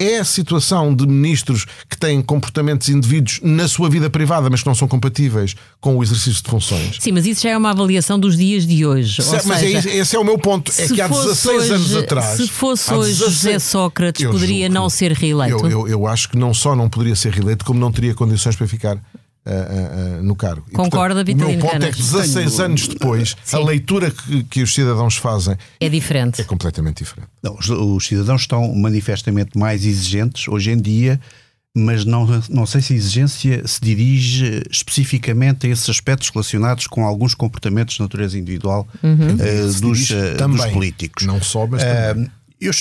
é 0.00 0.18
a 0.18 0.24
situação 0.24 0.94
de 0.94 1.06
ministros 1.06 1.66
que 1.88 1.96
têm 1.96 2.22
comportamentos 2.22 2.88
indevidos 2.88 3.38
na 3.42 3.68
sua 3.68 3.90
vida 3.90 4.08
privada, 4.08 4.48
mas 4.48 4.62
que 4.62 4.66
não 4.66 4.74
são 4.74 4.88
compatíveis 4.88 5.54
com 5.78 5.94
o 5.96 6.02
exercício 6.02 6.42
de 6.42 6.48
funções. 6.48 6.96
Sim, 6.98 7.12
mas 7.12 7.26
isso 7.26 7.42
já 7.42 7.50
é 7.50 7.56
uma 7.56 7.70
avaliação 7.70 8.18
dos 8.18 8.36
dias 8.36 8.66
de 8.66 8.86
hoje. 8.86 9.22
Se, 9.22 9.46
mas 9.46 9.62
é 9.62 9.66
seja, 9.66 9.90
é, 9.90 9.96
esse 9.98 10.16
é 10.16 10.18
o 10.18 10.24
meu 10.24 10.38
ponto. 10.38 10.72
É 10.78 10.88
que 10.88 11.00
há 11.00 11.06
16 11.06 11.58
hoje, 11.58 11.72
anos 11.74 11.96
atrás. 11.96 12.36
Se 12.38 12.48
fosse 12.48 12.92
hoje 12.94 13.18
16, 13.18 13.32
José 13.34 13.58
Sócrates, 13.58 14.26
poderia 14.26 14.70
não 14.70 14.88
ser 14.88 15.12
reeleito. 15.12 15.66
Eu, 15.66 15.70
eu, 15.70 15.88
eu, 15.88 16.06
acho 16.06 16.30
que 16.30 16.38
não 16.38 16.54
só 16.54 16.74
não 16.74 16.88
poderia 16.88 17.14
ser 17.14 17.32
reeleito, 17.32 17.64
como 17.64 17.78
não 17.78 17.92
teria 17.92 18.14
condições 18.14 18.56
para 18.56 18.66
ficar 18.66 18.98
uh, 19.50 20.20
uh, 20.20 20.22
no 20.22 20.34
cargo. 20.34 20.64
Concorda, 20.72 21.24
Vitor? 21.24 21.46
O 21.46 21.50
meu 21.50 21.58
ponto 21.58 21.84
é 21.84 21.90
que 21.90 21.96
16 21.96 22.32
Tenho... 22.32 22.64
anos 22.64 22.88
depois, 22.88 23.36
Sim. 23.44 23.56
a 23.56 23.60
leitura 23.60 24.10
que, 24.10 24.44
que, 24.44 24.62
os 24.62 24.74
cidadãos 24.74 25.16
fazem 25.16 25.56
é 25.78 25.88
diferente. 25.88 26.40
É 26.40 26.44
completamente 26.44 26.98
diferente. 26.98 27.30
Não, 27.42 27.56
os, 27.56 27.68
os 27.68 28.06
cidadãos 28.06 28.42
estão 28.42 28.74
manifestamente 28.74 29.58
mais 29.58 29.84
exigentes 29.84 30.48
hoje 30.48 30.70
em 30.70 30.80
dia 30.80 31.20
mas 31.74 32.04
não, 32.04 32.26
não 32.48 32.66
sei 32.66 32.80
se 32.80 32.92
a 32.92 32.96
exigência 32.96 33.66
se 33.66 33.80
dirige 33.80 34.62
especificamente 34.70 35.66
a 35.66 35.70
esses 35.70 35.88
aspectos 35.88 36.28
relacionados 36.30 36.86
com 36.86 37.04
alguns 37.04 37.32
comportamentos 37.32 37.94
de 37.94 38.02
natureza 38.02 38.36
individual 38.36 38.88
uhum. 39.02 39.34
uh, 39.34 39.80
dos, 39.80 40.08
dos, 40.08 40.66
políticos. 40.72 41.24
Não 41.24 41.40
só, 41.40 41.66
mas 41.66 41.82
uh, 41.82 42.30
Eu 42.60 42.72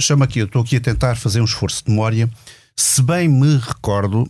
chamo 0.00 0.24
aqui, 0.24 0.38
eu 0.38 0.46
estou 0.46 0.62
aqui 0.62 0.76
a 0.76 0.80
tentar 0.80 1.16
fazer 1.16 1.40
um 1.42 1.44
esforço 1.44 1.84
de 1.84 1.90
memória. 1.90 2.28
Se 2.74 3.02
bem 3.02 3.28
me 3.28 3.58
recordo, 3.58 4.28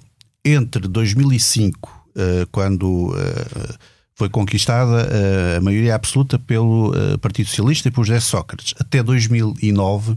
entre 0.54 0.88
2005, 0.88 2.06
eh, 2.16 2.46
quando 2.50 3.14
eh, 3.16 3.74
foi 4.14 4.28
conquistada 4.28 5.08
eh, 5.10 5.56
a 5.58 5.60
maioria 5.60 5.94
absoluta 5.94 6.38
pelo 6.38 6.92
Partido 7.20 7.48
Socialista 7.48 7.88
e 7.88 7.90
por 7.90 8.04
José 8.04 8.20
Sócrates, 8.20 8.74
até 8.78 9.02
2009 9.02 10.16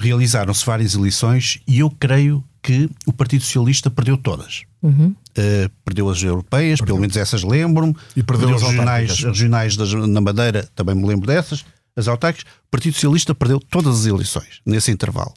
realizaram-se 0.00 0.66
várias 0.66 0.94
eleições 0.94 1.60
e 1.66 1.78
eu 1.78 1.90
creio 1.90 2.42
que 2.60 2.88
o 3.06 3.12
Partido 3.12 3.44
Socialista 3.44 3.90
perdeu 3.90 4.16
todas. 4.16 4.62
Uhum. 4.82 5.14
Uh, 5.36 5.70
perdeu 5.84 6.08
as 6.08 6.22
europeias, 6.22 6.80
perdeu. 6.80 6.94
pelo 6.94 7.00
menos 7.00 7.16
essas 7.16 7.42
lembro-me. 7.42 7.94
E 8.16 8.22
perdeu, 8.22 8.48
perdeu 8.48 8.56
as 8.56 8.62
regionais, 8.62 9.18
regionais 9.22 9.76
das, 9.76 9.92
na 9.92 10.20
Madeira, 10.20 10.68
também 10.74 10.94
me 10.94 11.06
lembro 11.06 11.26
dessas. 11.26 11.64
As 11.94 12.08
autárquicas. 12.08 12.50
O 12.66 12.70
Partido 12.70 12.94
Socialista 12.94 13.34
perdeu 13.34 13.60
todas 13.60 14.00
as 14.00 14.06
eleições 14.06 14.60
nesse 14.66 14.90
intervalo. 14.90 15.32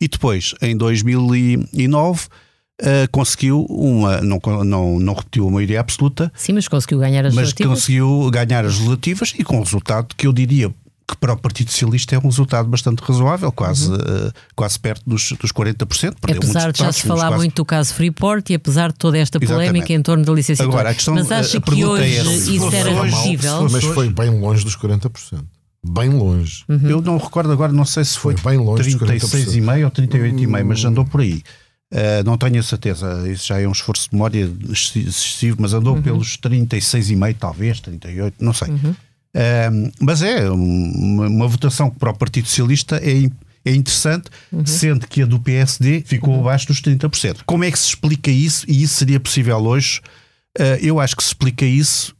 E 0.00 0.08
depois, 0.08 0.54
em 0.62 0.76
2009, 0.76 2.28
Uh, 2.80 3.08
conseguiu 3.10 3.66
uma. 3.68 4.20
Não, 4.22 4.40
não, 4.64 4.98
não 4.98 5.14
repetiu 5.14 5.46
a 5.46 5.50
maioria 5.50 5.80
absoluta. 5.80 6.32
Sim, 6.34 6.54
mas 6.54 6.66
conseguiu 6.66 6.98
ganhar 6.98 7.26
as 7.26 7.34
mas 7.34 7.42
legislativas. 7.42 7.70
Mas 7.70 7.80
conseguiu 7.80 8.30
ganhar 8.30 8.64
as 8.64 8.72
legislativas 8.72 9.34
e 9.38 9.44
com 9.44 9.58
um 9.58 9.62
resultado 9.62 10.14
que 10.16 10.26
eu 10.26 10.32
diria 10.32 10.72
que 11.10 11.16
para 11.16 11.32
o 11.32 11.36
Partido 11.36 11.70
Socialista 11.70 12.14
é 12.14 12.18
um 12.18 12.22
resultado 12.22 12.68
bastante 12.68 13.00
razoável, 13.00 13.50
quase, 13.50 13.90
uhum. 13.90 13.96
uh, 13.96 14.32
quase 14.54 14.78
perto 14.78 15.02
dos, 15.04 15.32
dos 15.32 15.52
40%. 15.52 16.14
apesar 16.22 16.72
de 16.72 16.78
já 16.78 16.92
se 16.92 17.02
falar 17.02 17.28
quase... 17.28 17.36
muito 17.36 17.56
do 17.56 17.64
caso 17.64 17.92
Freeport 17.94 18.48
e 18.50 18.54
apesar 18.54 18.92
de 18.92 18.98
toda 18.98 19.18
esta 19.18 19.38
polémica 19.40 19.64
Exatamente. 19.64 19.92
em 19.92 20.02
torno 20.02 20.24
da 20.24 20.32
licenciatura. 20.32 20.76
Agora, 20.76 20.90
a 20.90 20.94
questão, 20.94 21.14
mas 21.14 21.30
acha 21.30 21.58
a 21.58 21.60
que 21.60 21.84
hoje 21.84 22.02
é 22.02 22.22
isso 22.22 22.74
era 22.74 22.94
possível? 22.94 23.68
Mas 23.68 23.84
foi 23.84 24.08
bem 24.08 24.30
longe 24.30 24.64
dos 24.64 24.76
40%. 24.76 25.10
Bem 25.82 26.10
longe. 26.10 26.64
Uhum. 26.68 26.88
Eu 26.88 27.00
não 27.00 27.16
recordo 27.16 27.50
agora, 27.50 27.72
não 27.72 27.86
sei 27.86 28.04
se 28.04 28.18
foi, 28.18 28.36
foi 28.36 28.52
bem 28.52 28.64
longe 28.64 28.96
36,5 28.96 29.84
ou 29.84 29.90
38,5, 29.90 30.64
mas 30.64 30.84
andou 30.84 31.04
por 31.04 31.22
aí. 31.22 31.42
Uh, 31.92 32.22
não 32.24 32.38
tenho 32.38 32.60
a 32.60 32.62
certeza, 32.62 33.28
isso 33.28 33.48
já 33.48 33.60
é 33.60 33.66
um 33.66 33.72
esforço 33.72 34.08
de 34.08 34.14
memória 34.14 34.48
excessivo, 34.70 35.56
mas 35.58 35.72
andou 35.72 35.96
uhum. 35.96 36.02
pelos 36.02 36.38
36,5, 36.38 37.36
talvez, 37.36 37.80
38, 37.80 38.36
não 38.38 38.52
sei. 38.52 38.68
Uhum. 38.68 38.90
Uh, 38.90 39.92
mas 40.00 40.22
é 40.22 40.48
uma, 40.48 41.26
uma, 41.26 41.48
votação 41.48 41.90
que 41.90 41.98
para 41.98 42.10
o 42.10 42.16
Partido 42.16 42.46
Socialista 42.46 43.00
é, 43.02 43.28
é 43.64 43.74
interessante, 43.74 44.30
uhum. 44.52 44.64
sendo 44.64 45.04
que 45.08 45.22
a 45.22 45.26
do 45.26 45.40
PSD 45.40 46.04
ficou 46.06 46.34
uhum. 46.34 46.40
abaixo 46.42 46.68
dos 46.68 46.80
30%. 46.80 47.40
Como 47.44 47.64
é 47.64 47.70
que 47.72 47.78
se 47.78 47.88
explica 47.88 48.30
isso? 48.30 48.64
E 48.68 48.84
isso 48.84 48.94
seria 48.94 49.18
possível 49.18 49.58
hoje? 49.58 50.00
Uh, 50.56 50.78
eu 50.80 51.00
acho 51.00 51.16
que 51.16 51.24
se 51.24 51.30
explica 51.30 51.64
isso 51.64 52.14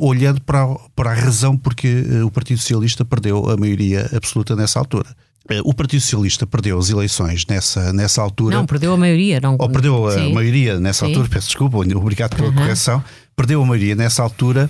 olhando 0.00 0.40
para, 0.40 0.66
para 0.96 1.10
a 1.10 1.14
razão 1.14 1.54
porque 1.54 2.02
o 2.24 2.30
Partido 2.30 2.58
Socialista 2.58 3.04
perdeu 3.04 3.50
a 3.50 3.56
maioria 3.58 4.08
absoluta 4.14 4.56
nessa 4.56 4.78
altura. 4.78 5.14
Eh, 5.48 5.60
o 5.64 5.72
Partido 5.72 6.00
Socialista 6.00 6.46
perdeu 6.46 6.78
as 6.78 6.90
eleições 6.90 7.46
nessa, 7.46 7.92
nessa 7.92 8.20
altura. 8.20 8.56
Não, 8.56 8.66
perdeu 8.66 8.92
a 8.92 8.96
maioria. 8.96 9.40
Não... 9.40 9.56
Ou 9.58 9.68
perdeu 9.68 10.06
a 10.06 10.14
Sim. 10.14 10.32
maioria 10.32 10.78
nessa 10.78 11.06
Sim. 11.06 11.12
altura, 11.12 11.28
peço 11.28 11.46
desculpa, 11.48 11.78
obrigado 11.78 12.36
pela 12.36 12.48
uhum. 12.48 12.54
correção. 12.54 13.02
Perdeu 13.34 13.62
a 13.62 13.66
maioria 13.66 13.94
nessa 13.94 14.22
altura, 14.22 14.68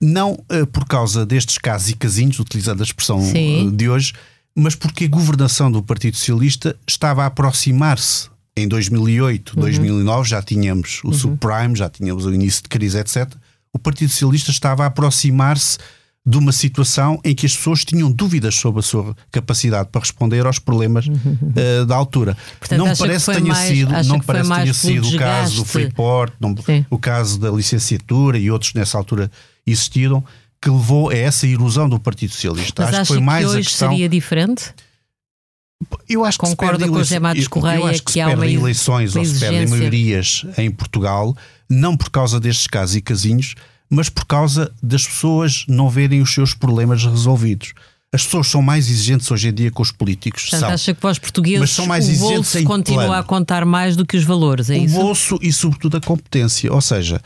não 0.00 0.32
uh, 0.32 0.66
por 0.70 0.86
causa 0.86 1.26
destes 1.26 1.58
casos 1.58 1.90
e 1.90 1.94
casinhos, 1.94 2.38
utilizando 2.38 2.80
a 2.80 2.84
expressão 2.84 3.18
uh, 3.18 3.70
de 3.70 3.88
hoje, 3.88 4.12
mas 4.54 4.74
porque 4.74 5.04
a 5.04 5.08
governação 5.08 5.70
do 5.70 5.82
Partido 5.82 6.16
Socialista 6.16 6.76
estava 6.86 7.24
a 7.24 7.26
aproximar-se. 7.26 8.28
Em 8.58 8.66
2008, 8.66 9.52
uhum. 9.54 9.60
2009 9.60 10.28
já 10.30 10.40
tínhamos 10.40 11.02
o 11.04 11.08
uhum. 11.08 11.12
subprime, 11.12 11.76
já 11.76 11.90
tínhamos 11.90 12.24
o 12.24 12.32
início 12.32 12.62
de 12.62 12.70
crise, 12.70 12.98
etc. 12.98 13.30
O 13.70 13.78
Partido 13.78 14.10
Socialista 14.10 14.50
estava 14.50 14.84
a 14.84 14.86
aproximar-se 14.86 15.76
de 16.26 16.36
uma 16.36 16.50
situação 16.50 17.20
em 17.22 17.34
que 17.34 17.46
as 17.46 17.56
pessoas 17.56 17.84
tinham 17.84 18.10
dúvidas 18.10 18.56
sobre 18.56 18.80
a 18.80 18.82
sua 18.82 19.16
capacidade 19.30 19.90
para 19.92 20.00
responder 20.00 20.44
aos 20.44 20.58
problemas 20.58 21.06
uh, 21.06 21.86
da 21.86 21.94
altura. 21.94 22.36
Portanto, 22.58 22.78
não 22.80 22.96
parece 22.96 23.26
que 23.26 23.38
tenha 23.38 23.52
mais, 23.52 23.68
sido, 23.68 23.92
não 24.06 24.18
que 24.18 24.26
parece 24.26 24.50
tenha 24.50 24.74
sido 24.74 25.08
o 25.08 25.16
caso 25.16 25.56
do 25.56 25.64
Freeport, 25.64 26.32
não, 26.40 26.52
o 26.90 26.98
caso 26.98 27.38
da 27.38 27.50
licenciatura 27.50 28.36
e 28.38 28.50
outros 28.50 28.74
nessa 28.74 28.98
altura 28.98 29.30
existiram 29.64 30.24
que 30.60 30.68
levou 30.68 31.10
a 31.10 31.14
essa 31.14 31.46
erosão 31.46 31.88
do 31.88 32.00
Partido 32.00 32.32
Socialista. 32.32 32.84
Mas 32.84 32.94
acho 32.94 33.02
que 33.02 33.06
foi 33.06 33.20
mais 33.20 33.44
que 33.44 33.50
hoje 33.50 33.60
a 33.60 33.62
questão... 33.62 33.90
seria 33.90 34.08
diferente? 34.08 34.74
Eu 36.08 36.24
acho 36.24 36.38
que 36.38 36.56
com 36.56 36.66
o 36.66 36.98
José 36.98 37.20
Matos 37.20 37.46
Correia 37.46 37.78
eu 37.78 37.86
acho 37.86 37.98
que, 38.00 38.06
que 38.06 38.12
se 38.12 38.20
há 38.20 38.28
uma 38.28 38.46
eleições 38.46 39.14
ou 39.14 39.24
se 39.24 39.38
perdem 39.38 39.68
maiorias 39.68 40.44
em 40.56 40.70
Portugal, 40.70 41.36
não 41.68 41.96
por 41.96 42.10
causa 42.10 42.40
destes 42.40 42.66
casos 42.66 42.96
e 42.96 43.02
casinhos, 43.02 43.54
mas 43.88 44.08
por 44.08 44.24
causa 44.24 44.72
das 44.82 45.06
pessoas 45.06 45.64
não 45.68 45.88
verem 45.88 46.20
os 46.20 46.32
seus 46.32 46.54
problemas 46.54 47.04
resolvidos. 47.04 47.72
As 48.12 48.24
pessoas 48.24 48.46
são 48.48 48.62
mais 48.62 48.88
exigentes 48.88 49.30
hoje 49.30 49.48
em 49.48 49.52
dia 49.52 49.70
com 49.70 49.82
os 49.82 49.92
políticos. 49.92 50.44
Portanto, 50.44 50.60
são. 50.60 50.70
acha 50.70 50.94
que 50.94 51.00
para 51.00 51.10
os 51.10 51.18
portugueses 51.18 51.60
mas 51.60 51.70
são 51.70 51.86
mais 51.86 52.08
o 52.08 52.18
bolso 52.18 52.64
continua 52.64 53.04
plano. 53.04 53.14
a 53.14 53.22
contar 53.22 53.64
mais 53.64 53.96
do 53.96 54.06
que 54.06 54.16
os 54.16 54.24
valores, 54.24 54.70
é 54.70 54.74
o 54.74 54.84
isso? 54.84 54.96
O 54.98 55.02
bolso 55.02 55.38
e 55.42 55.52
sobretudo 55.52 55.96
a 55.96 56.00
competência. 56.00 56.72
Ou 56.72 56.80
seja, 56.80 57.20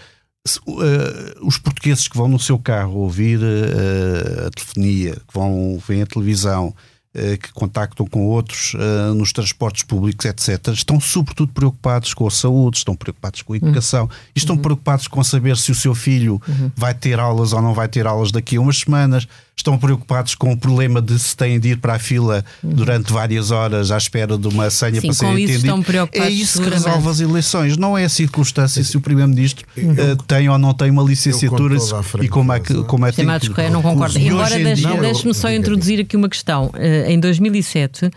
uh, 0.66 1.46
os 1.46 1.58
portugueses 1.58 2.08
que 2.08 2.16
vão 2.16 2.28
no 2.28 2.38
seu 2.38 2.58
carro 2.58 3.00
ouvir 3.00 3.38
uh, 3.38 4.46
a 4.46 4.50
telefonia, 4.50 5.12
que 5.14 5.34
vão 5.34 5.80
ver 5.86 6.02
a 6.02 6.06
televisão, 6.06 6.74
eh, 6.76 6.89
que 7.12 7.52
contactam 7.52 8.06
com 8.06 8.26
outros 8.26 8.74
uh, 8.74 9.12
nos 9.14 9.32
transportes 9.32 9.82
públicos, 9.82 10.24
etc., 10.24 10.68
estão 10.68 11.00
sobretudo 11.00 11.52
preocupados 11.52 12.14
com 12.14 12.26
a 12.26 12.30
saúde, 12.30 12.78
estão 12.78 12.94
preocupados 12.94 13.42
com 13.42 13.52
a 13.52 13.56
educação, 13.56 14.04
uhum. 14.04 14.10
estão 14.34 14.56
uhum. 14.56 14.62
preocupados 14.62 15.08
com 15.08 15.22
saber 15.24 15.56
se 15.56 15.72
o 15.72 15.74
seu 15.74 15.94
filho 15.94 16.40
uhum. 16.46 16.70
vai 16.76 16.94
ter 16.94 17.18
aulas 17.18 17.52
ou 17.52 17.60
não 17.60 17.74
vai 17.74 17.88
ter 17.88 18.06
aulas 18.06 18.30
daqui 18.30 18.56
a 18.56 18.60
umas 18.60 18.78
semanas, 18.78 19.26
estão 19.60 19.78
preocupados 19.78 20.34
com 20.34 20.52
o 20.52 20.56
problema 20.56 21.00
de 21.00 21.18
se 21.18 21.36
têm 21.36 21.60
de 21.60 21.70
ir 21.70 21.76
para 21.78 21.94
a 21.94 21.98
fila 21.98 22.44
durante 22.62 23.12
várias 23.12 23.50
horas 23.50 23.90
à 23.90 23.96
espera 23.96 24.36
de 24.36 24.48
uma 24.48 24.70
senha 24.70 25.00
Sim, 25.00 25.08
para 25.08 25.14
ser 25.14 25.82
preocupados 25.82 26.26
É 26.26 26.30
isso 26.30 26.62
que 26.62 26.68
resolve 26.68 27.08
as 27.08 27.20
eleições, 27.20 27.76
não 27.76 27.96
é 27.96 28.04
a 28.04 28.08
circunstância 28.08 28.82
se 28.82 28.96
o 28.96 29.00
Primeiro-Ministro 29.00 29.66
eh, 29.76 30.16
tem 30.26 30.48
ou 30.48 30.58
não 30.58 30.74
tem 30.74 30.90
uma 30.90 31.02
licenciatura 31.02 31.76
e 32.22 32.28
como 32.28 32.52
é 32.52 32.60
que 32.60 32.74
como 32.84 33.06
é 33.06 33.12
Matos 33.22 33.48
Correia, 33.48 33.70
não 33.70 33.82
concordo. 33.82 34.18
E 34.18 34.28
Embora, 34.28 34.58
deixe-me 35.00 35.34
só 35.34 35.50
introduzir 35.50 36.00
aqui 36.00 36.16
uma 36.16 36.28
questão. 36.28 36.70
Eh, 36.74 37.12
Em 37.12 37.20
2007, 37.20 38.10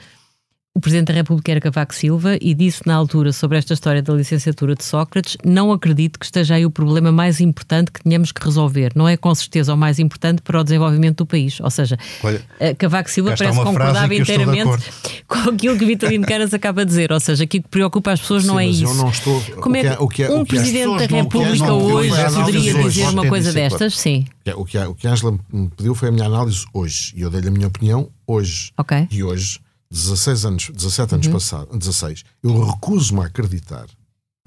o 0.75 0.79
Presidente 0.79 1.09
da 1.09 1.13
República 1.13 1.51
era 1.51 1.61
Cavaco 1.61 1.93
Silva 1.93 2.35
e 2.41 2.55
disse 2.55 2.81
na 2.87 2.95
altura 2.95 3.31
sobre 3.31 3.59
esta 3.59 3.75
história 3.75 4.01
da 4.01 4.11
licenciatura 4.11 4.73
de 4.73 4.83
Sócrates: 4.83 5.37
não 5.45 5.71
acredito 5.71 6.17
que 6.17 6.25
esteja 6.25 6.55
aí 6.55 6.65
o 6.65 6.71
problema 6.71 7.11
mais 7.11 7.39
importante 7.39 7.91
que 7.91 8.01
tenhamos 8.03 8.31
que 8.31 8.43
resolver. 8.43 8.91
Não 8.95 9.07
é 9.07 9.15
com 9.15 9.33
certeza 9.35 9.71
o 9.75 9.77
mais 9.77 9.99
importante 9.99 10.41
para 10.41 10.59
o 10.59 10.63
desenvolvimento 10.63 11.17
do 11.17 11.25
país. 11.27 11.59
Ou 11.59 11.69
seja, 11.69 11.95
Olha, 12.23 12.41
eh, 12.59 12.73
Cavaco 12.73 13.07
Silva 13.11 13.33
está 13.33 13.45
parece 13.45 13.59
que 13.59 13.65
concordava 13.65 14.15
inteiramente 14.15 14.89
com 15.27 15.49
aquilo 15.51 15.77
que 15.77 15.85
Vitalino 15.85 16.25
Caras 16.25 16.51
acaba 16.55 16.83
de 16.83 16.89
dizer. 16.89 17.11
Ou 17.11 17.19
seja, 17.19 17.43
aquilo 17.43 17.63
que 17.63 17.69
preocupa 17.69 18.11
as 18.11 18.19
pessoas 18.21 18.43
não 18.43 18.57
Sim, 18.57 18.63
é 18.63 18.67
mas 18.67 18.75
isso. 18.77 18.85
eu 18.85 18.95
não 18.95 19.09
estou- 19.09 19.41
Como 19.61 19.75
o 19.75 19.77
é 19.77 19.81
que 19.81 19.87
que, 19.89 19.93
é- 19.93 19.99
o 19.99 20.07
que 20.07 20.23
é- 20.23 20.29
um 20.31 20.41
o 20.41 20.43
que 20.45 20.55
Presidente 20.55 20.85
da 20.85 21.07
não- 21.07 21.23
República 21.23 21.67
não- 21.67 21.81
hoje 21.83 22.09
poderia 22.33 22.73
dizer 22.83 23.09
uma 23.09 23.27
coisa 23.27 23.53
destas? 23.53 23.95
Sim. 23.95 24.25
O 24.55 24.65
que, 24.65 24.77
a, 24.79 24.89
o 24.89 24.95
que 24.95 25.07
a 25.07 25.11
Angela 25.11 25.37
me 25.51 25.69
pediu 25.69 25.93
foi 25.93 26.09
a 26.09 26.11
minha 26.11 26.25
análise 26.25 26.65
hoje. 26.73 27.13
E 27.15 27.21
eu 27.21 27.29
dei-lhe 27.29 27.47
a 27.47 27.51
minha 27.51 27.67
opinião 27.67 28.09
hoje. 28.25 28.71
Ok. 28.75 29.07
E 29.11 29.23
hoje, 29.23 29.59
16 29.93 30.45
anos, 30.45 30.69
17 30.73 31.11
Uhum. 31.13 31.15
anos 31.19 31.27
passados, 31.27 31.77
16, 31.77 32.23
eu 32.43 32.65
recuso-me 32.65 33.21
a 33.21 33.25
acreditar. 33.25 33.85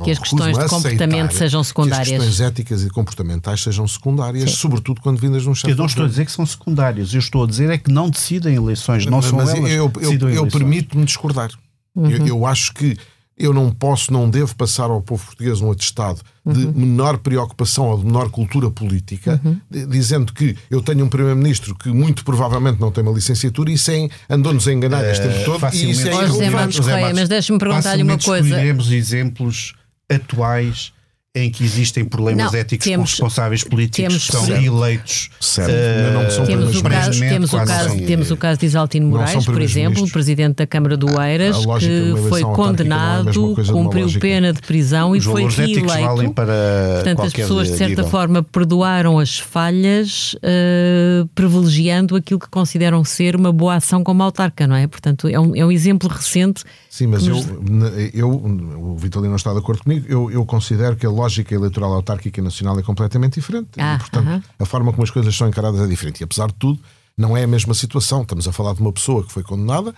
Que 0.04 0.10
as 0.10 0.18
questões 0.18 0.58
de 0.58 0.68
comportamento 0.68 1.32
sejam 1.32 1.64
secundárias. 1.64 2.08
Que 2.08 2.14
as 2.16 2.20
questões 2.24 2.40
éticas 2.46 2.82
e 2.82 2.90
comportamentais 2.90 3.62
sejam 3.62 3.88
secundárias, 3.88 4.50
sobretudo 4.50 5.00
quando 5.00 5.18
vindas 5.18 5.42
de 5.44 5.48
um 5.48 5.54
chefe 5.54 5.72
Eu 5.72 5.76
não 5.76 5.86
de 5.86 5.92
estou 5.92 6.04
a 6.04 6.08
dizer 6.08 6.26
que 6.26 6.32
são 6.32 6.44
secundários, 6.44 7.14
eu 7.14 7.18
estou 7.20 7.44
a 7.44 7.46
dizer 7.46 7.70
é 7.70 7.78
que 7.78 7.90
não 7.90 8.10
decidem 8.10 8.56
eleições, 8.56 9.06
não 9.06 9.18
Mas- 9.18 9.26
são 9.26 9.38
mas 9.38 9.48
elas 9.54 9.70
eu, 9.70 9.90
eu, 10.00 10.28
eu 10.30 10.46
permito-me 10.48 11.04
discordar. 11.06 11.50
Uhum. 11.94 12.10
Eu, 12.10 12.26
eu 12.26 12.44
acho 12.46 12.74
que 12.74 12.98
eu 13.38 13.52
não 13.52 13.70
posso, 13.70 14.12
não 14.12 14.30
devo 14.30 14.56
passar 14.56 14.84
ao 14.90 15.02
povo 15.02 15.24
português 15.26 15.60
um 15.60 15.70
atestado 15.70 16.20
de 16.44 16.64
Uhum. 16.64 16.72
menor 16.74 17.18
preocupação 17.18 17.86
ou 17.88 17.98
de 17.98 18.06
menor 18.06 18.30
cultura 18.30 18.70
política, 18.70 19.38
Uhum. 19.44 19.60
di- 19.70 19.86
dizendo 19.86 20.32
que 20.32 20.56
eu 20.70 20.80
tenho 20.80 21.04
um 21.04 21.08
primeiro-ministro 21.08 21.74
que 21.74 21.90
muito 21.90 22.24
provavelmente 22.24 22.80
não 22.80 22.90
tem 22.90 23.02
uma 23.04 23.12
licenciatura 23.12 23.70
e 23.70 23.76
sem 23.76 24.08
andou-nos 24.30 24.66
a 24.66 24.72
enganar 24.72 25.04
este 25.04 25.26
tempo 25.28 25.44
todo 25.44 25.66
e 25.74 25.90
isso 25.90 26.08
é 26.08 26.26
José. 26.26 26.50
Matos 26.50 26.80
Correia, 26.80 27.12
mas 27.14 27.28
deixa-me 27.28 27.58
perguntar-lhe 27.58 28.02
uma 28.02 28.16
coisa. 28.18 28.46
escolheremos 28.46 28.90
exemplos 28.90 29.74
atuais 30.10 30.92
em 31.36 31.50
que 31.50 31.62
existem 31.62 32.02
problemas 32.04 32.50
Não, 32.50 32.58
éticos 32.58 32.84
temos- 32.84 33.10
com 33.14 33.24
responsáveis 33.24 33.62
políticos 33.62 33.96
temos- 34.08 34.26
que 34.26 34.32
são 34.32 34.46
Certo. 34.46 34.64
eleitos. 34.64 35.30
Certo, 35.38 35.70
eh, 35.70 36.10
não 36.14 36.30
são 36.30 36.46
Temos 36.46 36.76
o, 36.76 36.82
caso, 36.82 37.20
temos, 37.20 37.52
o 37.52 37.56
caso, 37.58 37.96
temos 38.06 38.30
o 38.30 38.36
caso 38.36 38.60
de 38.60 38.66
Isaltino 38.66 39.06
Moraes, 39.08 39.44
por 39.44 39.60
exemplo, 39.60 40.02
o 40.02 40.10
presidente 40.10 40.56
da 40.56 40.66
Câmara 40.66 40.96
do 40.96 41.08
Eiras, 41.20 41.56
que 41.78 42.14
foi 42.30 42.40
é 42.40 42.44
condenado, 42.44 43.30
de 43.30 43.70
cumpriu 43.70 44.08
pena 44.18 44.52
de 44.52 44.60
prisão 44.62 45.14
e 45.14 45.20
foi 45.20 45.44
éticos 45.44 45.92
valem 45.92 46.04
reeleito. 46.06 46.32
para 46.32 46.54
Portanto, 46.94 47.22
as 47.22 47.32
pessoas, 47.34 47.68
de 47.70 47.76
certa 47.76 47.96
nível. 47.96 48.08
forma, 48.08 48.42
perdoaram 48.42 49.18
as 49.18 49.38
falhas, 49.38 50.34
eh, 50.42 51.24
privilegiando 51.34 52.16
aquilo 52.16 52.40
que 52.40 52.48
consideram 52.48 53.04
ser 53.04 53.36
uma 53.36 53.52
boa 53.52 53.74
ação 53.74 54.02
como 54.02 54.22
autarca, 54.22 54.66
não 54.66 54.74
é? 54.76 54.86
Portanto, 54.86 55.28
é 55.28 55.38
um, 55.38 55.54
é 55.54 55.64
um 55.66 55.70
exemplo 55.70 56.08
recente. 56.08 56.64
Sim, 56.88 57.08
mas 57.08 57.22
que 57.24 57.28
eu, 57.28 57.36
nos- 57.36 57.92
eu, 58.14 58.30
o 58.30 58.96
Vitalino 58.96 59.28
não 59.30 59.36
está 59.36 59.52
de 59.52 59.58
acordo 59.58 59.82
comigo, 59.82 60.06
eu, 60.08 60.30
eu 60.30 60.44
considero 60.46 60.96
que 60.96 61.04
a 61.04 61.10
lógica 61.10 61.25
eleitoral 61.54 61.92
autárquica 61.92 62.40
e 62.40 62.42
nacional 62.42 62.78
é 62.78 62.82
completamente 62.82 63.34
diferente. 63.34 63.68
Ah, 63.78 63.94
e, 63.94 63.98
portanto, 63.98 64.26
aham. 64.28 64.42
a 64.58 64.64
forma 64.64 64.92
como 64.92 65.02
as 65.04 65.10
coisas 65.10 65.34
são 65.36 65.48
encaradas 65.48 65.80
é 65.80 65.86
diferente. 65.86 66.20
E 66.20 66.24
apesar 66.24 66.46
de 66.48 66.54
tudo, 66.54 66.78
não 67.16 67.36
é 67.36 67.44
a 67.44 67.46
mesma 67.46 67.74
situação. 67.74 68.22
Estamos 68.22 68.46
a 68.48 68.52
falar 68.52 68.74
de 68.74 68.80
uma 68.80 68.92
pessoa 68.92 69.24
que 69.24 69.32
foi 69.32 69.42
condenada, 69.42 69.94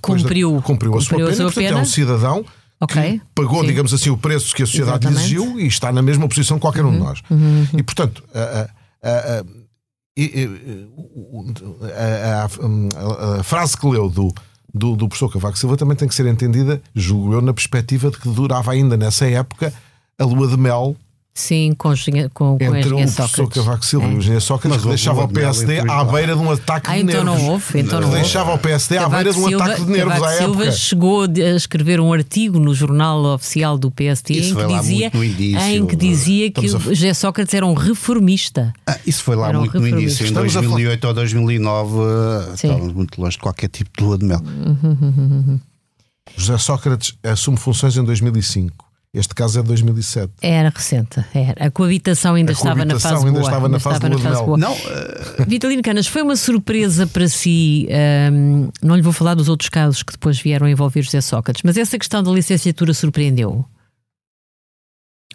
Cumpriu- 0.00 0.56
da, 0.56 0.62
cumpriu 0.62 0.96
a 0.96 1.00
sua 1.00 1.08
cumpriu 1.10 1.26
a 1.26 1.30
pena, 1.30 1.36
sua 1.36 1.42
e, 1.42 1.46
portanto, 1.52 1.64
pena. 1.68 1.78
é 1.78 1.82
um 1.82 1.84
cidadão 1.84 2.44
Ok, 2.80 3.02
que 3.18 3.20
pagou, 3.34 3.60
sim. 3.60 3.66
digamos 3.66 3.92
assim, 3.92 4.08
o 4.08 4.16
preço 4.16 4.54
que 4.54 4.62
a 4.62 4.66
sociedade 4.66 5.06
Exatamente. 5.06 5.36
Uhum. 5.36 5.44
exigiu 5.48 5.60
e 5.60 5.66
está 5.66 5.92
na 5.92 6.00
mesma 6.00 6.26
posição 6.28 6.56
que 6.56 6.62
qualquer 6.62 6.84
um 6.84 6.92
de 6.92 6.98
nós. 6.98 7.20
E, 7.76 7.82
portanto, 7.82 8.22
a, 8.34 8.38
a- 8.40 9.10
a- 9.10 9.38
a- 9.40 9.44
e- 10.16 10.88
o- 10.96 11.44
a- 11.82 12.44
a- 12.44 13.36
a- 13.36 13.40
a 13.40 13.42
frase 13.42 13.76
que 13.76 13.86
leu 13.86 14.08
do, 14.08 14.32
do, 14.72 14.96
do 14.96 15.08
professor 15.08 15.30
Cavaco 15.30 15.58
Silva 15.58 15.76
também 15.76 15.96
tem 15.96 16.08
que 16.08 16.14
ser 16.14 16.26
entendida, 16.26 16.80
julgo 16.94 17.34
eu, 17.34 17.42
na 17.42 17.52
perspectiva 17.52 18.10
de 18.10 18.18
que 18.18 18.28
durava 18.28 18.72
ainda 18.72 18.96
nessa 18.96 19.26
época 19.26 19.72
a 20.18 20.24
lua 20.24 20.48
de 20.48 20.56
mel 20.56 20.96
Sim, 21.34 21.72
com, 21.78 21.94
com, 22.34 22.58
com 22.58 22.72
a 22.74 22.78
entre 22.80 22.92
o 22.92 22.96
professor 22.96 23.28
Sócrates. 23.28 23.54
Cavaco 23.64 23.86
Silva 23.86 24.06
É. 24.06 24.10
e 24.10 24.14
o 24.14 24.18
engenheiro 24.18 24.40
Sócrates, 24.40 24.70
Mas 24.78 24.82
que 24.82 24.88
deixava 24.88 25.22
o 25.22 25.28
PSD 25.28 25.78
à 25.88 26.02
beira 26.04 26.34
de 26.34 26.42
um 26.42 26.50
ataque 26.50 26.90
Ah, 26.90 26.94
de 26.96 27.00
então 27.02 27.22
nervos. 27.22 27.42
não 27.42 27.50
houve, 27.52 27.78
então 27.80 28.00
não 28.00 28.10
deixava 28.10 28.54
o 28.54 28.58
PSD 28.58 28.96
à 28.98 29.02
Cavaco 29.02 29.22
beira 29.22 29.32
de 29.32 29.38
um 29.44 29.48
Silva- 29.48 29.64
ataque 29.64 29.84
de 29.84 29.90
nervos 29.92 30.12
Cavaco 30.14 30.32
à 30.32 30.36
Silva 30.36 30.62
época. 30.64 30.72
chegou 30.72 31.22
a 31.22 31.54
escrever 31.54 32.00
um 32.00 32.12
artigo 32.12 32.58
no 32.58 32.74
jornal 32.74 33.24
oficial 33.26 33.78
do 33.78 33.92
Isso 34.00 34.32
em 34.60 34.66
que, 34.66 34.66
dizia, 34.80 35.10
início, 35.14 35.60
em 35.60 35.86
que 35.86 35.94
dizia 35.94 36.50
que 36.50 36.66
o 36.66 36.78
José 36.80 37.14
Sócrates 37.14 37.54
era 37.54 37.64
um 37.64 37.74
reformista. 37.74 38.72
Ah, 38.84 38.98
isso 39.06 39.22
foi 39.22 39.36
lá 39.36 39.50
um 39.50 39.60
muito 39.60 39.78
no 39.78 39.86
início, 39.86 40.24
em 40.24 40.28
Estamos 40.30 40.56
a 40.56 40.60
2008 40.60 41.06
ou 41.06 41.14
2009, 41.14 41.92
eh, 42.00 42.42
Sim. 42.56 42.66
estávamos 42.66 42.92
muito 42.94 43.20
longe 43.22 43.36
de 43.36 43.42
qualquer 43.44 43.68
tipo 43.68 43.90
de 43.96 44.02
lua 44.04 44.18
de 44.18 44.24
mel. 44.24 44.40
José 46.36 46.58
Sócrates 46.58 47.14
assume 47.22 47.56
funções 47.56 47.96
em 47.96 48.02
2005. 48.02 48.87
Este 49.18 49.34
caso 49.34 49.58
é 49.58 49.62
de 49.62 49.68
2007. 49.68 50.32
Era 50.40 50.68
recente, 50.74 51.24
era. 51.34 51.66
A 51.66 51.70
coabitação 51.70 52.34
ainda 52.34 52.52
A 52.52 52.54
estava 52.54 52.84
na 52.84 52.84
coabitação 52.94 53.10
fase 53.10 53.26
ainda 53.26 53.38
boa. 53.40 53.48
estava 53.50 53.68
na 53.68 53.80
fase 53.80 53.96
estava 53.96 54.16
de 54.16 54.22
mel. 54.22 54.44
boa. 54.46 54.58
Não, 54.58 54.72
eh, 54.72 55.44
Vitalino 55.46 55.82
Canas, 55.82 56.06
foi 56.06 56.22
uma 56.22 56.36
surpresa 56.36 57.06
para 57.06 57.28
si. 57.28 57.88
hum, 58.32 58.68
não 58.82 58.94
lhe 58.96 59.02
vou 59.02 59.12
falar 59.12 59.34
dos 59.34 59.48
outros 59.48 59.68
casos 59.68 60.02
que 60.02 60.12
depois 60.12 60.38
vieram 60.40 60.66
a 60.66 60.70
envolver 60.70 61.02
José 61.02 61.20
Sócrates, 61.20 61.62
mas 61.64 61.76
essa 61.76 61.98
questão 61.98 62.22
da 62.22 62.30
licenciatura 62.30 62.94
surpreendeu? 62.94 63.64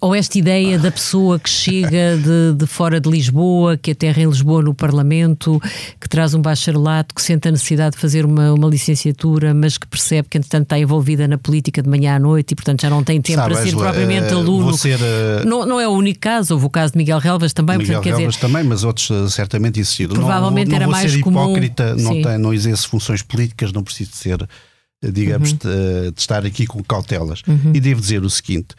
Ou 0.04 0.14
esta 0.14 0.38
ideia 0.38 0.78
da 0.78 0.91
pessoa 0.91 1.39
que 1.39 1.49
chega 1.49 2.18
de, 2.18 2.58
de 2.58 2.68
fora 2.68 2.99
de 2.99 3.10
Lisboa, 3.10 3.78
que 3.78 3.91
aterra 3.91 4.22
em 4.22 4.26
Lisboa 4.26 4.62
no 4.62 4.74
Parlamento, 4.74 5.62
que 5.97 6.10
traz 6.10 6.34
um 6.34 6.41
bacharelato, 6.41 7.16
que 7.16 7.22
sente 7.22 7.47
a 7.47 7.51
necessidade 7.51 7.95
de 7.95 8.01
fazer 8.01 8.26
uma, 8.26 8.51
uma 8.51 8.68
licenciatura, 8.68 9.54
mas 9.54 9.78
que 9.78 9.88
percebe 9.88 10.28
que, 10.28 10.38
entretanto, 10.38 10.64
está 10.64 10.78
envolvida 10.78 11.26
na 11.26 11.38
política 11.38 11.82
de 11.82 11.88
manhã 11.88 12.18
à 12.18 12.20
noite 12.20 12.51
e, 12.51 12.56
portanto, 12.56 12.82
já 12.82 12.89
não 12.89 13.01
tem 13.01 13.22
tempo 13.22 13.38
Sabe, 13.39 13.54
para 13.54 13.64
ser 13.64 13.78
propriamente 13.78 14.28
eh, 14.28 14.36
aluno. 14.36 14.78
ser, 14.78 14.99
eh, 15.01 15.45
não, 15.45 15.66
não 15.66 15.80
é 15.80 15.88
o 15.88 15.91
único 15.91 16.20
caso, 16.20 16.54
houve 16.54 16.66
o 16.66 16.70
caso 16.70 16.91
de 16.91 16.97
Miguel 16.97 17.20
Relvas 17.20 17.54
também, 17.54 17.78
Miguel 17.78 18.01
portanto, 18.01 18.18
Relvas 18.18 18.36
dizer, 18.36 18.45
também, 18.45 18.64
mas 18.66 18.84
outros 18.84 19.10
eh, 19.10 19.30
certamente 19.30 19.80
existiram. 19.80 20.16
Provavelmente 20.16 20.68
não, 20.68 20.80
não 20.80 20.84
era 20.84 20.88
mais 20.91 21.14
ser 21.14 21.22
comum, 21.22 21.45
hipócrita, 21.45 21.95
não, 21.95 22.12
tem, 22.22 22.38
não 22.38 22.54
exerço 22.54 22.89
funções 22.89 23.22
políticas, 23.22 23.72
não 23.72 23.82
preciso 23.82 24.12
de 24.12 24.18
ser, 24.18 24.49
digamos, 25.01 25.51
Uhum. 25.54 25.58
de, 25.60 26.12
de 26.12 26.20
estar 26.20 26.45
aqui 26.45 26.68
com 26.68 26.84
cautelas. 26.84 27.41
E 27.74 27.80
devo 27.80 28.01
dizer 28.01 28.22
o 28.22 28.30
seguinte: 28.30 28.76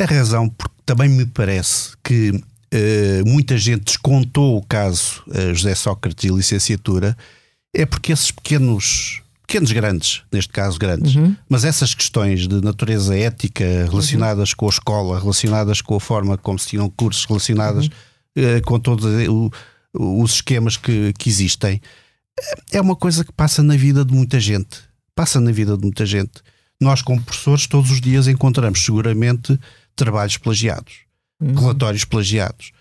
a 0.00 0.04
razão, 0.04 0.48
porque 0.48 0.74
também 0.84 1.08
me 1.08 1.26
parece 1.26 1.92
que 2.02 2.32
eh, 2.70 3.22
muita 3.26 3.58
gente 3.58 3.84
descontou 3.84 4.56
o 4.56 4.62
caso 4.64 5.22
eh, 5.32 5.54
José 5.54 5.74
Sócrates 5.74 6.24
e 6.24 6.34
licenciatura, 6.34 7.16
é 7.74 7.84
porque 7.86 8.12
esses 8.12 8.30
pequenos. 8.30 9.20
Pequenos 9.46 9.72
grandes, 9.72 10.22
neste 10.32 10.50
caso 10.50 10.78
grandes, 10.78 11.14
mas 11.46 11.64
essas 11.66 11.94
questões 11.94 12.48
de 12.48 12.62
natureza 12.62 13.14
ética 13.14 13.64
relacionadas 13.90 14.54
com 14.54 14.64
a 14.64 14.70
escola, 14.70 15.20
relacionadas 15.20 15.82
com 15.82 15.94
a 15.94 16.00
forma 16.00 16.38
como 16.38 16.58
se 16.58 16.68
tinham 16.68 16.88
cursos, 16.88 17.26
relacionadas 17.26 17.90
eh, 18.34 18.62
com 18.62 18.80
todos 18.80 19.04
os 19.92 20.34
esquemas 20.36 20.78
que, 20.78 21.12
que 21.18 21.28
existem, 21.28 21.82
é 22.70 22.80
uma 22.80 22.96
coisa 22.96 23.24
que 23.24 23.32
passa 23.32 23.62
na 23.62 23.76
vida 23.76 24.06
de 24.06 24.14
muita 24.14 24.40
gente. 24.40 24.78
Passa 25.14 25.38
na 25.38 25.52
vida 25.52 25.76
de 25.76 25.82
muita 25.82 26.06
gente. 26.06 26.40
Nós, 26.80 27.02
como 27.02 27.22
professores, 27.22 27.66
todos 27.66 27.90
os 27.90 28.00
dias 28.00 28.26
encontramos 28.26 28.82
seguramente 28.82 29.58
trabalhos 29.94 30.36
plagiados, 30.38 31.00
relatórios 31.40 32.04
plagiados. 32.04 32.72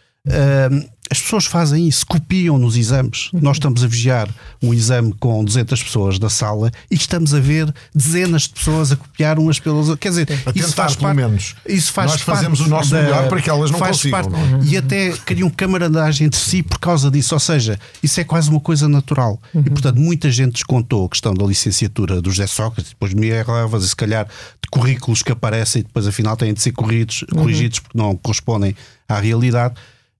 As 1.11 1.19
pessoas 1.21 1.45
fazem 1.45 1.89
isso, 1.89 2.05
copiam 2.07 2.57
nos 2.57 2.77
exames. 2.77 3.29
Nós 3.33 3.57
estamos 3.57 3.83
a 3.83 3.87
vigiar 3.87 4.29
um 4.63 4.73
exame 4.73 5.13
com 5.19 5.43
200 5.43 5.83
pessoas 5.83 6.17
na 6.17 6.29
sala 6.29 6.71
e 6.89 6.95
estamos 6.95 7.33
a 7.33 7.39
ver 7.41 7.71
dezenas 7.93 8.43
de 8.43 8.51
pessoas 8.51 8.93
a 8.93 8.95
copiar 8.95 9.37
umas 9.37 9.59
pelas 9.59 9.89
outras. 9.89 9.99
Quer 9.99 10.09
dizer, 10.09 10.27
A 10.45 10.51
isso 10.55 10.69
tentar, 10.69 10.83
faz 10.83 10.95
pelo 10.95 11.07
parte, 11.07 11.15
menos. 11.17 11.55
isso 11.67 11.91
faz 11.91 12.11
Nós 12.11 12.21
fazemos 12.21 12.59
parte 12.59 12.69
o 12.69 12.73
nosso 12.73 12.91
da- 12.91 13.01
melhor 13.03 13.27
para 13.27 13.41
que 13.41 13.49
elas 13.49 13.69
não 13.71 13.77
faz 13.77 13.97
consigam, 13.97 14.21
parte- 14.23 14.29
não 14.31 14.59
é? 14.61 14.63
E 14.63 14.77
até 14.77 15.11
criam 15.25 15.49
camaradagem 15.49 16.27
entre 16.27 16.39
si 16.39 16.63
por 16.63 16.79
causa 16.79 17.11
disso. 17.11 17.33
Ou 17.35 17.39
seja, 17.41 17.77
isso 18.01 18.17
é 18.21 18.23
quase 18.23 18.49
uma 18.49 18.61
coisa 18.61 18.87
natural. 18.87 19.37
E 19.53 19.69
portanto, 19.69 19.99
muita 19.99 20.31
gente 20.31 20.53
descontou 20.53 21.05
a 21.05 21.09
questão 21.09 21.33
da 21.33 21.45
licenciatura 21.45 22.21
do 22.21 22.29
José 22.31 22.47
Sócrates, 22.47 22.91
depois 22.91 23.13
me 23.13 23.27
erravas 23.27 23.83
e 23.83 23.89
se 23.89 23.95
calhar 23.97 24.25
de 24.25 24.69
currículos 24.71 25.21
que 25.21 25.33
aparecem 25.33 25.81
e 25.81 25.83
depois 25.83 26.07
afinal 26.07 26.37
têm 26.37 26.53
de 26.53 26.61
ser 26.61 26.71
corrigidos, 26.71 27.25
corrigidos 27.33 27.79
porque 27.79 27.97
não 27.97 28.15
correspondem 28.15 28.73
à 29.09 29.19
realidade. 29.19 29.73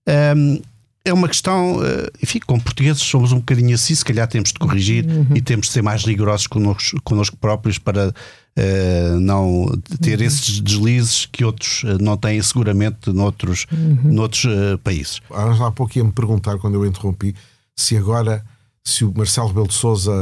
Ahm, 0.06 0.60
é 1.04 1.12
uma 1.12 1.28
questão, 1.28 1.84
eh, 1.84 2.10
enfim, 2.22 2.38
como 2.46 2.62
portugueses 2.62 3.02
somos 3.02 3.32
um 3.32 3.38
bocadinho 3.38 3.74
assim, 3.74 3.94
se 3.94 4.04
calhar 4.04 4.26
temos 4.28 4.52
de 4.52 4.58
corrigir 4.58 5.04
e 5.34 5.40
temos 5.40 5.66
de 5.66 5.72
ser 5.72 5.82
mais 5.82 6.04
rigorosos 6.04 6.46
connosco, 6.46 7.00
connosco 7.02 7.36
próprios 7.36 7.78
para 7.78 8.14
eh, 8.54 9.16
não 9.18 9.66
ter 10.00 10.20
esses 10.20 10.60
deslizes 10.60 11.24
que 11.24 11.42
outros 11.42 11.82
eh, 11.84 11.96
não 12.00 12.18
têm 12.18 12.40
seguramente 12.42 13.10
noutros, 13.10 13.66
noutros 14.04 14.44
eh, 14.44 14.76
países. 14.76 15.22
Há 15.30 15.70
pouco 15.70 15.96
ia-me 15.96 16.12
perguntar, 16.12 16.58
quando 16.58 16.74
eu 16.74 16.84
interrompi, 16.84 17.34
se 17.74 17.96
agora 17.96 18.44
se 18.84 19.04
o 19.04 19.12
Marcelo 19.16 19.48
Rebelo 19.48 19.68
de 19.68 19.74
Souza 19.74 20.12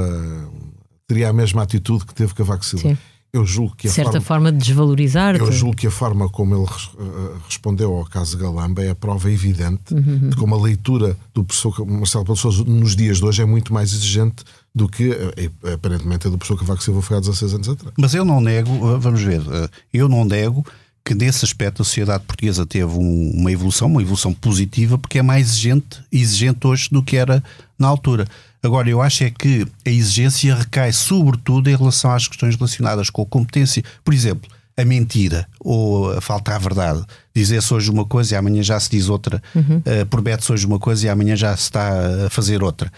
teria 1.09 1.29
a 1.29 1.33
mesma 1.33 1.63
atitude 1.63 2.07
que 2.07 2.15
teve 2.15 2.33
Cavaco 2.33 2.65
Silva. 2.65 2.91
Sim. 2.91 2.99
Eu 3.33 3.47
julgo 3.47 3.77
que 3.77 3.87
a 3.87 3.91
De 3.91 3.95
certa 3.95 4.21
forma, 4.21 4.49
forma 4.49 4.53
de 4.53 4.59
desvalorizar. 4.59 5.37
eu 5.37 5.53
julgo 5.53 5.77
que 5.77 5.87
a 5.87 5.91
forma 5.91 6.29
como 6.29 6.55
ele 6.57 6.65
eh, 6.65 7.37
respondeu 7.49 7.95
ao 7.95 8.05
caso 8.05 8.37
Galamba 8.37 8.83
é 8.83 8.91
a 8.91 8.95
prova 8.95 9.31
evidente 9.31 9.95
de 9.95 10.35
como 10.37 10.55
a 10.57 10.61
leitura 10.61 11.17
do 11.33 11.45
professor 11.45 11.87
Marcelo 11.87 12.35
Sousa 12.37 12.65
nos 12.65 12.97
dias 12.97 13.19
de 13.19 13.25
hoje 13.25 13.43
é 13.43 13.45
muito 13.45 13.73
mais 13.73 13.93
exigente 13.93 14.43
do 14.75 14.89
que 14.89 15.13
eh, 15.13 15.51
eh, 15.65 15.73
aparentemente 15.75 16.27
a 16.27 16.31
do 16.31 16.39
professor 16.39 16.59
Cavaco 16.59 16.83
Silva 16.83 17.03
foi 17.03 17.17
há 17.19 17.21
16 17.21 17.55
anos 17.55 17.69
atrás. 17.69 17.95
Mas 17.97 18.15
eu 18.15 18.25
não 18.25 18.41
nego, 18.41 18.73
uh, 18.73 18.99
vamos 18.99 19.23
ver, 19.23 19.41
uh, 19.43 19.69
eu 19.95 20.09
não 20.09 20.25
nego 20.25 20.67
que 21.05 21.15
nesse 21.15 21.45
aspecto 21.45 21.83
a 21.83 21.85
sociedade 21.85 22.25
portuguesa 22.25 22.67
teve 22.67 22.93
um- 22.99 23.31
uma 23.35 23.51
evolução, 23.53 23.89
uma 23.89 24.03
evolução 24.03 24.35
positiva, 24.35 24.99
porque 24.99 25.19
é 25.19 25.23
mais 25.23 25.49
exigente, 25.51 26.01
exigente 26.13 26.67
hoje 26.67 26.89
do 26.91 27.01
que 27.03 27.17
era 27.17 27.43
na 27.79 27.87
altura. 27.89 28.27
Agora, 28.63 28.89
eu 28.89 29.01
acho 29.01 29.25
é 29.25 29.31
que 29.31 29.67
a 29.87 29.91
exigência 29.91 30.55
recai 30.55 30.93
sobretudo 30.93 31.71
em 31.71 31.77
relação 31.77 32.13
às 32.13 32.29
questões 32.29 32.57
relacionadas 32.57 33.09
com 33.09 33.23
a 33.23 33.27
competência. 33.27 33.83
Por 34.05 34.13
exemplo, 34.13 34.51
a 34.77 34.85
mentira 34.85 35.47
ou 35.59 36.13
a 36.13 36.21
falta 36.21 36.55
à 36.55 36.59
verdade. 36.59 37.05
Dizer-se 37.35 37.73
hoje 37.73 37.91
uma 37.91 38.05
coisa 38.05 38.35
e 38.35 38.37
amanhã 38.37 38.63
já 38.63 38.79
se 38.79 38.91
diz 38.91 39.09
outra. 39.09 39.43
Uh, 39.79 40.07
Promete-se 40.07 40.53
hoje 40.53 40.67
uma 40.67 40.79
coisa 40.79 41.07
e 41.07 41.09
amanhã 41.09 41.37
já 41.37 41.57
se 41.57 41.65
está 41.65 42.27
a 42.27 42.31
fazer 42.31 42.63
outra. 42.63 42.93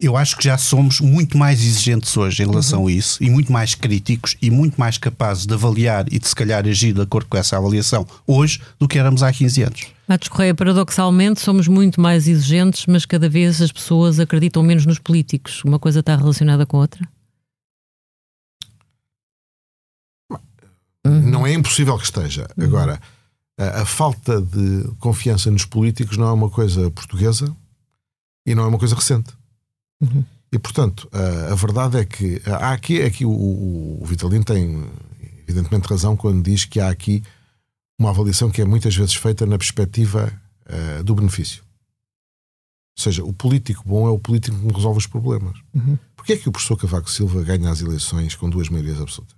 Eu 0.00 0.16
acho 0.16 0.36
que 0.36 0.44
já 0.44 0.56
somos 0.56 1.00
muito 1.00 1.36
mais 1.36 1.60
exigentes 1.60 2.16
hoje 2.16 2.44
em 2.44 2.46
relação 2.46 2.86
a 2.86 2.92
isso 2.92 3.20
e 3.20 3.28
muito 3.28 3.50
mais 3.50 3.74
críticos 3.74 4.36
e 4.40 4.48
muito 4.48 4.78
mais 4.78 4.96
capazes 4.96 5.44
de 5.44 5.52
avaliar 5.52 6.06
e 6.12 6.20
de 6.20 6.28
se 6.28 6.36
calhar 6.36 6.64
agir 6.64 6.92
de 6.92 7.00
acordo 7.00 7.28
com 7.28 7.36
essa 7.36 7.56
avaliação 7.56 8.06
hoje 8.24 8.62
do 8.78 8.86
que 8.86 8.96
éramos 8.96 9.24
há 9.24 9.32
15 9.32 9.62
anos. 9.64 9.86
Matos 10.06 10.28
Correia, 10.28 10.54
paradoxalmente, 10.54 11.40
somos 11.40 11.66
muito 11.66 12.00
mais 12.00 12.28
exigentes, 12.28 12.86
mas 12.86 13.04
cada 13.04 13.28
vez 13.28 13.60
as 13.60 13.72
pessoas 13.72 14.20
acreditam 14.20 14.62
menos 14.62 14.86
nos 14.86 15.00
políticos. 15.00 15.64
Uma 15.64 15.80
coisa 15.80 15.98
está 15.98 16.14
relacionada 16.14 16.64
com 16.64 16.76
a 16.76 16.80
outra? 16.80 17.08
Não 21.04 21.44
é 21.44 21.52
impossível 21.52 21.98
que 21.98 22.04
esteja. 22.04 22.46
Agora, 22.56 23.00
a, 23.58 23.82
a 23.82 23.84
falta 23.84 24.40
de 24.40 24.84
confiança 25.00 25.50
nos 25.50 25.64
políticos 25.64 26.16
não 26.16 26.28
é 26.28 26.32
uma 26.32 26.48
coisa 26.48 26.88
portuguesa 26.88 27.52
e 28.46 28.54
não 28.54 28.62
é 28.62 28.66
uma 28.68 28.78
coisa 28.78 28.94
recente. 28.94 29.37
E, 30.50 30.58
portanto, 30.58 31.08
a, 31.12 31.52
a 31.52 31.54
verdade 31.54 31.98
é 31.98 32.04
que 32.04 32.40
há 32.46 32.72
aqui, 32.72 33.02
aqui 33.02 33.24
o, 33.24 33.30
o, 33.30 34.02
o 34.02 34.06
Vitalino 34.06 34.44
tem 34.44 34.88
evidentemente 35.46 35.88
razão 35.88 36.16
quando 36.16 36.42
diz 36.42 36.64
que 36.64 36.80
há 36.80 36.88
aqui 36.88 37.22
uma 37.98 38.10
avaliação 38.10 38.50
que 38.50 38.62
é 38.62 38.64
muitas 38.64 38.94
vezes 38.94 39.14
feita 39.14 39.44
na 39.44 39.58
perspectiva 39.58 40.32
eh, 40.66 41.02
do 41.02 41.14
benefício. 41.14 41.64
Ou 42.96 43.02
seja, 43.02 43.24
o 43.24 43.32
político 43.32 43.82
bom 43.86 44.06
é 44.06 44.10
o 44.10 44.18
político 44.18 44.56
que 44.58 44.74
resolve 44.74 44.98
os 44.98 45.06
problemas. 45.06 45.58
Porquê 46.14 46.34
é 46.34 46.36
que 46.36 46.48
o 46.48 46.52
professor 46.52 46.76
Cavaco 46.76 47.10
Silva 47.10 47.42
ganha 47.42 47.70
as 47.70 47.80
eleições 47.80 48.34
com 48.34 48.50
duas 48.50 48.68
maiorias 48.68 49.00
absolutas? 49.00 49.36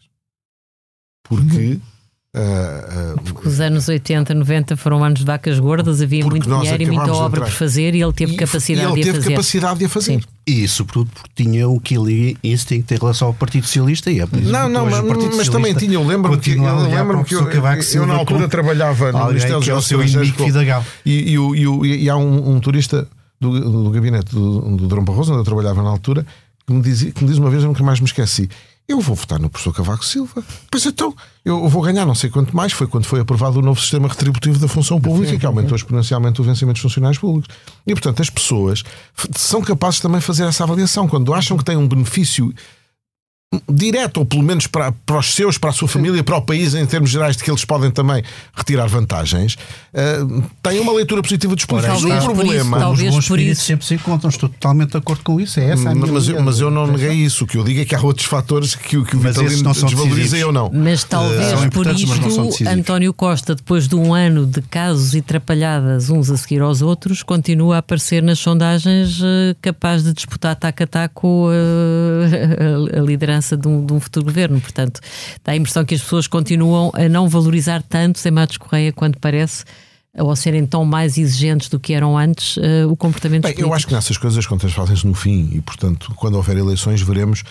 Porque. 1.23 1.81
Ah, 2.33 3.15
ah, 3.17 3.21
Porque 3.25 3.49
os 3.49 3.61
anos 3.61 3.89
80, 3.89 4.33
90 4.35 4.77
foram 4.77 5.03
anos 5.03 5.19
de 5.21 5.27
vacas 5.27 5.59
gordas, 5.59 6.01
havia 6.01 6.25
muito 6.25 6.49
dinheiro 6.49 6.83
e 6.83 6.87
muita 6.87 7.13
obra 7.13 7.41
por 7.41 7.51
fazer 7.51 7.95
e 7.95 8.03
ele 8.03 8.13
teve 8.13 8.35
e- 8.35 8.37
capacidade 8.37 8.87
e 8.87 8.93
ele 8.93 8.95
de 8.95 9.01
a 9.01 9.05
teve 9.13 9.19
fazer. 9.19 9.31
capacidade 9.31 9.79
de 9.81 9.85
a 9.85 9.89
fazer. 9.89 10.13
Sim. 10.13 10.21
E 10.47 10.69
sobretudo 10.69 11.11
porque 11.13 11.31
tinha 11.43 11.69
o 11.69 11.81
Killing 11.81 12.37
Instinct 12.43 12.95
em 12.95 12.97
relação 12.99 13.29
ao 13.29 13.35
Partido 13.35 13.67
Socialista 13.67 14.11
e 14.11 14.21
é 14.21 14.27
por 14.27 14.39
isso 14.39 14.51
Não, 14.51 14.69
não, 14.69 14.89
mas, 14.89 15.37
mas 15.37 15.49
também 15.49 15.75
tinha, 15.75 15.95
eu 15.95 16.07
lembro-me 16.07 16.39
que, 16.39 16.53
eu 16.53 16.67
a 16.67 16.83
lembro 16.87 17.25
que 17.25 17.35
eu, 17.35 17.49
eu, 17.95 18.07
na 18.07 18.15
altura 18.15 18.49
trabalhava 18.49 19.11
no 19.13 19.27
Ministério 19.27 19.59
dos 19.59 19.69
é 19.69 20.33
com- 20.33 20.45
Fidalgo. 20.45 20.87
e, 21.05 21.35
e, 21.35 21.37
e, 21.37 22.05
e 22.05 22.11
há 22.11 22.17
um, 22.17 22.55
um 22.57 22.61
turista 22.61 23.09
do, 23.41 23.85
do 23.85 23.91
gabinete 23.91 24.33
do, 24.35 24.77
do 24.77 24.87
Dom 24.87 25.03
Barroso, 25.05 25.33
onde 25.33 25.41
eu 25.41 25.45
trabalhava 25.45 25.83
na 25.83 25.89
altura, 25.91 26.27
que 26.67 26.73
me, 26.73 26.83
dizia, 26.83 27.11
que 27.11 27.23
me 27.25 27.31
diz 27.31 27.39
uma 27.39 27.51
vez, 27.51 27.63
eu 27.63 27.69
nunca 27.69 27.83
mais 27.83 27.99
me 28.01 28.07
esqueci. 28.07 28.49
Eu 28.91 28.99
vou 28.99 29.15
votar 29.15 29.39
no 29.39 29.49
professor 29.49 29.73
Cavaco 29.73 30.05
Silva. 30.05 30.43
Pois 30.69 30.85
então, 30.85 31.15
eu 31.45 31.69
vou 31.69 31.81
ganhar 31.81 32.05
não 32.05 32.15
sei 32.17 32.29
quanto 32.29 32.57
mais. 32.57 32.73
Foi 32.73 32.89
quando 32.89 33.05
foi 33.05 33.21
aprovado 33.21 33.61
o 33.61 33.63
novo 33.63 33.81
sistema 33.81 34.09
retributivo 34.09 34.59
da 34.59 34.67
função 34.67 35.01
pública, 35.01 35.39
que 35.39 35.47
aumentou 35.47 35.77
exponencialmente 35.77 36.41
o 36.41 36.45
vencimento 36.45 36.75
dos 36.75 36.83
funcionários 36.83 37.21
públicos. 37.21 37.55
E, 37.87 37.93
portanto, 37.93 38.21
as 38.21 38.29
pessoas 38.29 38.83
são 39.37 39.63
capazes 39.63 40.01
também 40.01 40.19
de 40.19 40.27
fazer 40.27 40.43
essa 40.43 40.65
avaliação. 40.65 41.07
Quando 41.07 41.33
acham 41.33 41.57
que 41.57 41.63
têm 41.63 41.77
um 41.77 41.87
benefício 41.87 42.53
direto, 43.69 44.19
ou 44.19 44.25
pelo 44.25 44.45
menos 44.45 44.69
para, 44.69 44.93
para 45.05 45.19
os 45.19 45.35
seus, 45.35 45.59
para 45.59 45.71
a 45.71 45.73
sua 45.73 45.89
família, 45.89 46.23
para 46.23 46.37
o 46.37 46.43
país, 46.43 46.73
em 46.75 46.87
termos 46.87 47.11
gerais, 47.11 47.37
de 47.37 47.43
que 47.43 47.51
eles 47.51 47.65
podem 47.65 47.91
também 47.91 48.23
retirar 48.55 48.87
vantagens, 48.87 49.57
eh, 49.93 50.19
têm 50.63 50.79
uma 50.79 50.93
leitura 50.93 51.21
positiva 51.21 51.57
dos 51.57 51.65
políticos. 51.65 52.01
talvez 52.01 52.25
por 52.25 52.35
problema. 52.35 52.55
isso, 52.61 52.75
Os 52.77 52.81
talvez 52.83 53.15
bons 53.15 53.27
por 53.29 53.41
isso. 53.41 53.63
sempre 53.65 53.85
se 53.85 53.95
encontram, 53.95 54.31
estou 54.31 54.49
totalmente 54.49 54.91
de 54.93 54.99
acordo 54.99 55.25
com 55.25 55.41
isso. 55.41 55.59
É 55.59 55.71
essa 55.71 55.91
a 55.91 55.95
minha 55.97 56.07
mas, 56.13 56.29
eu, 56.29 56.41
mas 56.41 56.61
eu 56.61 56.71
não 56.71 56.87
neguei 56.87 57.11
isso. 57.15 57.43
O 57.43 57.47
que 57.49 57.59
eu 57.59 57.65
digo 57.65 57.81
é 57.81 57.85
que 57.85 57.93
há 57.93 58.01
outros 58.01 58.27
fatores 58.27 58.77
que, 58.77 58.97
o- 58.97 59.05
que 59.05 59.17
o 59.17 59.21
Mas 59.21 59.35
Vitalino 59.37 59.63
não 59.65 59.75
são 59.75 59.89
desvaloriza 59.89 60.17
decisivos. 60.23 60.47
ou 60.47 60.53
não. 60.53 60.71
Mas 60.73 61.03
talvez 61.03 61.47
são 61.49 61.69
por 61.71 61.87
isto. 61.89 62.69
António 62.69 63.13
Costa, 63.13 63.57
depois 63.57 63.89
de 63.89 63.97
um 63.97 64.15
ano 64.15 64.47
de 64.47 64.63
casos 64.63 65.13
e 65.17 65.21
trapalhadas 65.21 66.09
uns 66.09 66.31
a 66.31 66.37
seguir 66.37 66.61
aos 66.63 66.83
outros, 66.83 67.25
continua 67.25 67.77
a 67.77 67.79
aparecer 67.81 68.23
nas 68.23 68.39
sondagens 68.39 69.19
eh, 69.21 69.57
capaz 69.61 70.05
de 70.05 70.13
disputar 70.13 70.55
taco 70.55 70.85
a 70.85 70.87
taco 70.87 71.49
a, 72.95 72.99
a 72.99 73.03
liderança 73.41 73.57
de 73.57 73.67
um, 73.67 73.85
de 73.85 73.93
um 73.93 74.01
futuro 74.01 74.27
governo. 74.27 74.61
Portanto, 74.61 75.01
dá 75.45 75.53
a 75.53 75.57
impressão 75.57 75.85
que 75.85 75.95
as 75.95 76.01
pessoas 76.03 76.27
continuam 76.27 76.93
a 76.95 77.09
não 77.09 77.29
valorizar 77.29 77.83
tanto 77.83 78.19
sem 78.19 78.31
Matos 78.31 78.59
Correia 78.59 78.93
quanto 78.93 79.19
parece, 79.19 79.65
ou 80.19 80.31
a 80.31 80.37
serem 80.37 80.67
tão 80.67 80.85
mais 80.85 81.17
exigentes 81.19 81.69
do 81.69 81.79
que 81.79 81.93
eram 81.95 82.19
antes, 82.19 82.59
eh, 82.59 82.85
o 82.85 82.97
comportamento 82.97 83.45
Bem, 83.45 83.55
eu 83.59 83.73
acho 83.73 83.87
que 83.87 83.95
nessas 83.95 84.19
coisas 84.19 84.39
as 84.39 84.47
contas 84.47 84.73
fazem-se 84.73 85.07
no 85.07 85.15
fim 85.15 85.51
e, 85.53 85.61
portanto, 85.61 86.13
quando 86.17 86.35
houver 86.35 86.57
eleições, 86.57 87.01
veremos. 87.01 87.43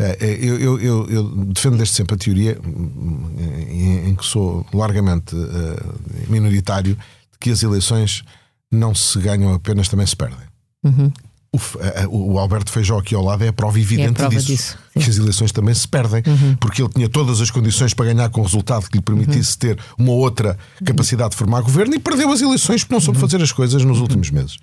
Eh, 0.00 0.38
Eu, 0.40 0.58
eu, 0.58 0.80
eu, 0.80 1.06
eu 1.10 1.22
defendo 1.52 1.76
desde 1.76 1.94
sempre 1.94 2.14
a 2.14 2.18
teoria, 2.18 2.58
em, 3.68 4.08
em 4.10 4.14
que 4.14 4.24
sou 4.24 4.64
largamente 4.72 5.36
eh, 5.36 6.26
minoritário, 6.28 6.94
de 6.94 7.38
que 7.38 7.50
as 7.50 7.62
eleições 7.62 8.22
não 8.72 8.94
se 8.94 9.18
ganham 9.18 9.52
apenas, 9.52 9.88
também 9.88 10.06
se 10.06 10.16
perdem. 10.16 10.38
O, 11.52 11.58
F- 11.58 11.78
eh, 11.80 12.06
o 12.08 12.38
Alberto 12.38 12.70
Feijó 12.70 12.98
aqui 12.98 13.14
ao 13.14 13.22
lado 13.24 13.42
é 13.44 13.48
a 13.48 13.52
prova 13.52 13.78
evidente 13.78 14.14
prova 14.14 14.34
disso. 14.34 14.46
disso. 14.46 14.78
Que 15.04 15.10
as 15.10 15.16
eleições 15.18 15.52
também 15.52 15.74
se 15.74 15.86
perdem, 15.88 16.22
porque 16.60 16.82
ele 16.82 16.90
tinha 16.90 17.08
todas 17.08 17.40
as 17.40 17.50
condições 17.50 17.94
para 17.94 18.06
ganhar 18.06 18.28
com 18.30 18.42
resultado 18.42 18.88
que 18.88 18.96
lhe 18.98 19.02
permitisse 19.02 19.56
ter 19.58 19.78
uma 19.98 20.12
outra 20.12 20.56
capacidade 20.84 21.30
de 21.30 21.36
formar 21.36 21.60
governo 21.62 21.94
e 21.94 21.98
perdeu 21.98 22.30
as 22.30 22.40
eleições 22.40 22.82
porque 22.82 22.94
não 22.94 23.00
soube 23.00 23.18
fazer 23.20 23.42
as 23.42 23.52
coisas 23.52 23.82
nos 23.84 24.00
últimos 24.00 24.30
meses. 24.30 24.58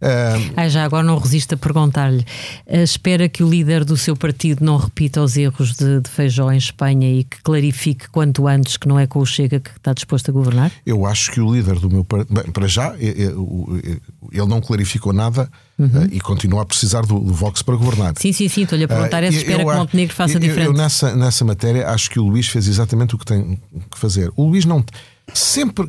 Ah, 0.00 0.34
Ah, 0.56 0.68
já 0.68 0.84
agora 0.84 1.02
não 1.06 1.18
resisto 1.18 1.54
a 1.54 1.56
perguntar-lhe. 1.56 2.24
eh, 2.66 2.82
espera 2.82 3.28
que 3.28 3.42
o 3.42 3.48
líder 3.48 3.84
do 3.84 3.96
seu 3.96 4.16
partido 4.16 4.64
não 4.64 4.76
repita 4.76 5.22
os 5.22 5.36
erros 5.36 5.74
de, 5.74 6.00
de 6.00 6.08
Feijó 6.10 6.50
em 6.50 6.56
Espanha 6.58 7.10
e 7.12 7.24
que 7.24 7.42
clarifique 7.42 8.08
quanto 8.08 8.46
antes 8.46 8.76
que 8.76 8.86
não 8.88 8.98
é 8.98 9.06
com 9.06 9.18
o 9.20 9.26
Chega 9.26 9.60
que 9.60 9.70
está 9.70 9.92
disposto 9.92 10.28
a 10.30 10.32
governar? 10.32 10.70
Eu 10.86 11.06
acho 11.06 11.30
que 11.32 11.40
o 11.40 11.52
líder 11.54 11.78
do 11.78 11.90
meu 11.90 12.04
partido, 12.04 12.34
bem, 12.34 12.50
para 12.52 12.66
já, 12.68 12.94
o- 13.36 13.76
ele 14.32 14.46
não 14.46 14.60
clarificou 14.60 15.12
nada 15.12 15.48
eh, 15.78 15.84
e 16.12 16.20
continua 16.20 16.62
a 16.62 16.64
precisar 16.66 17.02
do, 17.02 17.18
do 17.18 17.32
Vox 17.32 17.62
para 17.62 17.74
governar. 17.76 18.14
Sim, 18.16 18.32
sim, 18.32 18.48
sim, 18.48 18.62
estou-lhe 18.62 18.84
a 18.84 18.88
perguntar. 18.88 19.22
Ah, 19.22 19.26
é 19.26 19.30
se 19.32 19.44
eu- 19.64 19.68
eu 19.68 19.72
que 19.72 19.76
a- 19.76 19.80
Montenegro 19.80 20.14
faça 20.14 20.32
eu- 20.32 20.36
eu- 20.36 20.40
diferente. 20.40 20.66
Eu 20.66 20.72
nessa, 20.72 21.14
nessa 21.16 21.44
matéria 21.44 21.88
acho 21.90 22.10
que 22.10 22.18
o 22.20 22.24
Luís 22.24 22.48
fez 22.48 22.66
exatamente 22.68 23.14
o 23.14 23.18
que 23.18 23.24
tem 23.24 23.60
que 23.90 23.98
fazer. 23.98 24.30
O 24.36 24.46
Luís 24.48 24.64
não. 24.64 24.84
Sempre, 25.32 25.88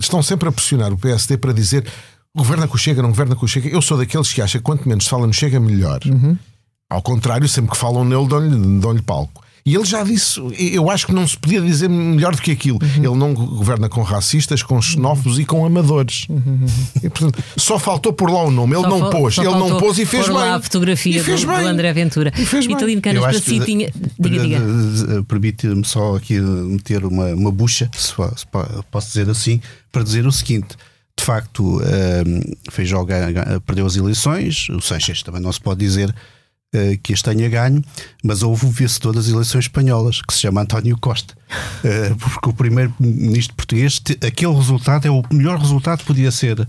estão 0.00 0.22
sempre 0.22 0.48
a 0.48 0.52
pressionar 0.52 0.92
o 0.92 0.96
PSD 0.98 1.36
para 1.36 1.52
dizer 1.52 1.86
governa 2.34 2.66
com 2.66 2.74
o 2.74 2.78
Chega, 2.78 3.02
não 3.02 3.10
governa 3.10 3.36
com 3.36 3.44
o 3.44 3.48
Chega. 3.48 3.68
Eu 3.68 3.82
sou 3.82 3.98
daqueles 3.98 4.32
que 4.32 4.40
acham 4.40 4.58
que 4.60 4.64
quanto 4.64 4.88
menos 4.88 5.06
fala 5.06 5.26
no 5.26 5.32
Chega, 5.32 5.60
melhor. 5.60 6.00
Uhum. 6.06 6.36
Ao 6.90 7.02
contrário, 7.02 7.46
sempre 7.48 7.70
que 7.70 7.76
falam 7.76 8.04
nele, 8.04 8.26
dão-lhe 8.26 8.80
dão 8.80 8.96
palco. 8.98 9.42
E 9.64 9.76
ele 9.76 9.84
já 9.84 10.02
disse, 10.02 10.40
eu 10.58 10.90
acho 10.90 11.06
que 11.06 11.12
não 11.14 11.24
se 11.26 11.36
podia 11.36 11.60
dizer 11.60 11.88
melhor 11.88 12.34
do 12.34 12.42
que 12.42 12.50
aquilo. 12.50 12.78
Uhum. 12.82 13.04
Ele 13.04 13.16
não 13.16 13.32
governa 13.32 13.88
com 13.88 14.02
racistas, 14.02 14.60
com 14.60 14.82
xenófobos 14.82 15.38
e 15.38 15.44
com 15.44 15.64
amadores. 15.64 16.26
E, 17.00 17.08
portanto, 17.08 17.40
só 17.56 17.78
faltou 17.78 18.12
pôr 18.12 18.28
lá 18.28 18.42
o 18.42 18.50
nome. 18.50 18.74
Ele 18.74 18.84
Uhum. 18.84 18.90
Só 18.90 18.98
não 18.98 19.10
pôs. 19.10 19.38
Ele 19.38 19.46
não 19.50 19.78
pôs 19.78 19.98
e 19.98 20.04
fez 20.04 20.26
bem. 20.26 20.34
lá 20.34 20.56
a 20.56 20.60
fotografia 20.60 21.20
E 21.20 21.22
fez 21.22 21.42
do, 21.42 21.46
do 21.46 21.56
bem. 21.56 21.66
André 21.68 21.92
Ventura. 21.92 22.32
E 22.36 22.44
fez 22.44 22.66
bem. 22.66 22.74
Vitalino 22.74 23.00
Canas, 23.00 23.16
Eu 23.16 23.22
para 23.22 23.30
acho 23.30 23.40
si 23.40 23.60
tinha. 23.60 23.92
Diga, 24.18 24.40
diga. 24.42 24.56
Eh, 24.56 25.22
Permite-me 25.28 25.84
só 25.84 26.16
aqui 26.16 26.40
meter 26.40 27.04
uma, 27.04 27.26
uma 27.26 27.52
bucha, 27.52 27.88
se, 27.96 28.12
po- 28.14 28.32
se 28.36 28.44
po- 28.48 28.84
posso 28.90 29.06
dizer 29.08 29.30
assim, 29.30 29.60
para 29.92 30.02
dizer 30.02 30.26
o 30.26 30.32
seguinte. 30.32 30.76
De 31.16 31.24
facto, 31.24 31.80
eh, 31.84 32.24
Feijó 32.70 33.06
perdeu 33.64 33.86
as 33.86 33.94
eleições, 33.94 34.68
o 34.70 34.80
Seixas 34.80 35.22
também 35.22 35.40
não 35.40 35.52
se 35.52 35.60
pode 35.60 35.78
dizer 35.78 36.12
eh, 36.72 36.98
que 37.02 37.12
este 37.12 37.24
tenha 37.30 37.48
ganho, 37.48 37.82
mas 38.24 38.42
houve 38.42 38.66
um 38.66 38.70
vencedor 38.70 39.14
das 39.14 39.28
eleições 39.28 39.64
espanholas, 39.64 40.20
que 40.22 40.32
se 40.34 40.40
chama 40.40 40.62
António 40.62 40.96
Costa. 40.98 41.34
Eh, 41.84 42.14
porque 42.18 42.48
o 42.48 42.52
primeiro-ministro 42.54 43.54
português, 43.54 44.00
aquele 44.26 44.54
resultado 44.54 45.06
é 45.06 45.10
o 45.10 45.22
melhor 45.32 45.58
resultado 45.58 45.98
que 45.98 46.04
podia 46.06 46.30
ser 46.30 46.66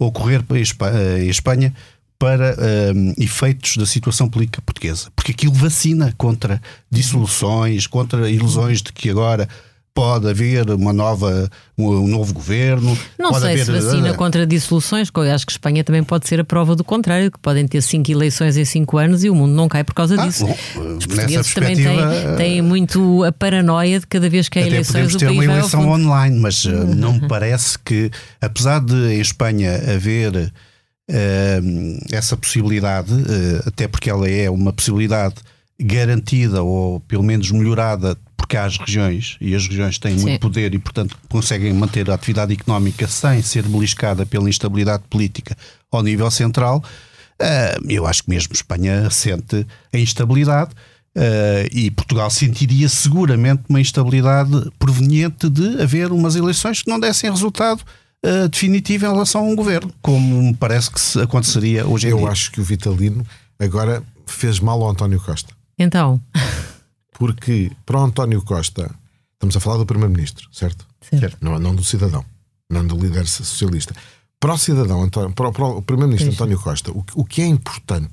ocorrer 0.00 0.42
Espa- 0.54 0.90
eh, 0.90 1.24
em 1.24 1.28
Espanha 1.28 1.72
para 2.18 2.56
eh, 2.58 2.92
efeitos 3.18 3.76
da 3.76 3.84
situação 3.86 4.28
política 4.28 4.60
portuguesa. 4.62 5.10
Porque 5.14 5.30
aquilo 5.32 5.52
vacina 5.52 6.12
contra 6.18 6.60
dissoluções, 6.90 7.86
contra 7.86 8.28
ilusões 8.30 8.82
de 8.82 8.92
que 8.92 9.08
agora 9.10 9.48
pode 9.96 10.28
haver 10.28 10.68
uma 10.72 10.92
nova, 10.92 11.50
um 11.76 12.06
novo 12.06 12.34
governo. 12.34 12.96
Não 13.18 13.32
sei 13.32 13.52
haver, 13.52 13.64
se 13.64 13.72
vacina 13.72 14.12
uh, 14.12 14.14
contra 14.14 14.46
dissoluções, 14.46 15.08
que 15.08 15.18
eu 15.18 15.22
acho 15.34 15.46
que 15.46 15.52
Espanha 15.52 15.82
também 15.82 16.04
pode 16.04 16.28
ser 16.28 16.38
a 16.38 16.44
prova 16.44 16.76
do 16.76 16.84
contrário, 16.84 17.32
que 17.32 17.38
podem 17.38 17.66
ter 17.66 17.80
cinco 17.80 18.10
eleições 18.10 18.58
em 18.58 18.64
cinco 18.66 18.98
anos 18.98 19.24
e 19.24 19.30
o 19.30 19.34
mundo 19.34 19.54
não 19.54 19.70
cai 19.70 19.82
por 19.82 19.94
causa 19.94 20.20
Ah, 20.20 20.26
disso. 20.26 20.44
bom, 20.44 20.96
Os 20.98 21.06
portugueses 21.06 21.54
também 21.54 21.74
têm, 21.76 21.96
têm 22.36 22.62
muito 22.62 23.24
a 23.24 23.32
paranoia 23.32 23.98
de 23.98 24.06
cada 24.06 24.28
vez 24.28 24.50
que 24.50 24.58
há 24.58 24.62
Até 24.62 24.70
eleições 24.70 24.92
podemos 24.92 25.14
o 25.14 25.18
ter 25.18 25.26
país 25.28 25.38
uma 25.38 25.44
eleição 25.44 25.88
online, 25.88 26.38
mas 26.38 26.64
uh, 26.66 26.84
não 26.94 27.14
me 27.14 27.26
parece 27.26 27.78
que, 27.78 28.10
apesar 28.38 28.80
de 28.80 29.14
em 29.14 29.20
Espanha 29.20 29.76
haver 29.94 30.36
uh, 30.36 31.98
essa 32.12 32.36
possibilidade, 32.36 33.14
uh, 33.14 33.62
até 33.66 33.88
porque 33.88 34.10
ela 34.10 34.28
é 34.28 34.50
uma 34.50 34.74
possibilidade 34.74 35.36
garantida 35.80 36.62
ou 36.62 37.00
pelo 37.00 37.22
menos 37.22 37.50
melhorada, 37.50 38.14
porque 38.36 38.56
há 38.56 38.64
as 38.64 38.76
regiões 38.76 39.36
e 39.40 39.54
as 39.54 39.66
regiões 39.66 39.98
têm 39.98 40.16
Sim. 40.16 40.22
muito 40.22 40.40
poder 40.40 40.74
e, 40.74 40.78
portanto, 40.78 41.16
conseguem 41.28 41.72
manter 41.72 42.10
a 42.10 42.14
atividade 42.14 42.52
económica 42.52 43.08
sem 43.08 43.42
ser 43.42 43.62
beliscada 43.62 44.26
pela 44.26 44.48
instabilidade 44.48 45.04
política 45.08 45.56
ao 45.90 46.02
nível 46.02 46.30
central. 46.30 46.82
Uh, 47.40 47.90
eu 47.90 48.06
acho 48.06 48.22
que 48.22 48.30
mesmo 48.30 48.52
Espanha 48.52 49.10
sente 49.10 49.66
a 49.92 49.98
instabilidade. 49.98 50.70
Uh, 51.16 51.64
e 51.72 51.90
Portugal 51.90 52.28
sentiria 52.28 52.90
seguramente 52.90 53.62
uma 53.70 53.80
instabilidade 53.80 54.70
proveniente 54.78 55.48
de 55.48 55.80
haver 55.80 56.12
umas 56.12 56.36
eleições 56.36 56.82
que 56.82 56.90
não 56.90 57.00
dessem 57.00 57.30
resultado 57.30 57.82
uh, 58.24 58.48
definitivo 58.50 59.06
em 59.06 59.12
relação 59.12 59.40
a 59.40 59.44
um 59.44 59.56
governo, 59.56 59.90
como 60.02 60.42
me 60.42 60.54
parece 60.54 60.90
que 60.90 61.00
se 61.00 61.18
aconteceria 61.18 61.86
hoje 61.86 62.08
em 62.08 62.10
Eu 62.10 62.18
dia. 62.18 62.28
acho 62.28 62.52
que 62.52 62.60
o 62.60 62.64
Vitalino 62.64 63.26
agora 63.58 64.02
fez 64.26 64.60
mal 64.60 64.82
ao 64.82 64.90
António 64.90 65.18
Costa. 65.18 65.54
Então, 65.78 66.20
Porque 67.18 67.72
para 67.84 67.98
o 68.00 68.04
António 68.04 68.42
Costa, 68.42 68.94
estamos 69.34 69.56
a 69.56 69.60
falar 69.60 69.78
do 69.78 69.86
Primeiro-Ministro, 69.86 70.48
certo? 70.52 70.86
Certo. 71.00 71.36
Não, 71.40 71.58
não 71.58 71.74
do 71.74 71.82
cidadão, 71.84 72.24
não 72.70 72.86
do 72.86 72.96
líder 72.98 73.26
socialista. 73.26 73.94
Para 74.38 74.54
o 74.54 74.58
cidadão, 74.58 75.02
António- 75.02 75.32
para, 75.34 75.48
o- 75.48 75.52
para 75.52 75.64
o 75.66 75.82
Primeiro-Ministro. 75.82 76.32
António 76.34 76.60
Costa, 76.60 76.90
o, 76.92 77.04
o 77.14 77.24
que 77.24 77.40
é 77.42 77.46
importante 77.46 78.10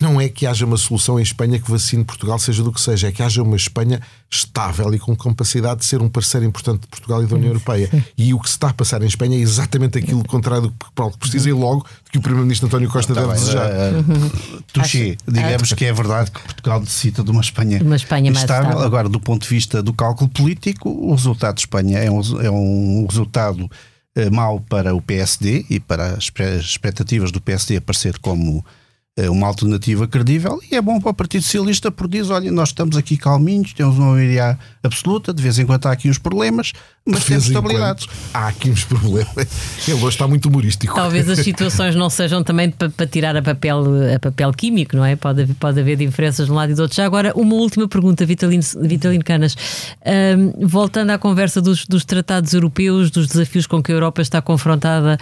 não 0.00 0.18
é 0.20 0.28
que 0.30 0.46
haja 0.46 0.64
uma 0.64 0.78
solução 0.78 1.18
em 1.20 1.22
Espanha 1.22 1.58
que 1.58 1.70
vacine 1.70 2.02
Portugal, 2.04 2.38
seja 2.38 2.62
do 2.62 2.72
que 2.72 2.80
seja, 2.80 3.08
é 3.08 3.12
que 3.12 3.22
haja 3.22 3.42
uma 3.42 3.54
Espanha 3.56 4.00
estável 4.30 4.94
e 4.94 4.98
com 4.98 5.14
capacidade 5.14 5.80
de 5.80 5.86
ser 5.86 6.00
um 6.00 6.08
parceiro 6.08 6.46
importante 6.46 6.80
de 6.82 6.86
Portugal 6.86 7.22
e 7.22 7.26
da 7.26 7.34
União 7.34 7.48
Europeia. 7.50 7.90
E 8.16 8.32
o 8.32 8.40
que 8.40 8.48
se 8.48 8.54
está 8.54 8.70
a 8.70 8.72
passar 8.72 9.02
em 9.02 9.06
Espanha 9.06 9.36
é 9.36 9.40
exatamente 9.40 9.98
aquilo 9.98 10.24
contrário 10.24 10.62
do 10.68 10.70
que 10.70 10.90
Paulo 10.94 11.14
precisa 11.18 11.48
e 11.48 11.52
logo 11.52 11.84
que 12.10 12.16
o 12.18 12.20
Primeiro-Ministro 12.22 12.66
António 12.68 12.88
Costa 12.88 13.14
Tá 13.14 13.20
deve 13.20 13.34
desejar. 13.34 13.70
uh, 13.70 14.62
Touché, 14.72 15.10
Acho- 15.10 15.16
digamos 15.32 15.72
que 15.74 15.84
é 15.84 15.92
verdade 15.92 16.30
que 16.30 16.40
Portugal 16.40 16.80
necessita 16.80 17.22
de 17.22 17.30
uma 17.30 17.40
Espanha, 17.42 17.82
Uma 17.82 17.96
Espanha 17.96 18.30
mais 18.32 18.42
estável. 18.42 18.78
Agora, 18.80 19.08
do 19.08 19.20
ponto 19.20 19.42
de 19.42 19.48
vista 19.48 19.82
do 19.82 19.92
cálculo 19.92 20.30
político, 20.30 20.88
o 20.88 21.10
resultado 21.14 21.56
de 21.56 21.60
Espanha 21.60 21.98
é 21.98 22.10
um, 22.10 22.20
é 22.40 22.50
um 22.50 23.06
resultado 23.08 23.70
eh, 24.16 24.30
mau 24.30 24.60
para 24.60 24.94
o 24.94 25.02
PSD 25.02 25.66
e 25.68 25.78
para 25.78 26.14
as 26.14 26.30
expectativas 26.64 27.30
do 27.30 27.40
PSD 27.40 27.76
aparecer 27.76 28.18
como 28.18 28.64
eh, 28.64 28.79
uma 29.28 29.46
alternativa 29.46 30.06
credível 30.06 30.58
e 30.70 30.74
é 30.76 30.80
bom 30.80 31.00
para 31.00 31.10
o 31.10 31.14
Partido 31.14 31.42
Socialista 31.42 31.90
porque 31.90 32.18
diz, 32.18 32.30
olha, 32.30 32.50
nós 32.50 32.68
estamos 32.70 32.96
aqui 32.96 33.16
calminhos, 33.16 33.72
temos 33.72 33.98
uma 33.98 34.12
maioria 34.12 34.58
absoluta, 34.82 35.32
de 35.34 35.42
vez 35.42 35.58
em 35.58 35.66
quando 35.66 35.86
há 35.86 35.92
aqui 35.92 36.08
uns 36.08 36.18
problemas, 36.18 36.72
mas 37.06 37.24
temos 37.24 37.46
estabilidade. 37.46 38.06
Há 38.32 38.48
aqui 38.48 38.70
uns 38.70 38.84
problemas. 38.84 39.34
Ele 39.88 39.96
hoje 39.96 40.08
está 40.08 40.28
muito 40.28 40.48
humorístico. 40.48 40.94
talvez 40.94 41.28
as 41.28 41.40
situações 41.40 41.94
não 41.96 42.08
sejam 42.08 42.42
também 42.44 42.70
para, 42.70 42.88
para 42.90 43.06
tirar 43.06 43.36
a 43.36 43.42
papel, 43.42 43.82
a 44.14 44.18
papel 44.18 44.52
químico, 44.52 44.96
não 44.96 45.04
é? 45.04 45.16
Pode, 45.16 45.42
haver- 45.42 45.54
pode 45.56 45.80
haver 45.80 45.96
diferenças 45.96 46.46
de 46.46 46.52
um 46.52 46.54
lado 46.54 46.72
e 46.72 46.74
do 46.74 46.82
outro. 46.82 46.96
Já 46.96 47.04
agora, 47.04 47.32
uma 47.34 47.54
última 47.54 47.88
pergunta, 47.88 48.24
Vitalino, 48.24 48.62
Vitalino 48.82 49.24
Canas. 49.24 49.56
Ahm, 50.04 50.52
voltando 50.66 51.10
à 51.10 51.18
conversa 51.18 51.60
dos, 51.60 51.84
dos 51.86 52.04
tratados 52.04 52.52
europeus, 52.54 53.10
dos 53.10 53.26
desafios 53.26 53.66
com 53.66 53.82
que 53.82 53.90
a 53.90 53.94
Europa 53.94 54.22
está 54.22 54.40
confrontada, 54.40 55.18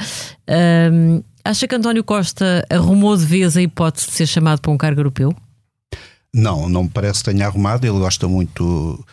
ahm, 0.46 1.20
acha 1.45 1.66
que 1.66 1.74
António 1.74 2.05
Costa 2.05 2.64
arrumou 2.70 3.16
de 3.16 3.24
vez 3.24 3.57
a 3.57 3.62
hipótese 3.62 4.07
de 4.09 4.12
ser 4.12 4.26
chamado 4.26 4.61
para 4.61 4.70
um 4.70 4.78
cargo 4.78 5.01
europeu? 5.01 5.34
Não, 6.34 6.68
não 6.68 6.84
me 6.84 6.91
parece 6.91 7.22
que 7.24 7.30
tenha 7.30 7.47
arrumado. 7.47 7.86
Ele 7.86 7.99
gosta 7.99 8.28
muito 8.28 9.05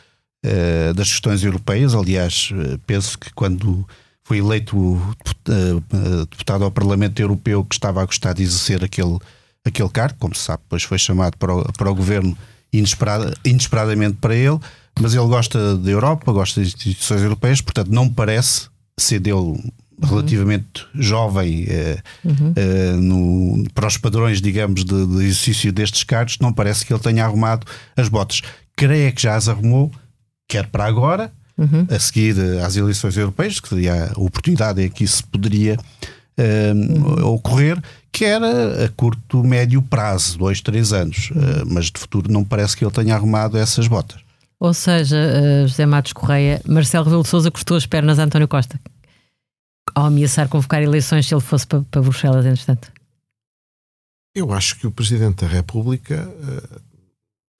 eh, 0.44 0.94
das 0.94 1.10
questões 1.10 1.44
europeias. 1.44 1.96
Aliás, 1.96 2.50
eh, 2.54 2.78
penso 2.86 3.18
que 3.18 3.34
quando 3.34 3.88
foi 4.24 4.40
eleito 4.40 5.00
eh, 5.48 6.26
deputado 6.30 6.64
ao 6.64 6.72
Parlamento 6.72 7.20
Europeu, 7.20 7.64
que 7.64 7.76
estava 7.76 8.02
a 8.02 8.06
gostar 8.06 8.34
de 8.34 8.44
exercer 8.44 8.84
aquele, 8.84 9.18
aquele 9.64 9.90
cargo, 9.90 10.18
como 10.20 10.36
se 10.36 10.42
sabe, 10.42 10.64
depois 10.64 10.84
foi 10.84 10.98
chamado 10.98 11.38
para 11.38 11.56
o, 11.56 11.74
para 11.74 11.90
o 11.90 11.96
governo 11.96 12.38
inesperada- 12.72 13.34
inesperadamente 13.46 14.18
para 14.20 14.36
ele. 14.36 14.60
Mas 15.00 15.14
ele 15.14 15.28
gosta 15.28 15.78
da 15.78 15.92
Europa, 15.92 16.32
gosta 16.32 16.62
das 16.62 16.70
instituições 16.70 17.22
europeias, 17.22 17.62
portanto, 17.62 17.90
não 17.90 18.06
me 18.06 18.12
parece 18.12 18.68
ser 18.98 19.20
dele 19.20 19.62
relativamente 20.02 20.86
jovem 20.94 21.66
eh, 21.70 21.98
eh, 22.56 22.92
no- 22.98 23.64
para 23.74 23.88
os 23.88 23.98
padrões, 23.98 24.42
digamos, 24.42 24.84
de, 24.84 25.06
de 25.08 25.24
exercício 25.24 25.72
destes 25.72 26.04
cargos, 26.04 26.38
não 26.40 26.52
parece 26.54 26.86
que 26.86 26.94
ele 26.94 27.02
tenha 27.02 27.24
arrumado 27.26 27.66
as 27.96 28.08
botas. 28.10 28.42
Creio 28.76 29.14
que 29.14 29.22
já 29.22 29.36
as 29.36 29.48
arrumou, 29.48 29.92
quer 30.48 30.68
para 30.68 30.86
agora, 30.86 31.32
a 31.90 32.00
seguir 32.00 32.36
eh, 32.38 32.62
às 32.64 32.76
eleições 32.76 33.16
europeias, 33.16 33.60
que 33.60 33.70
seria 33.70 34.12
a 34.16 34.20
oportunidade 34.20 34.82
em 34.84 34.90
que 34.90 35.04
isso 35.06 35.26
poderia 35.28 35.78
eh, 36.38 36.74
ocorrer, 37.24 37.82
quer 38.12 38.42
a, 38.44 38.86
a 38.86 38.90
curto, 38.96 39.44
médio 39.44 39.82
prazo, 39.82 40.38
dois, 40.38 40.60
três 40.62 40.92
anos. 40.92 41.32
Eh, 41.36 41.64
mas 41.66 41.86
de 41.86 41.98
futuro 42.00 42.30
não 42.32 42.44
parece 42.44 42.76
que 42.76 42.84
ele 42.84 42.92
tenha 42.92 43.16
arrumado 43.16 43.58
essas 43.58 43.88
botas. 43.88 44.20
Ou 44.60 44.74
seja, 44.74 45.16
eh, 45.18 45.66
José 45.68 45.86
Matos 45.86 46.12
Correia, 46.14 46.62
Marcelo 46.68 47.06
Rebelo 47.06 47.24
de 47.24 47.30
Sousa 47.30 47.50
cortou 47.52 47.78
as 47.78 47.86
pernas 47.86 48.20
a 48.20 48.24
António 48.24 48.48
Costa 48.48 48.80
ao 49.96 50.06
ameaçar 50.06 50.50
convocar 50.50 50.84
eleições 50.84 51.26
se 51.26 51.34
ele 51.34 51.42
fosse 51.42 51.66
para, 51.66 51.82
para 51.84 52.02
Bruxelas, 52.02 52.46
entretanto. 52.46 52.92
Eu 54.36 54.52
acho 54.52 54.78
que 54.78 54.86
o 54.86 54.92
Presidente 54.92 55.46
da 55.46 55.48
República, 55.48 56.16
eh, 56.16 56.80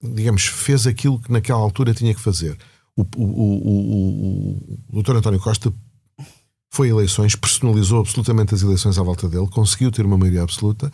digamos, 0.02 0.44
fez 0.44 0.86
aquilo 0.86 1.18
que 1.18 1.32
naquela 1.32 1.58
altura 1.58 1.94
tinha 1.94 2.14
que 2.14 2.20
fazer. 2.20 2.56
O, 2.94 3.02
o, 3.02 3.24
o, 3.24 3.78
o, 4.92 4.98
o 4.98 5.02
Dr. 5.02 5.16
António 5.16 5.40
Costa 5.40 5.72
foi 6.70 6.88
a 6.88 6.90
eleições, 6.90 7.34
personalizou 7.34 8.00
absolutamente 8.00 8.54
as 8.54 8.60
eleições 8.60 8.98
à 8.98 9.02
volta 9.02 9.26
dele, 9.26 9.48
conseguiu 9.48 9.90
ter 9.90 10.04
uma 10.04 10.18
maioria 10.18 10.42
absoluta. 10.42 10.92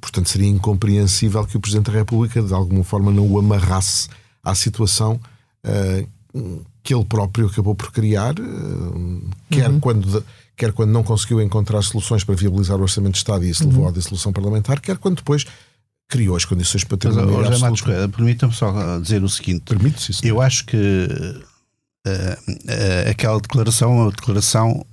Portanto, 0.00 0.28
seria 0.28 0.48
incompreensível 0.48 1.44
que 1.44 1.56
o 1.56 1.60
Presidente 1.60 1.90
da 1.90 1.98
República, 1.98 2.40
de 2.40 2.54
alguma 2.54 2.84
forma, 2.84 3.10
não 3.10 3.28
o 3.28 3.38
amarrasse 3.38 4.08
à 4.40 4.54
situação 4.54 5.20
eh, 5.64 6.06
que 6.82 6.94
ele 6.94 7.04
próprio 7.04 7.48
acabou 7.48 7.74
por 7.74 7.90
criar, 7.90 8.34
eh, 8.38 9.30
quer, 9.50 9.80
quando, 9.80 10.24
quer 10.60 10.72
quando 10.72 10.90
não 10.90 11.02
conseguiu 11.02 11.40
encontrar 11.40 11.80
soluções 11.80 12.22
para 12.22 12.34
viabilizar 12.34 12.78
o 12.78 12.82
Orçamento 12.82 13.12
de 13.12 13.18
Estado 13.18 13.46
e 13.46 13.50
isso 13.50 13.66
levou 13.66 13.88
à 13.88 13.90
dissolução 13.90 14.30
parlamentar, 14.30 14.78
quer 14.78 14.98
quando 14.98 15.16
depois 15.16 15.46
criou 16.06 16.36
as 16.36 16.44
condições 16.44 16.84
para 16.84 16.98
ter 16.98 17.08
Mas, 17.08 17.16
uma 17.16 17.26
maioria 17.26 17.66
absoluta. 17.66 18.08
Permita-me 18.10 18.52
só 18.52 18.98
dizer 18.98 19.22
o 19.22 19.28
seguinte: 19.28 19.62
Permite-se 19.64 20.10
isso? 20.10 20.26
Eu 20.26 20.38
acho 20.42 20.66
que 20.66 20.76
eh, 22.06 22.38
eh, 22.68 23.10
aquela 23.10 23.40
declaração 23.40 23.90
é 23.90 24.02
uma 24.02 24.10
declaração 24.10 24.84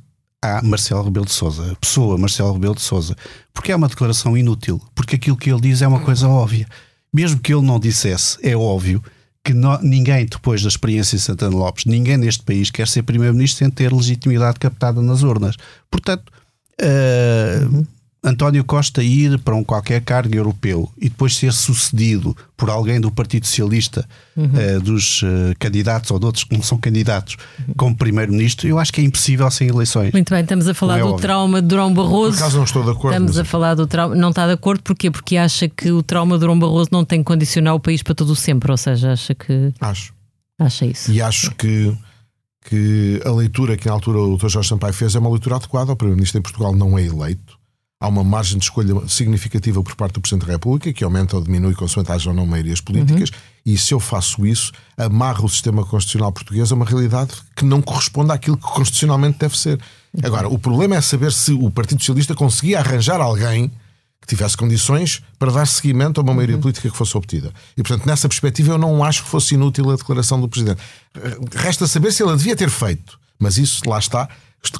a 0.41 0.61
Marcelo 0.61 1.03
Rebelo 1.03 1.26
de 1.26 1.34
Sousa, 1.34 1.76
pessoa 1.82 2.18
Marcelo 2.18 2.53
Rebelo 2.53 2.76
de 2.76 2.82
Sousa, 2.82 3.13
porque 3.53 3.72
é 3.72 3.76
uma 3.76 3.89
declaração 3.89 4.38
inútil, 4.38 4.82
porque 4.95 5.18
aquilo 5.18 5.36
que 5.36 5.51
ele 5.51 5.59
diz 5.59 5.82
é 5.82 5.88
uma 5.88 5.99
coisa 5.99 6.30
óbvia. 6.30 6.65
Mesmo 7.11 7.39
que 7.39 7.53
ele 7.53 7.65
não 7.65 7.80
dissesse, 7.80 8.38
é 8.41 8.55
óbvio 8.55 9.03
que 9.48 9.54
no- 9.54 9.80
ninguém, 9.82 10.26
depois 10.26 10.62
da 10.62 10.68
experiência 10.68 11.16
em 11.16 11.20
Santana 11.20 11.56
Lopes, 11.56 11.86
ninguém 11.86 12.18
neste 12.18 12.43
país 12.43 12.70
quer 12.70 12.86
ser 12.88 13.04
primeiro-ministro 13.04 13.60
sem 13.60 13.70
ter 13.70 13.93
legitimidade 13.93 14.60
captada 14.60 15.02
nas 15.02 15.24
urnas. 15.24 15.56
Portanto, 15.89 16.30
eh, 16.82 17.62
António 18.24 18.63
Costa 18.65 19.01
ir 19.03 19.39
para 19.39 19.55
um 19.55 19.63
qualquer 19.63 20.01
cargo 20.01 20.36
europeu 20.36 20.91
e 20.97 21.07
depois 21.07 21.36
ser 21.36 21.53
sucedido 21.53 22.36
por 22.57 22.70
alguém 22.70 22.99
do 22.99 23.11
Partido 23.11 23.45
Socialista, 23.45 24.07
eh, 24.36 24.80
dos 24.80 25.22
eh, 25.24 25.53
candidatos 25.59 26.09
ou 26.11 26.20
de 26.20 26.26
outros 26.26 26.43
que 26.43 26.53
não 26.55 26.63
são 26.63 26.78
candidatos, 26.78 27.38
como 27.78 27.95
primeiro-ministro, 27.95 28.68
eu 28.68 28.80
acho 28.80 28.91
que 28.91 28.99
é 28.99 29.03
impossível 29.03 29.49
sem 29.51 29.68
eleições. 29.70 30.11
Muito 30.11 30.30
bem, 30.34 30.41
estamos 30.41 30.68
a 30.68 30.74
falar 30.74 30.97
é 30.97 31.01
do 31.01 31.09
óbvio. 31.09 31.22
trauma 31.22 31.61
de 31.61 31.68
Durão 31.68 31.93
Barroso. 31.93 32.32
Por 32.34 32.39
acaso 32.39 32.57
não 32.57 32.63
estou 32.65 32.84
de 32.84 32.89
acordo. 32.89 33.13
Estamos 33.13 33.32
mas- 33.38 33.39
a 33.39 33.45
falar 33.45 33.76
do 33.76 33.86
trauma. 33.88 34.15
Não 34.15 34.30
está 34.30 34.47
de 34.47 34.53
acordo, 34.53 34.82
porquê? 34.82 35.11
Porque 35.11 35.38
acha 35.38 35.70
que 35.70 35.91
o 35.91 36.01
trauma 36.01 36.36
de 36.36 36.41
Durão 36.41 36.57
Barroso 36.59 36.89
não 36.91 37.05
tem 37.05 37.20
que 37.20 37.26
condicionar 37.26 37.76
o 37.76 37.80
país 37.80 38.01
para 38.01 38.15
todo 38.15 38.32
o 38.32 38.36
sempre, 38.36 38.72
ou 38.72 38.78
seja, 38.78 39.13
acha 39.13 39.36
que. 39.36 39.72
Acho. 39.80 40.11
Acha 40.59 40.86
isso. 40.88 41.11
E 41.11 41.22
acho 41.22 41.51
que, 41.55 41.95
que 42.68 43.22
a 43.24 43.32
leitura 43.32 43.78
que 43.78 43.86
na 43.86 43.93
altura 43.93 44.20
o 44.20 44.36
Dr. 44.38 44.49
Jorge 44.49 44.70
Sampaio 44.70 44.93
fez 44.93 45.13
é 45.15 45.20
uma 45.20 45.30
leitura 45.30 45.57
adequada. 45.57 45.91
O 45.91 45.95
Primeiro-Ministro 45.95 46.39
em 46.39 46.41
Portugal 46.41 46.76
não 46.76 46.97
é 46.97 47.03
eleito. 47.05 47.57
Há 48.00 48.08
uma 48.08 48.24
margem 48.24 48.60
de 48.60 48.66
escolha 48.66 48.93
significativa 49.08 49.82
por 49.82 49.95
parte 49.95 50.14
do 50.14 50.22
Presidente 50.22 50.45
da 50.45 50.54
República, 50.54 50.93
que 50.93 51.04
aumenta 51.04 51.36
ou 51.36 51.41
diminui 51.41 51.74
consoante 51.74 52.12
haja 52.12 52.30
ou 52.30 52.36
não 52.36 52.45
maiorias 52.45 52.80
políticas, 52.80 53.32
e 53.66 53.76
se 53.76 53.91
eu 53.91 54.00
faço 54.00 54.45
isso, 54.45 54.72
amarro 54.95 55.45
o 55.45 55.50
sistema 55.50 55.84
constitucional 55.84 56.32
português 56.32 56.72
a 56.72 56.76
uma 56.76 56.86
realidade 56.86 57.32
que 57.56 57.66
não 57.66 57.82
corresponde 57.82 58.32
àquilo 58.32 58.56
que 58.56 58.64
constitucionalmente 58.64 59.39
deve 59.39 59.58
ser. 59.58 59.82
Agora, 60.24 60.48
o 60.48 60.60
problema 60.60 60.95
é 60.95 61.02
saber 61.02 61.32
se 61.32 61.52
o 61.54 61.72
Partido 61.72 62.00
Socialista 62.00 62.36
conseguia 62.36 62.80
arranjar 62.80 63.20
alguém 63.20 63.72
que 64.22 64.28
tivesse 64.28 64.56
condições 64.56 65.24
para 65.39 65.52
dar 65.52 65.66
seguimento 65.66 66.20
a 66.20 66.24
uma 66.24 66.34
maioria 66.34 66.56
uhum. 66.56 66.62
política 66.62 66.89
que 66.89 66.98
fosse 66.98 67.18
obtida. 67.18 67.52
E, 67.76 67.82
portanto, 67.82 68.06
nessa 68.06 68.28
perspectiva, 68.28 68.74
eu 68.74 68.78
não 68.78 69.04
acho 69.04 69.24
que 69.24 69.30
fosse 69.30 69.56
inútil 69.56 69.89
a 69.89 69.95
declaração 69.95 70.39
do 70.39 70.48
Presidente. 70.48 70.82
Resta 71.56 71.88
saber 71.88 72.12
se 72.12 72.22
ele 72.22 72.34
a 72.34 72.36
devia 72.36 72.56
ter 72.56 72.70
feito, 72.70 73.20
mas 73.39 73.58
isso 73.58 73.82
lá 73.89 73.98
está 73.98 74.30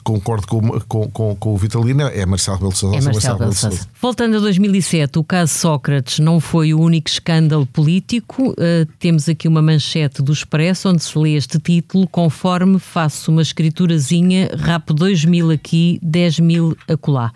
concordo 0.04 0.48
com, 0.48 0.62
com, 0.82 1.10
com, 1.10 1.36
com 1.36 1.54
o 1.54 1.58
Vitalina, 1.58 2.10
é 2.10 2.26
Marcelo 2.26 2.58
Rebelo 2.58 2.76
Sousa. 2.76 2.98
É 2.98 3.02
Marcelo 3.02 3.38
Rebelo 3.38 3.54
Sousa. 3.54 3.88
Voltando 4.02 4.38
a 4.38 4.40
2007, 4.40 5.20
o 5.20 5.24
caso 5.24 5.54
Sócrates 5.54 6.20
não 6.20 6.40
foi 6.40 6.74
o 6.74 6.80
único 6.80 7.10
escândalo 7.10 7.66
político. 7.66 8.52
Uh, 8.52 8.86
temos 9.00 9.28
aqui 9.30 9.48
uma 9.48 9.62
manchete 9.62 10.22
do 10.22 10.32
Expresso 10.32 10.90
onde 10.90 11.04
se 11.04 11.18
lê 11.18 11.36
este 11.36 11.60
título: 11.60 12.08
Conforme 12.08 12.80
faço 12.80 13.32
uma 13.32 13.42
escriturazinha, 13.42 14.50
rapo 14.58 14.94
2 14.94 15.26
mil 15.26 15.52
aqui, 15.52 16.00
10 16.02 16.40
mil 16.40 16.78
acolá. 16.88 17.32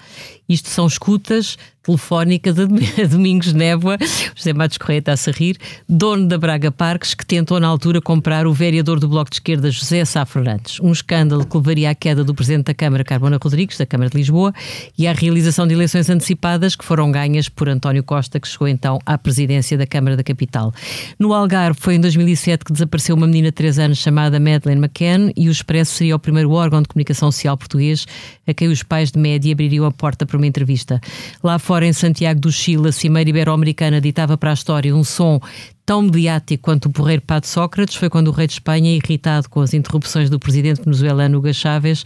Isto 0.52 0.68
são 0.68 0.86
escutas 0.86 1.58
telefónicas 1.84 2.60
a 2.60 2.66
Domingos 3.10 3.54
Névoa, 3.54 3.98
José 4.36 4.54
Matos 4.54 4.78
Correia 4.78 5.00
está-se 5.00 5.30
a 5.30 5.34
rir, 5.34 5.58
dono 5.90 6.28
da 6.28 6.38
Braga 6.38 6.72
Parques, 6.72 7.14
que 7.14 7.26
tentou 7.26 7.60
na 7.60 7.68
altura 7.68 8.00
comprar 8.00 8.46
o 8.46 8.54
vereador 8.54 9.00
do 9.00 9.08
Bloco 9.08 9.30
de 9.30 9.38
Esquerda, 9.38 9.72
José 9.72 10.06
Sá 10.06 10.26
Fernandes. 10.26 10.80
Um 10.80 10.92
escândalo 10.92 11.46
que 11.46 11.58
levaria 11.58 11.90
à 11.90 11.96
queda 11.96 12.24
do 12.24 12.36
Presidente 12.36 12.66
da 12.66 12.74
Câmara, 12.74 13.04
Carbona 13.04 13.40
Rodrigues, 13.42 13.78
da 13.78 13.86
Câmara 13.86 14.10
de 14.10 14.18
Lisboa, 14.18 14.54
e 14.98 15.08
à 15.08 15.14
realização 15.14 15.66
de 15.66 15.74
eleições 15.74 16.10
antecipadas 16.10 16.76
que 16.76 16.86
foram 16.86 17.12
ganhas 17.12 17.50
por 17.50 17.68
António 17.68 18.04
Costa, 18.04 18.40
que 18.40 18.48
chegou 18.48 18.68
então 18.68 19.00
à 19.06 19.18
presidência 19.18 19.78
da 19.78 19.88
Câmara 19.88 20.16
da 20.16 20.24
Capital. 20.24 20.72
No 21.18 21.34
Algarve 21.34 21.80
foi 21.80 21.96
em 21.96 22.00
2007 22.00 22.64
que 22.64 22.74
desapareceu 22.74 23.16
uma 23.16 23.26
menina 23.26 23.48
de 23.48 23.54
3 23.54 23.80
anos 23.80 23.98
chamada 23.98 24.40
Madeleine 24.40 24.82
McCann 24.82 25.32
e 25.36 25.48
o 25.48 25.52
Expresso 25.52 25.96
seria 25.96 26.16
o 26.16 26.20
primeiro 26.20 26.52
órgão 26.52 26.82
de 26.82 26.88
comunicação 26.88 27.32
social 27.32 27.58
português 27.58 28.06
a 28.46 28.54
quem 28.54 28.68
os 28.68 28.84
pais 28.84 29.12
de 29.12 29.20
média 29.20 29.52
abririam 29.52 29.86
a 29.86 29.92
porta 29.92 30.26
para 30.26 30.38
uma 30.42 30.48
entrevista. 30.48 31.00
Lá 31.44 31.58
fora, 31.60 31.86
em 31.86 31.94
Santiago 31.94 32.40
do 32.40 32.52
Chile, 32.52 32.90
a 32.90 32.92
Cimeira 32.92 33.30
Ibero-Americana 33.30 34.02
ditava 34.02 34.38
para 34.38 34.52
a 34.52 34.54
história 34.54 34.96
um 34.96 35.04
som 35.04 35.40
tão 35.86 36.02
mediático 36.02 36.64
quanto 36.64 36.86
o 36.86 36.92
porreiro 36.92 37.22
Pato 37.22 37.48
Sócrates 37.48 37.96
foi 37.96 38.10
quando 38.10 38.30
o 38.30 38.32
rei 38.32 38.48
de 38.48 38.54
Espanha, 38.54 38.96
irritado 38.96 39.50
com 39.50 39.62
as 39.62 39.74
interrupções 39.74 40.30
do 40.30 40.40
presidente 40.40 40.82
venezuelano 40.84 41.38
Hugo 41.38 41.54
Chávez, 41.54 42.06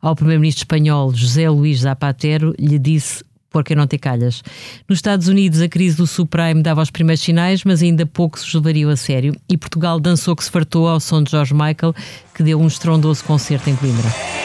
ao 0.00 0.16
primeiro-ministro 0.16 0.62
espanhol 0.62 1.12
José 1.14 1.48
Luís 1.48 1.80
Zapatero, 1.80 2.54
lhe 2.58 2.78
disse 2.78 3.24
porque 3.50 3.74
não 3.74 3.86
te 3.86 3.96
calhas. 3.96 4.42
Nos 4.86 4.98
Estados 4.98 5.28
Unidos, 5.28 5.62
a 5.62 5.68
crise 5.68 5.96
do 5.96 6.06
subprime 6.06 6.62
dava 6.62 6.82
os 6.82 6.90
primeiros 6.90 7.24
sinais, 7.24 7.64
mas 7.64 7.82
ainda 7.82 8.04
pouco 8.04 8.38
se 8.38 8.54
levariam 8.54 8.90
a 8.90 8.96
sério. 8.96 9.34
E 9.48 9.56
Portugal 9.56 9.98
dançou 9.98 10.36
que 10.36 10.44
se 10.44 10.50
fartou 10.50 10.86
ao 10.86 11.00
som 11.00 11.22
de 11.22 11.30
George 11.30 11.54
Michael, 11.54 11.94
que 12.34 12.42
deu 12.42 12.60
um 12.60 12.66
estrondoso 12.66 13.24
concerto 13.24 13.70
em 13.70 13.76
Coimbra. 13.76 14.35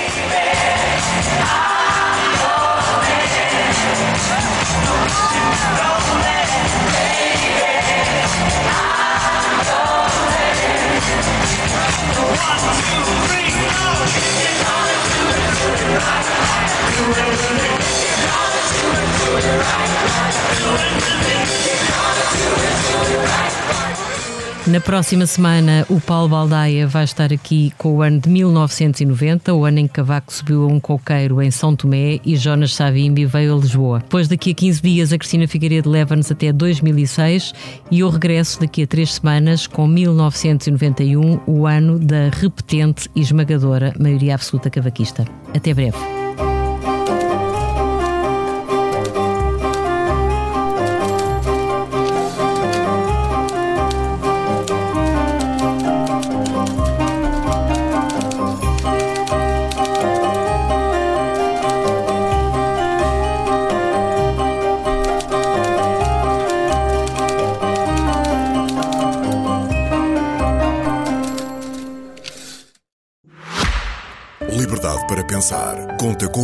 Na 24.71 24.79
próxima 24.79 25.25
semana, 25.25 25.85
o 25.89 25.99
Paulo 25.99 26.29
Baldaia 26.29 26.87
vai 26.87 27.03
estar 27.03 27.33
aqui 27.33 27.73
com 27.77 27.95
o 27.95 28.01
ano 28.01 28.19
de 28.19 28.29
1990, 28.29 29.53
o 29.53 29.65
ano 29.65 29.79
em 29.79 29.87
que 29.87 29.95
Cavaco 29.95 30.31
subiu 30.31 30.63
a 30.63 30.67
um 30.67 30.79
coqueiro 30.79 31.41
em 31.41 31.51
São 31.51 31.75
Tomé 31.75 32.21
e 32.23 32.37
Jonas 32.37 32.75
Savimbi 32.75 33.25
veio 33.25 33.53
a 33.53 33.59
Lisboa. 33.59 33.99
Depois, 33.99 34.29
daqui 34.29 34.51
a 34.51 34.53
15 34.53 34.81
dias, 34.81 35.11
a 35.11 35.17
Cristina 35.17 35.45
Figueiredo 35.45 35.89
leva-nos 35.89 36.31
até 36.31 36.53
2006 36.53 37.53
e 37.91 37.99
eu 37.99 38.09
regresso 38.09 38.61
daqui 38.61 38.83
a 38.83 38.87
três 38.87 39.15
semanas 39.15 39.67
com 39.67 39.85
1991, 39.85 41.41
o 41.45 41.67
ano 41.67 41.99
da 41.99 42.29
repetente 42.29 43.09
e 43.13 43.19
esmagadora 43.19 43.93
maioria 43.99 44.35
absoluta 44.35 44.69
cavaquista. 44.69 45.25
Até 45.53 45.73
breve. 45.73 46.20